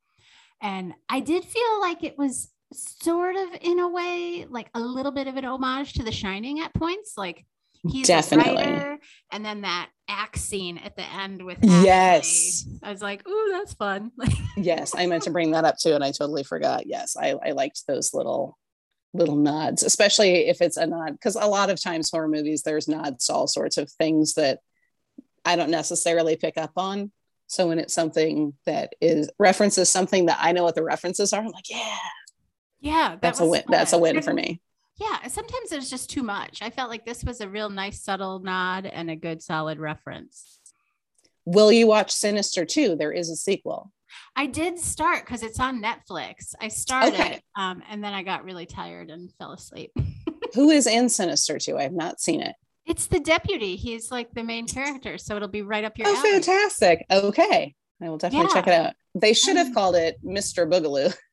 And 0.62 0.95
I 1.09 1.20
did 1.20 1.45
feel 1.45 1.81
like 1.81 2.03
it 2.03 2.18
was 2.18 2.51
sort 2.73 3.37
of 3.37 3.49
in 3.61 3.79
a 3.79 3.89
way 3.89 4.47
like 4.49 4.69
a 4.75 4.81
little 4.81 5.12
bit 5.12 5.27
of 5.27 5.37
an 5.37 5.45
homage 5.45 5.95
to 5.95 6.03
The 6.03 6.12
Shining 6.12 6.61
at 6.61 6.75
points. 6.75 7.14
Like 7.17 7.47
he's 7.89 8.07
Definitely. 8.07 8.62
a 8.62 8.67
writer, 8.73 8.99
and 9.33 9.45
then 9.45 9.62
that 9.62 9.91
axe 10.09 10.43
scene 10.43 10.79
at 10.79 10.97
the 10.97 11.05
end 11.05 11.45
with 11.45 11.59
Ashley. 11.64 11.85
yes, 11.85 12.69
I 12.83 12.91
was 12.91 13.03
like, 13.03 13.23
oh 13.27 13.49
that's 13.53 13.75
fun." 13.75 14.11
Like 14.17 14.33
Yes, 14.57 14.95
I 14.97 15.07
meant 15.07 15.25
to 15.25 15.31
bring 15.31 15.53
that 15.53 15.64
up 15.64 15.77
too, 15.79 15.95
and 15.95 16.03
I 16.03 16.11
totally 16.11 16.45
forgot. 16.45 16.87
Yes, 16.87 17.17
I, 17.17 17.35
I 17.45 17.53
liked 17.53 17.87
those 17.87 18.14
little 18.14 18.57
little 19.14 19.37
nods, 19.37 19.83
especially 19.83 20.49
if 20.49 20.61
it's 20.61 20.77
a 20.77 20.87
nod, 20.87 21.12
because 21.12 21.37
a 21.37 21.47
lot 21.47 21.71
of 21.71 21.81
times 21.81 22.11
horror 22.11 22.29
movies 22.29 22.62
there's 22.62 22.89
nods 22.89 23.27
to 23.27 23.33
all 23.33 23.47
sorts 23.47 23.79
of 23.79 23.91
things 23.91 24.35
that 24.35 24.59
I 25.45 25.57
don't 25.57 25.71
necessarily 25.71 26.37
pick 26.37 26.59
up 26.59 26.73
on. 26.77 27.12
So 27.47 27.69
when 27.69 27.79
it's 27.79 27.95
something 27.95 28.55
that 28.67 28.95
is 29.01 29.31
references 29.39 29.89
something 29.89 30.27
that 30.27 30.39
I 30.41 30.53
know 30.53 30.64
what 30.64 30.75
the 30.75 30.83
references 30.83 31.33
are, 31.33 31.41
I'm 31.41 31.47
like, 31.47 31.71
yeah, 31.71 31.97
yeah, 32.87 33.11
that 33.11 33.20
that's 33.20 33.41
a 33.41 33.47
win. 33.47 33.62
Fun. 33.62 33.70
That's 33.70 33.93
a 33.93 33.99
win 33.99 34.22
for 34.22 34.32
me 34.34 34.61
yeah 34.99 35.26
sometimes 35.28 35.68
there's 35.68 35.91
just 35.91 36.09
too 36.09 36.22
much 36.22 36.62
i 36.62 36.70
felt 36.70 36.89
like 36.89 37.05
this 37.05 37.22
was 37.22 37.43
a 37.43 37.49
real 37.51 37.68
nice 37.68 38.03
subtle 38.03 38.39
nod 38.39 38.87
and 38.87 39.11
a 39.11 39.14
good 39.14 39.43
solid 39.43 39.78
reference 39.78 40.59
will 41.45 41.70
you 41.70 41.87
watch 41.87 42.11
sinister 42.11 42.64
2 42.64 42.97
there 42.97 43.12
is 43.12 43.28
a 43.28 43.37
sequel 43.37 43.93
i 44.37 44.47
did 44.47 44.78
start 44.78 45.26
because 45.26 45.43
it's 45.43 45.61
on 45.61 45.82
netflix 45.82 46.55
i 46.62 46.68
started 46.68 47.20
okay. 47.20 47.43
um, 47.57 47.82
and 47.91 48.03
then 48.03 48.14
i 48.14 48.22
got 48.22 48.43
really 48.43 48.64
tired 48.64 49.11
and 49.11 49.30
fell 49.39 49.53
asleep 49.53 49.93
Who 50.55 50.70
is 50.70 50.87
in 50.87 51.09
Sinister 51.09 51.59
2? 51.59 51.76
I 51.76 51.82
have 51.82 51.93
not 51.93 52.20
seen 52.20 52.41
it. 52.41 52.55
It's 52.87 53.07
the 53.07 53.20
deputy. 53.20 53.76
He's 53.76 54.11
like 54.11 54.32
the 54.32 54.43
main 54.43 54.66
character, 54.66 55.18
so 55.18 55.37
it'll 55.37 55.49
be 55.49 55.62
right 55.62 55.84
up 55.84 55.99
your 55.99 56.09
Oh, 56.09 56.16
alley. 56.16 56.32
fantastic. 56.32 57.05
Okay. 57.11 57.74
I 58.03 58.09
will 58.09 58.18
definitely 58.18 58.53
check 58.53 58.66
it 58.66 58.72
out. 58.72 58.95
They 59.14 59.34
should 59.34 59.57
have 59.57 59.74
called 59.74 59.97
it 59.97 60.16
Mr. 60.24 60.70
Boogaloo. 60.70 61.14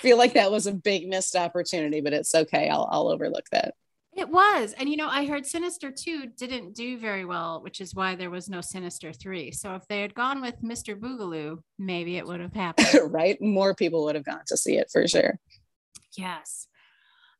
feel 0.00 0.18
like 0.18 0.34
that 0.34 0.50
was 0.50 0.66
a 0.66 0.72
big 0.72 1.08
missed 1.08 1.36
opportunity, 1.36 2.00
but 2.00 2.12
it's 2.12 2.34
okay. 2.34 2.68
I'll 2.68 2.88
I'll 2.90 3.08
overlook 3.08 3.48
that. 3.52 3.74
It 4.14 4.28
was. 4.28 4.74
And 4.74 4.88
you 4.90 4.96
know, 4.96 5.08
I 5.08 5.24
heard 5.24 5.46
Sinister 5.46 5.90
2 5.90 6.32
didn't 6.36 6.74
do 6.74 6.98
very 6.98 7.24
well, 7.24 7.62
which 7.62 7.80
is 7.80 7.94
why 7.94 8.14
there 8.14 8.30
was 8.30 8.48
no 8.48 8.60
Sinister 8.60 9.10
3. 9.10 9.52
So 9.52 9.74
if 9.74 9.88
they 9.88 10.02
had 10.02 10.14
gone 10.14 10.42
with 10.42 10.60
Mr. 10.62 10.94
Boogaloo, 10.94 11.58
maybe 11.78 12.18
it 12.18 12.26
would 12.26 12.40
have 12.40 12.52
happened. 12.52 12.88
right? 13.12 13.40
More 13.40 13.74
people 13.74 14.04
would 14.04 14.14
have 14.14 14.24
gone 14.24 14.42
to 14.48 14.56
see 14.56 14.76
it 14.76 14.90
for 14.92 15.08
sure. 15.08 15.38
yes. 16.16 16.66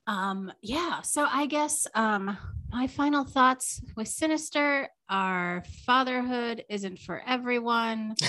Um, 0.06 0.50
yeah. 0.62 1.02
So 1.02 1.26
I 1.30 1.46
guess 1.46 1.86
um 1.94 2.36
my 2.72 2.86
final 2.86 3.24
thoughts 3.24 3.82
with 3.96 4.08
Sinister 4.08 4.88
are 5.08 5.62
fatherhood 5.84 6.64
isn't 6.68 6.98
for 7.00 7.22
everyone. 7.26 8.14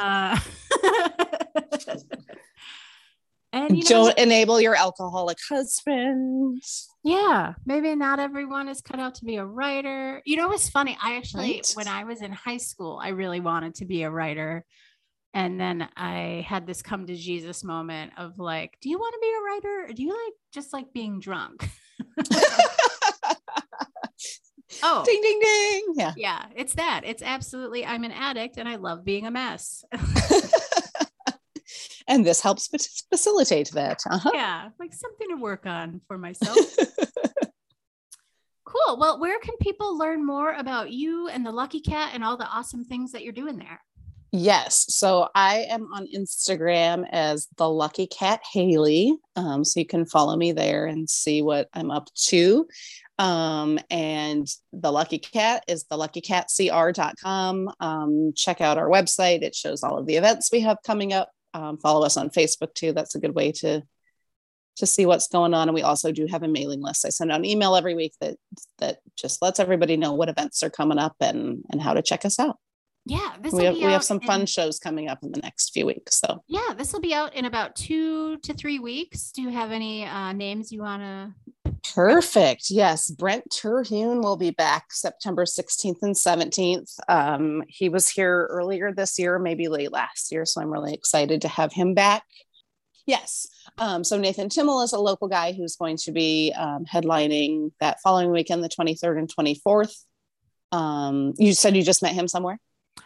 Uh 0.00 0.36
and 3.52 3.76
you 3.76 3.84
know, 3.84 3.88
Don't 3.88 4.18
enable 4.18 4.60
your 4.60 4.74
alcoholic 4.74 5.38
husband. 5.48 6.62
Yeah, 7.02 7.54
maybe 7.66 7.94
not 7.94 8.18
everyone 8.18 8.68
is 8.68 8.80
cut 8.80 8.98
out 8.98 9.16
to 9.16 9.24
be 9.24 9.36
a 9.36 9.44
writer. 9.44 10.22
You 10.24 10.36
know, 10.36 10.52
it's 10.52 10.68
funny. 10.68 10.96
I 11.02 11.16
actually, 11.16 11.54
Right. 11.54 11.72
when 11.74 11.88
I 11.88 12.04
was 12.04 12.22
in 12.22 12.32
high 12.32 12.56
school, 12.56 12.98
I 13.02 13.08
really 13.10 13.40
wanted 13.40 13.74
to 13.76 13.84
be 13.84 14.02
a 14.02 14.10
writer. 14.10 14.64
And 15.34 15.60
then 15.60 15.88
I 15.96 16.44
had 16.48 16.66
this 16.66 16.80
come 16.80 17.06
to 17.06 17.14
Jesus 17.16 17.64
moment 17.64 18.12
of 18.16 18.38
like, 18.38 18.78
do 18.80 18.88
you 18.88 18.98
want 18.98 19.14
to 19.14 19.20
be 19.20 19.32
a 19.32 19.42
writer 19.42 19.86
or 19.90 19.92
do 19.92 20.02
you 20.02 20.10
like 20.10 20.34
just 20.52 20.72
like 20.72 20.92
being 20.92 21.18
drunk? 21.18 21.68
oh, 24.82 25.04
ding 25.04 25.20
ding 25.20 25.40
ding. 25.40 25.86
Yeah. 25.96 26.12
yeah, 26.16 26.46
it's 26.54 26.74
that. 26.74 27.02
It's 27.04 27.22
absolutely, 27.22 27.84
I'm 27.84 28.04
an 28.04 28.12
addict 28.12 28.58
and 28.58 28.68
I 28.68 28.76
love 28.76 29.04
being 29.04 29.26
a 29.26 29.30
mess. 29.30 29.84
and 32.06 32.24
this 32.24 32.40
helps 32.40 32.68
facilitate 33.10 33.70
that. 33.72 34.00
Uh-huh. 34.10 34.30
yeah, 34.34 34.68
like 34.78 34.92
something 34.92 35.28
to 35.30 35.36
work 35.36 35.66
on 35.66 36.00
for 36.06 36.18
myself. 36.18 36.58
cool. 38.64 38.98
Well, 38.98 39.18
where 39.20 39.38
can 39.40 39.56
people 39.60 39.96
learn 39.96 40.24
more 40.24 40.52
about 40.52 40.90
you 40.90 41.28
and 41.28 41.44
the 41.44 41.52
Lucky 41.52 41.80
Cat 41.80 42.10
and 42.14 42.24
all 42.24 42.36
the 42.36 42.46
awesome 42.46 42.84
things 42.84 43.12
that 43.12 43.22
you're 43.22 43.32
doing 43.32 43.56
there? 43.56 43.80
Yes. 44.36 44.86
So 44.88 45.28
I 45.32 45.66
am 45.70 45.92
on 45.94 46.08
Instagram 46.12 47.06
as 47.08 47.46
the 47.56 47.70
Lucky 47.70 48.08
Cat 48.08 48.40
Haley. 48.52 49.16
Um, 49.36 49.64
so 49.64 49.78
you 49.78 49.86
can 49.86 50.04
follow 50.06 50.36
me 50.36 50.50
there 50.50 50.86
and 50.86 51.08
see 51.08 51.40
what 51.40 51.68
I'm 51.72 51.92
up 51.92 52.12
to. 52.26 52.66
Um, 53.20 53.78
and 53.90 54.48
the 54.72 54.90
Lucky 54.90 55.18
Cat 55.20 55.62
is 55.68 55.84
the 55.84 55.96
luckycatcr.com. 55.96 57.70
Um, 57.78 58.32
check 58.34 58.60
out 58.60 58.76
our 58.76 58.88
website. 58.88 59.42
It 59.42 59.54
shows 59.54 59.84
all 59.84 59.98
of 59.98 60.06
the 60.06 60.16
events 60.16 60.50
we 60.50 60.60
have 60.62 60.78
coming 60.84 61.12
up. 61.12 61.30
Um, 61.54 61.78
follow 61.78 62.04
us 62.04 62.16
on 62.16 62.30
Facebook 62.30 62.74
too. 62.74 62.92
That's 62.92 63.14
a 63.14 63.20
good 63.20 63.34
way 63.34 63.52
to 63.52 63.82
to 64.76 64.86
see 64.86 65.06
what's 65.06 65.28
going 65.28 65.54
on. 65.54 65.68
And 65.68 65.74
we 65.74 65.82
also 65.82 66.10
do 66.10 66.26
have 66.26 66.42
a 66.42 66.48
mailing 66.48 66.82
list. 66.82 67.06
I 67.06 67.10
send 67.10 67.30
out 67.30 67.38
an 67.38 67.44
email 67.44 67.76
every 67.76 67.94
week 67.94 68.12
that 68.20 68.36
that 68.78 68.98
just 69.16 69.40
lets 69.40 69.60
everybody 69.60 69.96
know 69.96 70.14
what 70.14 70.28
events 70.28 70.62
are 70.62 70.70
coming 70.70 70.98
up 70.98 71.14
and 71.20 71.64
and 71.70 71.80
how 71.80 71.94
to 71.94 72.02
check 72.02 72.24
us 72.24 72.38
out. 72.38 72.56
Yeah, 73.06 73.34
this 73.40 73.52
We 73.52 73.64
have 73.64 73.74
we 73.74 73.82
have 73.82 74.04
some 74.04 74.20
in- 74.20 74.26
fun 74.26 74.46
shows 74.46 74.78
coming 74.78 75.08
up 75.08 75.18
in 75.22 75.30
the 75.30 75.40
next 75.40 75.72
few 75.74 75.84
weeks. 75.84 76.20
So 76.20 76.42
Yeah, 76.48 76.74
this 76.76 76.92
will 76.92 77.00
be 77.00 77.12
out 77.12 77.34
in 77.34 77.44
about 77.44 77.76
two 77.76 78.38
to 78.38 78.54
three 78.54 78.78
weeks. 78.78 79.30
Do 79.30 79.42
you 79.42 79.50
have 79.50 79.72
any 79.72 80.06
uh, 80.06 80.32
names 80.32 80.72
you 80.72 80.80
want 80.80 81.02
to? 81.02 81.72
Perfect. 81.94 82.70
Yes. 82.70 83.10
Brent 83.10 83.50
Terhune 83.50 84.22
will 84.22 84.36
be 84.36 84.50
back 84.50 84.90
September 84.90 85.44
16th 85.44 85.98
and 86.02 86.14
17th. 86.14 86.98
Um, 87.08 87.62
he 87.68 87.90
was 87.90 88.08
here 88.08 88.46
earlier 88.50 88.90
this 88.92 89.18
year, 89.18 89.38
maybe 89.38 89.68
late 89.68 89.92
last 89.92 90.32
year. 90.32 90.46
So 90.46 90.62
I'm 90.62 90.70
really 90.72 90.94
excited 90.94 91.42
to 91.42 91.48
have 91.48 91.72
him 91.72 91.92
back. 91.92 92.22
Yes. 93.06 93.46
Um, 93.76 94.02
so 94.02 94.16
Nathan 94.16 94.48
Timmel 94.48 94.80
is 94.80 94.94
a 94.94 94.98
local 94.98 95.28
guy 95.28 95.52
who's 95.52 95.76
going 95.76 95.98
to 95.98 96.12
be 96.12 96.54
um, 96.56 96.86
headlining 96.86 97.72
that 97.80 98.00
following 98.00 98.30
weekend, 98.30 98.64
the 98.64 98.68
23rd 98.70 99.18
and 99.18 99.34
24th. 99.34 99.94
Um, 100.72 101.34
you 101.36 101.52
said 101.52 101.76
you 101.76 101.82
just 101.82 102.02
met 102.02 102.12
him 102.12 102.28
somewhere? 102.28 102.58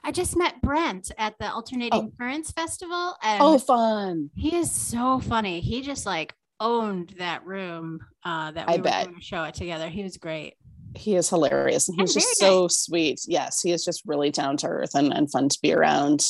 I 0.04 0.12
just 0.12 0.36
met 0.36 0.60
Brent 0.62 1.10
at 1.18 1.34
the 1.38 1.50
Alternating 1.52 2.12
Currents 2.18 2.50
Festival, 2.50 3.14
and 3.22 3.42
Oh, 3.42 3.58
fun. 3.58 4.30
he 4.34 4.54
is 4.56 4.70
so 4.70 5.18
funny. 5.20 5.60
He 5.60 5.82
just 5.82 6.06
like 6.06 6.34
owned 6.60 7.14
that 7.18 7.44
room 7.44 8.00
uh, 8.24 8.50
that 8.52 8.66
we 8.66 8.74
I 8.74 8.76
were 8.78 8.82
bet. 8.82 9.04
doing 9.06 9.18
a 9.18 9.22
show 9.22 9.44
it 9.44 9.54
together. 9.54 9.88
He 9.88 10.02
was 10.02 10.16
great. 10.16 10.54
he 10.94 11.14
is 11.14 11.28
hilarious 11.28 11.88
and 11.88 11.98
And 11.98 12.08
he's 12.08 12.14
just 12.14 12.40
very 12.40 12.50
so 12.50 12.66
sweet 12.68 13.20
yes 13.26 13.60
he 13.60 13.70
is 13.72 13.84
just 13.84 14.02
really 14.06 14.30
down 14.30 14.56
to 14.58 14.66
earth 14.66 14.94
and, 14.94 15.12
and 15.12 15.30
fun 15.30 15.48
to 15.50 15.58
be 15.62 15.72
around 15.74 16.26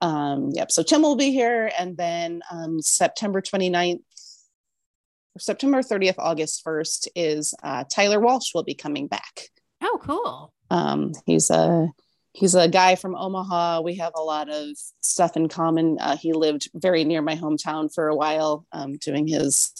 um 0.00 0.50
yep 0.54 0.72
so 0.72 0.82
tim 0.82 1.02
will 1.02 1.14
be 1.14 1.30
here 1.30 1.70
and 1.78 1.94
then 1.96 2.40
um 2.50 2.80
september 2.80 3.42
29th 3.42 3.98
or 5.36 5.38
september 5.40 5.82
30th 5.82 6.14
august 6.18 6.64
1st 6.64 7.08
is 7.14 7.54
uh, 7.62 7.84
tyler 7.92 8.18
walsh 8.18 8.54
will 8.54 8.64
be 8.64 8.74
coming 8.74 9.06
back 9.08 9.42
Oh, 9.82 9.98
cool. 10.02 10.52
um 10.70 11.12
he's 11.26 11.50
a 11.50 11.88
he's 12.38 12.54
a 12.54 12.68
guy 12.68 12.94
from 12.94 13.14
omaha 13.16 13.80
we 13.80 13.96
have 13.96 14.12
a 14.16 14.20
lot 14.22 14.48
of 14.48 14.68
stuff 15.00 15.36
in 15.36 15.48
common 15.48 15.96
uh, 16.00 16.16
he 16.16 16.32
lived 16.32 16.68
very 16.74 17.04
near 17.04 17.20
my 17.22 17.34
hometown 17.36 17.92
for 17.92 18.08
a 18.08 18.14
while 18.16 18.64
um, 18.72 18.96
doing 18.98 19.26
his 19.26 19.72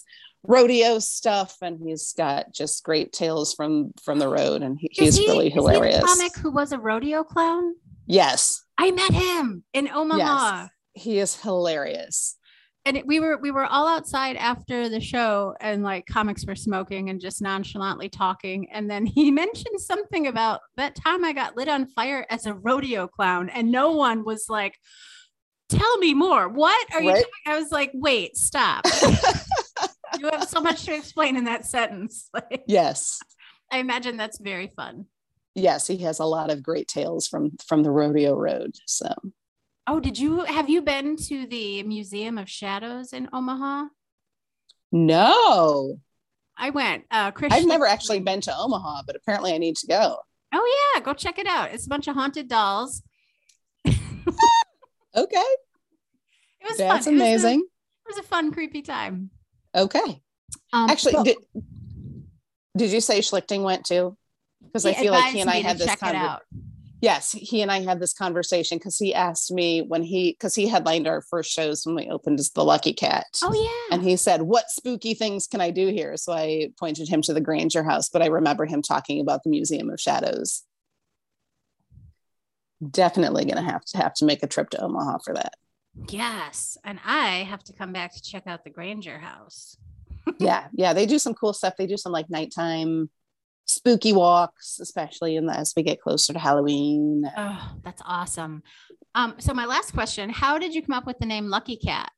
rodeo 0.43 0.99
stuff 0.99 1.57
and 1.63 1.79
he's 1.85 2.13
got 2.13 2.53
just 2.53 2.85
great 2.85 3.13
tales 3.13 3.55
from 3.55 3.93
from 4.03 4.19
the 4.19 4.29
road 4.29 4.63
and 4.63 4.79
he, 4.81 4.89
he's 4.93 5.17
he- 5.17 5.27
really 5.27 5.47
is 5.49 5.53
he 5.53 5.59
the 5.59 5.63
hilarious 5.63 6.05
comic 6.05 6.37
who 6.37 6.51
was 6.51 6.73
a 6.73 6.79
rodeo 6.79 7.23
clown. 7.25 7.75
yes 8.07 8.63
I 8.81 8.93
met 8.93 9.13
him 9.13 9.65
in 9.73 9.89
Omaha. 9.89 10.61
Yes. 10.63 10.71
he 10.93 11.19
is 11.19 11.35
hilarious 11.41 12.37
and 12.89 12.97
it, 12.97 13.07
we 13.07 13.21
were 13.21 13.37
we 13.37 13.51
were 13.51 13.67
all 13.67 13.87
outside 13.87 14.37
after 14.37 14.89
the 14.89 14.99
show 14.99 15.55
and 15.61 15.83
like 15.83 16.07
comics 16.07 16.47
were 16.47 16.57
smoking 16.57 17.11
and 17.11 17.21
just 17.21 17.43
nonchalantly 17.43 18.09
talking. 18.09 18.71
And 18.73 18.91
then 18.91 19.05
he 19.05 19.31
mentioned 19.45 19.79
something 19.79 20.27
about 20.27 20.61
that 20.79 20.95
time 20.95 21.23
i 21.25 21.33
got 21.35 21.55
lit 21.55 21.69
on 21.69 21.87
fire 21.87 22.27
as 22.31 22.47
a 22.47 22.55
rodeo 22.55 23.07
clown 23.07 23.51
and 23.51 23.71
no 23.71 23.93
one 23.93 24.25
was 24.25 24.47
like 24.49 24.75
tell 25.69 25.99
me 25.99 26.15
more. 26.15 26.49
What 26.49 26.87
are 26.95 27.03
you 27.03 27.13
Right. 27.13 27.25
i 27.47 27.59
was 27.59 27.71
like 27.71 27.91
wait 27.95 28.37
stop. 28.37 28.85
You 30.19 30.31
have 30.33 30.49
so 30.49 30.61
much 30.61 30.85
to 30.87 30.95
explain 30.97 31.37
in 31.37 31.45
that 31.45 31.65
sentence. 31.67 32.29
Like, 32.35 32.65
yes. 32.67 33.21
I 33.71 33.79
imagine 33.79 34.17
that's 34.17 34.39
very 34.41 34.73
fun. 34.75 35.05
Yes 35.55 35.87
he 35.87 35.99
has 35.99 36.21
a 36.21 36.25
lot 36.25 36.51
of 36.51 36.63
great 36.63 36.89
tales 36.89 37.29
from 37.29 37.51
from 37.67 37.83
the 37.83 37.91
rodeo 37.91 38.35
road 38.35 38.75
so 38.87 39.13
oh 39.89 39.99
did 40.01 40.19
you 40.19 40.41
have 40.45 40.69
you 40.69 40.83
been 40.83 41.17
to 41.17 41.47
the 41.47 41.83
museum 41.83 42.39
of 42.39 42.49
shadows 42.49 43.13
in 43.13 43.29
omaha 43.33 43.85
no 44.93 45.99
i 46.57 46.71
went 46.71 47.05
uh 47.11 47.31
i've 47.51 47.67
never 47.67 47.87
actually 47.87 48.21
been 48.21 48.41
to 48.41 48.53
omaha 48.57 49.03
but 49.07 49.17
apparently 49.17 49.53
i 49.53 49.59
need 49.59 49.77
to 49.77 49.87
go 49.87 50.17
Oh 50.51 50.93
yeah, 50.95 51.03
go 51.03 51.13
check 51.13 51.39
it 51.39 51.47
out. 51.47 51.75
It's 51.75 51.85
a 51.85 51.91
bunch 51.91 52.09
of 52.09 52.15
haunted 52.15 52.49
dolls. 52.49 53.03
okay 53.87 53.95
It 55.15 56.69
was 56.71 56.79
that's 56.79 56.79
fun. 56.79 56.89
It 56.89 56.97
was 56.97 57.07
a- 57.07 57.11
amazing 57.11 57.61
It 57.61 58.09
was, 58.09 58.17
a, 58.17 58.23
fun, 58.23 58.51
creepy 58.53 58.81
time. 58.81 59.29
okay 59.75 60.23
Um, 60.73 60.89
actually 60.89 61.13
so 61.13 61.25
did, 61.25 61.37
did 62.79 62.91
you 62.93 63.03
say 63.03 63.19
schlichting 63.21 63.63
went 63.63 63.85
too 63.85 64.17
because 64.65 64.87
i 64.87 64.95
feel 64.95 65.13
like 65.13 65.35
he 65.35 65.41
and 65.41 65.51
i 65.51 65.57
had 65.57 65.77
this 65.77 65.87
check 65.87 65.99
it 66.03 66.05
conver- 66.07 66.15
out. 66.15 66.43
Yes 67.01 67.33
he 67.33 67.63
and 67.63 67.71
i 67.71 67.81
had 67.81 68.01
this 68.01 68.13
conversation 68.13 68.79
because 68.79 68.99
he 68.99 69.15
asked 69.15 69.53
me 69.53 69.83
when 69.83 70.03
he 70.03 70.33
because 70.33 70.55
he 70.55 70.67
headlined 70.67 71.07
our 71.07 71.23
first 71.23 71.51
shows 71.51 71.85
when 71.87 71.95
we 71.95 72.09
opened 72.09 72.39
as 72.41 72.51
the 72.51 72.65
lucky 72.65 72.93
cat. 72.93 73.27
Oh 73.43 73.53
yeah. 73.55 73.95
and 73.95 74.03
he 74.03 74.17
said 74.17 74.43
what 74.43 74.71
spooky 74.71 75.15
things 75.15 75.47
can 75.47 75.61
i 75.61 75.71
do 75.71 75.89
here? 75.89 76.17
So 76.17 76.33
i 76.33 76.71
pointed 76.79 77.09
him 77.09 77.23
to 77.23 77.33
the 77.33 77.41
granger 77.41 77.83
house 77.83 78.09
but 78.09 78.23
i 78.23 78.27
remember 78.27 78.67
him 78.67 78.83
talking 78.83 79.21
about 79.21 79.43
the 79.45 79.51
museum 79.51 79.91
of 79.91 80.01
shadows. 80.01 80.63
Definitely 82.91 83.45
gonna 83.45 83.63
have 83.63 83.85
to 83.87 83.99
have 83.99 84.15
to 84.15 84.25
make 84.25 84.43
a 84.43 84.47
trip 84.47 84.71
to 84.71 84.83
omaha 84.83 85.19
for 85.25 85.35
that. 85.35 85.55
Yes, 86.09 86.79
and 86.85 87.01
I 87.05 87.39
have 87.39 87.65
to 87.65 87.73
come 87.73 87.93
back 87.93 88.15
to 88.15 88.23
check 88.23 88.47
out 88.47 88.63
the 88.63 88.71
Granger 88.71 89.19
house. 89.19 89.77
yeah 90.39 90.69
yeah 90.73 90.93
they 90.93 91.07
do 91.07 91.19
some 91.19 91.35
cool 91.35 91.53
stuff. 91.53 91.75
They 91.77 91.87
do 91.87 91.97
some 91.97 92.13
like 92.13 92.31
nighttime 92.31 93.11
spooky 93.69 94.13
walks 94.13 94.81
especially 94.81 95.37
in 95.37 95.47
the, 95.47 95.57
as 95.57 95.73
we 95.77 95.83
get 95.83 96.01
closer 96.01 96.33
to 96.33 96.39
halloween 96.39 97.31
Oh, 97.37 97.77
that's 97.85 98.03
awesome. 98.05 98.63
Um, 99.15 99.35
so 99.39 99.55
my 99.55 99.65
last 99.65 99.93
question: 99.93 100.31
How 100.31 100.59
did 100.59 100.75
you 100.75 100.83
come 100.83 100.95
up 100.95 101.07
with 101.07 101.19
the 101.19 101.27
name 101.27 101.49
Lucky 101.49 101.77
Cat? 101.77 102.11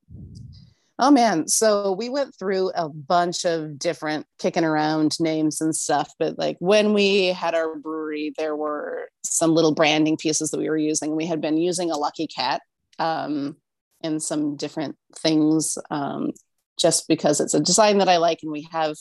Oh 0.99 1.11
man, 1.11 1.49
so 1.49 1.93
we 1.93 2.11
went 2.11 2.35
through 2.35 2.73
a 2.75 2.89
bunch 2.89 3.47
of 3.47 3.79
different 3.79 4.27
kicking 4.39 4.65
around 4.65 5.19
names 5.19 5.63
and 5.63 5.75
stuff, 5.75 6.13
but 6.19 6.39
like 6.39 6.57
when 6.59 6.93
we 6.93 7.29
had 7.29 7.55
our 7.55 7.75
brewery, 7.77 8.35
there 8.37 8.55
were 8.55 9.09
some 9.25 9.53
little 9.53 9.73
branding 9.73 10.19
pieces 10.19 10.51
that 10.51 10.59
we 10.59 10.69
were 10.69 10.77
using. 10.77 11.17
We 11.17 11.27
had 11.27 11.41
been 11.41 11.57
using 11.57 11.91
a 11.91 11.97
lucky 11.97 12.27
cat 12.27 12.61
um, 12.99 13.57
in 14.03 14.21
some 14.21 14.57
different 14.57 14.97
things 15.17 15.79
um, 15.91 16.33
just 16.79 17.09
because 17.09 17.41
it's 17.41 17.55
a 17.55 17.61
design 17.61 17.97
that 17.99 18.09
I 18.11 18.19
like. 18.19 18.41
And 18.43 18.53
we 18.53 18.69
have 18.71 18.97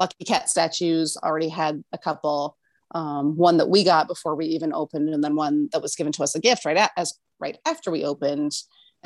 Lucky 0.00 0.24
Cat 0.24 0.48
statues, 0.48 1.16
already 1.22 1.48
had 1.48 1.82
a 1.92 1.98
couple. 1.98 2.56
Um, 2.94 3.36
one 3.36 3.56
that 3.56 3.68
we 3.68 3.82
got 3.82 4.06
before 4.06 4.36
we 4.36 4.46
even 4.46 4.72
opened, 4.72 5.08
and 5.08 5.22
then 5.22 5.34
one 5.34 5.68
that 5.72 5.82
was 5.82 5.96
given 5.96 6.12
to 6.12 6.22
us 6.22 6.36
a 6.36 6.40
gift 6.40 6.64
right 6.64 6.76
at, 6.76 6.92
as 6.96 7.14
right 7.40 7.58
after 7.66 7.90
we 7.90 8.04
opened. 8.04 8.52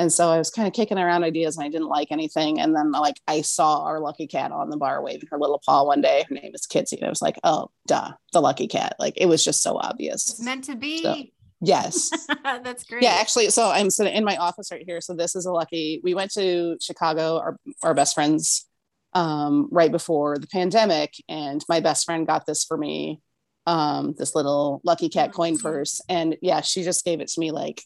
And 0.00 0.10
so 0.10 0.30
I 0.30 0.38
was 0.38 0.50
kind 0.50 0.66
of 0.66 0.72
kicking 0.72 0.98
around 0.98 1.24
ideas 1.24 1.56
and 1.56 1.64
I 1.64 1.68
didn't 1.68 1.88
like 1.88 2.08
anything. 2.10 2.58
And 2.58 2.74
then 2.74 2.90
like 2.90 3.20
I 3.28 3.42
saw 3.42 3.84
our 3.84 4.00
lucky 4.00 4.26
cat 4.26 4.50
on 4.50 4.70
the 4.70 4.78
bar 4.78 5.02
waving 5.02 5.28
her 5.30 5.38
little 5.38 5.60
paw 5.64 5.84
one 5.84 6.00
day. 6.00 6.24
Her 6.26 6.34
name 6.34 6.52
is 6.54 6.66
Kitsy. 6.66 6.94
And 6.94 7.04
I 7.04 7.10
was 7.10 7.20
like, 7.20 7.38
oh 7.44 7.70
duh, 7.86 8.12
the 8.32 8.40
lucky 8.40 8.66
cat. 8.66 8.96
Like 8.98 9.14
it 9.18 9.26
was 9.26 9.44
just 9.44 9.62
so 9.62 9.76
obvious. 9.76 10.30
It's 10.30 10.42
meant 10.42 10.64
to 10.64 10.74
be. 10.74 11.02
So, 11.02 11.16
yes. 11.60 12.10
That's 12.44 12.84
great. 12.84 13.02
Yeah, 13.02 13.18
actually, 13.20 13.50
so 13.50 13.68
I'm 13.68 13.90
sitting 13.90 14.14
in 14.14 14.24
my 14.24 14.36
office 14.38 14.70
right 14.70 14.84
here. 14.86 15.02
So 15.02 15.14
this 15.14 15.36
is 15.36 15.44
a 15.44 15.52
lucky. 15.52 16.00
We 16.02 16.14
went 16.14 16.32
to 16.32 16.78
Chicago, 16.80 17.36
our 17.38 17.58
our 17.82 17.92
best 17.92 18.14
friends, 18.14 18.66
um, 19.12 19.68
right 19.70 19.90
before 19.90 20.38
the 20.38 20.46
pandemic, 20.46 21.14
and 21.28 21.64
my 21.68 21.80
best 21.80 22.04
friend 22.04 22.26
got 22.26 22.46
this 22.46 22.64
for 22.64 22.76
me, 22.76 23.20
um, 23.66 24.14
this 24.16 24.34
little 24.34 24.80
lucky 24.84 25.08
cat 25.08 25.32
coin 25.32 25.58
purse, 25.58 26.00
and 26.08 26.36
yeah, 26.42 26.60
she 26.60 26.82
just 26.82 27.04
gave 27.04 27.20
it 27.20 27.28
to 27.28 27.40
me 27.40 27.50
like 27.50 27.82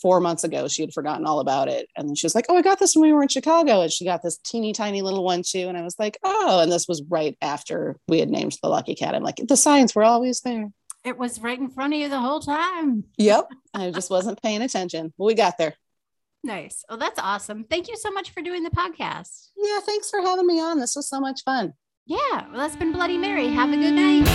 four 0.00 0.20
months 0.20 0.44
ago. 0.44 0.68
She 0.68 0.82
had 0.82 0.92
forgotten 0.92 1.26
all 1.26 1.40
about 1.40 1.68
it. 1.68 1.88
And 1.96 2.08
then 2.08 2.14
she 2.14 2.26
was 2.26 2.34
like, 2.34 2.46
Oh, 2.48 2.56
I 2.56 2.62
got 2.62 2.78
this 2.78 2.94
when 2.94 3.02
we 3.02 3.12
were 3.12 3.22
in 3.22 3.28
Chicago. 3.28 3.82
And 3.82 3.92
she 3.92 4.04
got 4.04 4.22
this 4.22 4.38
teeny 4.38 4.72
tiny 4.72 5.02
little 5.02 5.24
one 5.24 5.42
too. 5.42 5.68
And 5.68 5.76
I 5.76 5.82
was 5.82 5.98
like, 5.98 6.18
Oh, 6.22 6.60
and 6.60 6.70
this 6.70 6.88
was 6.88 7.02
right 7.08 7.36
after 7.42 7.96
we 8.08 8.20
had 8.20 8.30
named 8.30 8.56
the 8.62 8.68
lucky 8.68 8.94
cat. 8.94 9.14
I'm 9.14 9.22
like, 9.22 9.40
the 9.46 9.56
signs 9.56 9.94
were 9.94 10.04
always 10.04 10.40
there. 10.40 10.70
It 11.04 11.18
was 11.18 11.40
right 11.40 11.58
in 11.58 11.70
front 11.70 11.94
of 11.94 12.00
you 12.00 12.08
the 12.08 12.20
whole 12.20 12.40
time. 12.40 13.04
Yep. 13.16 13.48
I 13.74 13.90
just 13.90 14.10
wasn't 14.10 14.42
paying 14.42 14.62
attention. 14.62 15.12
We 15.16 15.34
got 15.34 15.58
there. 15.58 15.74
Nice. 16.44 16.84
Oh, 16.88 16.96
that's 16.96 17.18
awesome. 17.18 17.64
Thank 17.64 17.88
you 17.88 17.96
so 17.96 18.10
much 18.10 18.30
for 18.30 18.42
doing 18.42 18.62
the 18.62 18.70
podcast. 18.70 19.48
Yeah, 19.56 19.80
thanks 19.80 20.08
for 20.08 20.20
having 20.20 20.46
me 20.46 20.60
on. 20.60 20.78
This 20.78 20.94
was 20.96 21.08
so 21.08 21.20
much 21.20 21.42
fun. 21.42 21.74
Yeah. 22.06 22.16
Well, 22.50 22.58
that's 22.58 22.76
been 22.76 22.92
Bloody 22.92 23.18
Mary. 23.18 23.48
Have 23.48 23.70
a 23.72 23.76
good 23.76 23.92
night. 23.94 24.26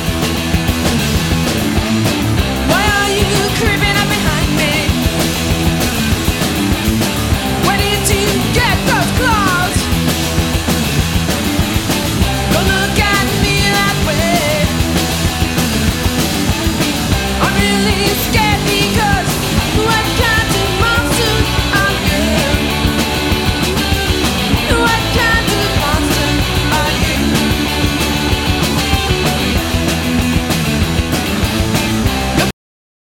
Why 2.69 2.83
are 2.83 3.09
you 3.09 3.23
creeping 3.57 3.95
up 3.97 4.09
behind 4.13 4.49
me? 4.59 4.73
Where 7.65 7.77
did 7.77 8.09
you 8.09 8.27
get 8.53 8.77
those 8.85 9.11
claws? 9.17 9.62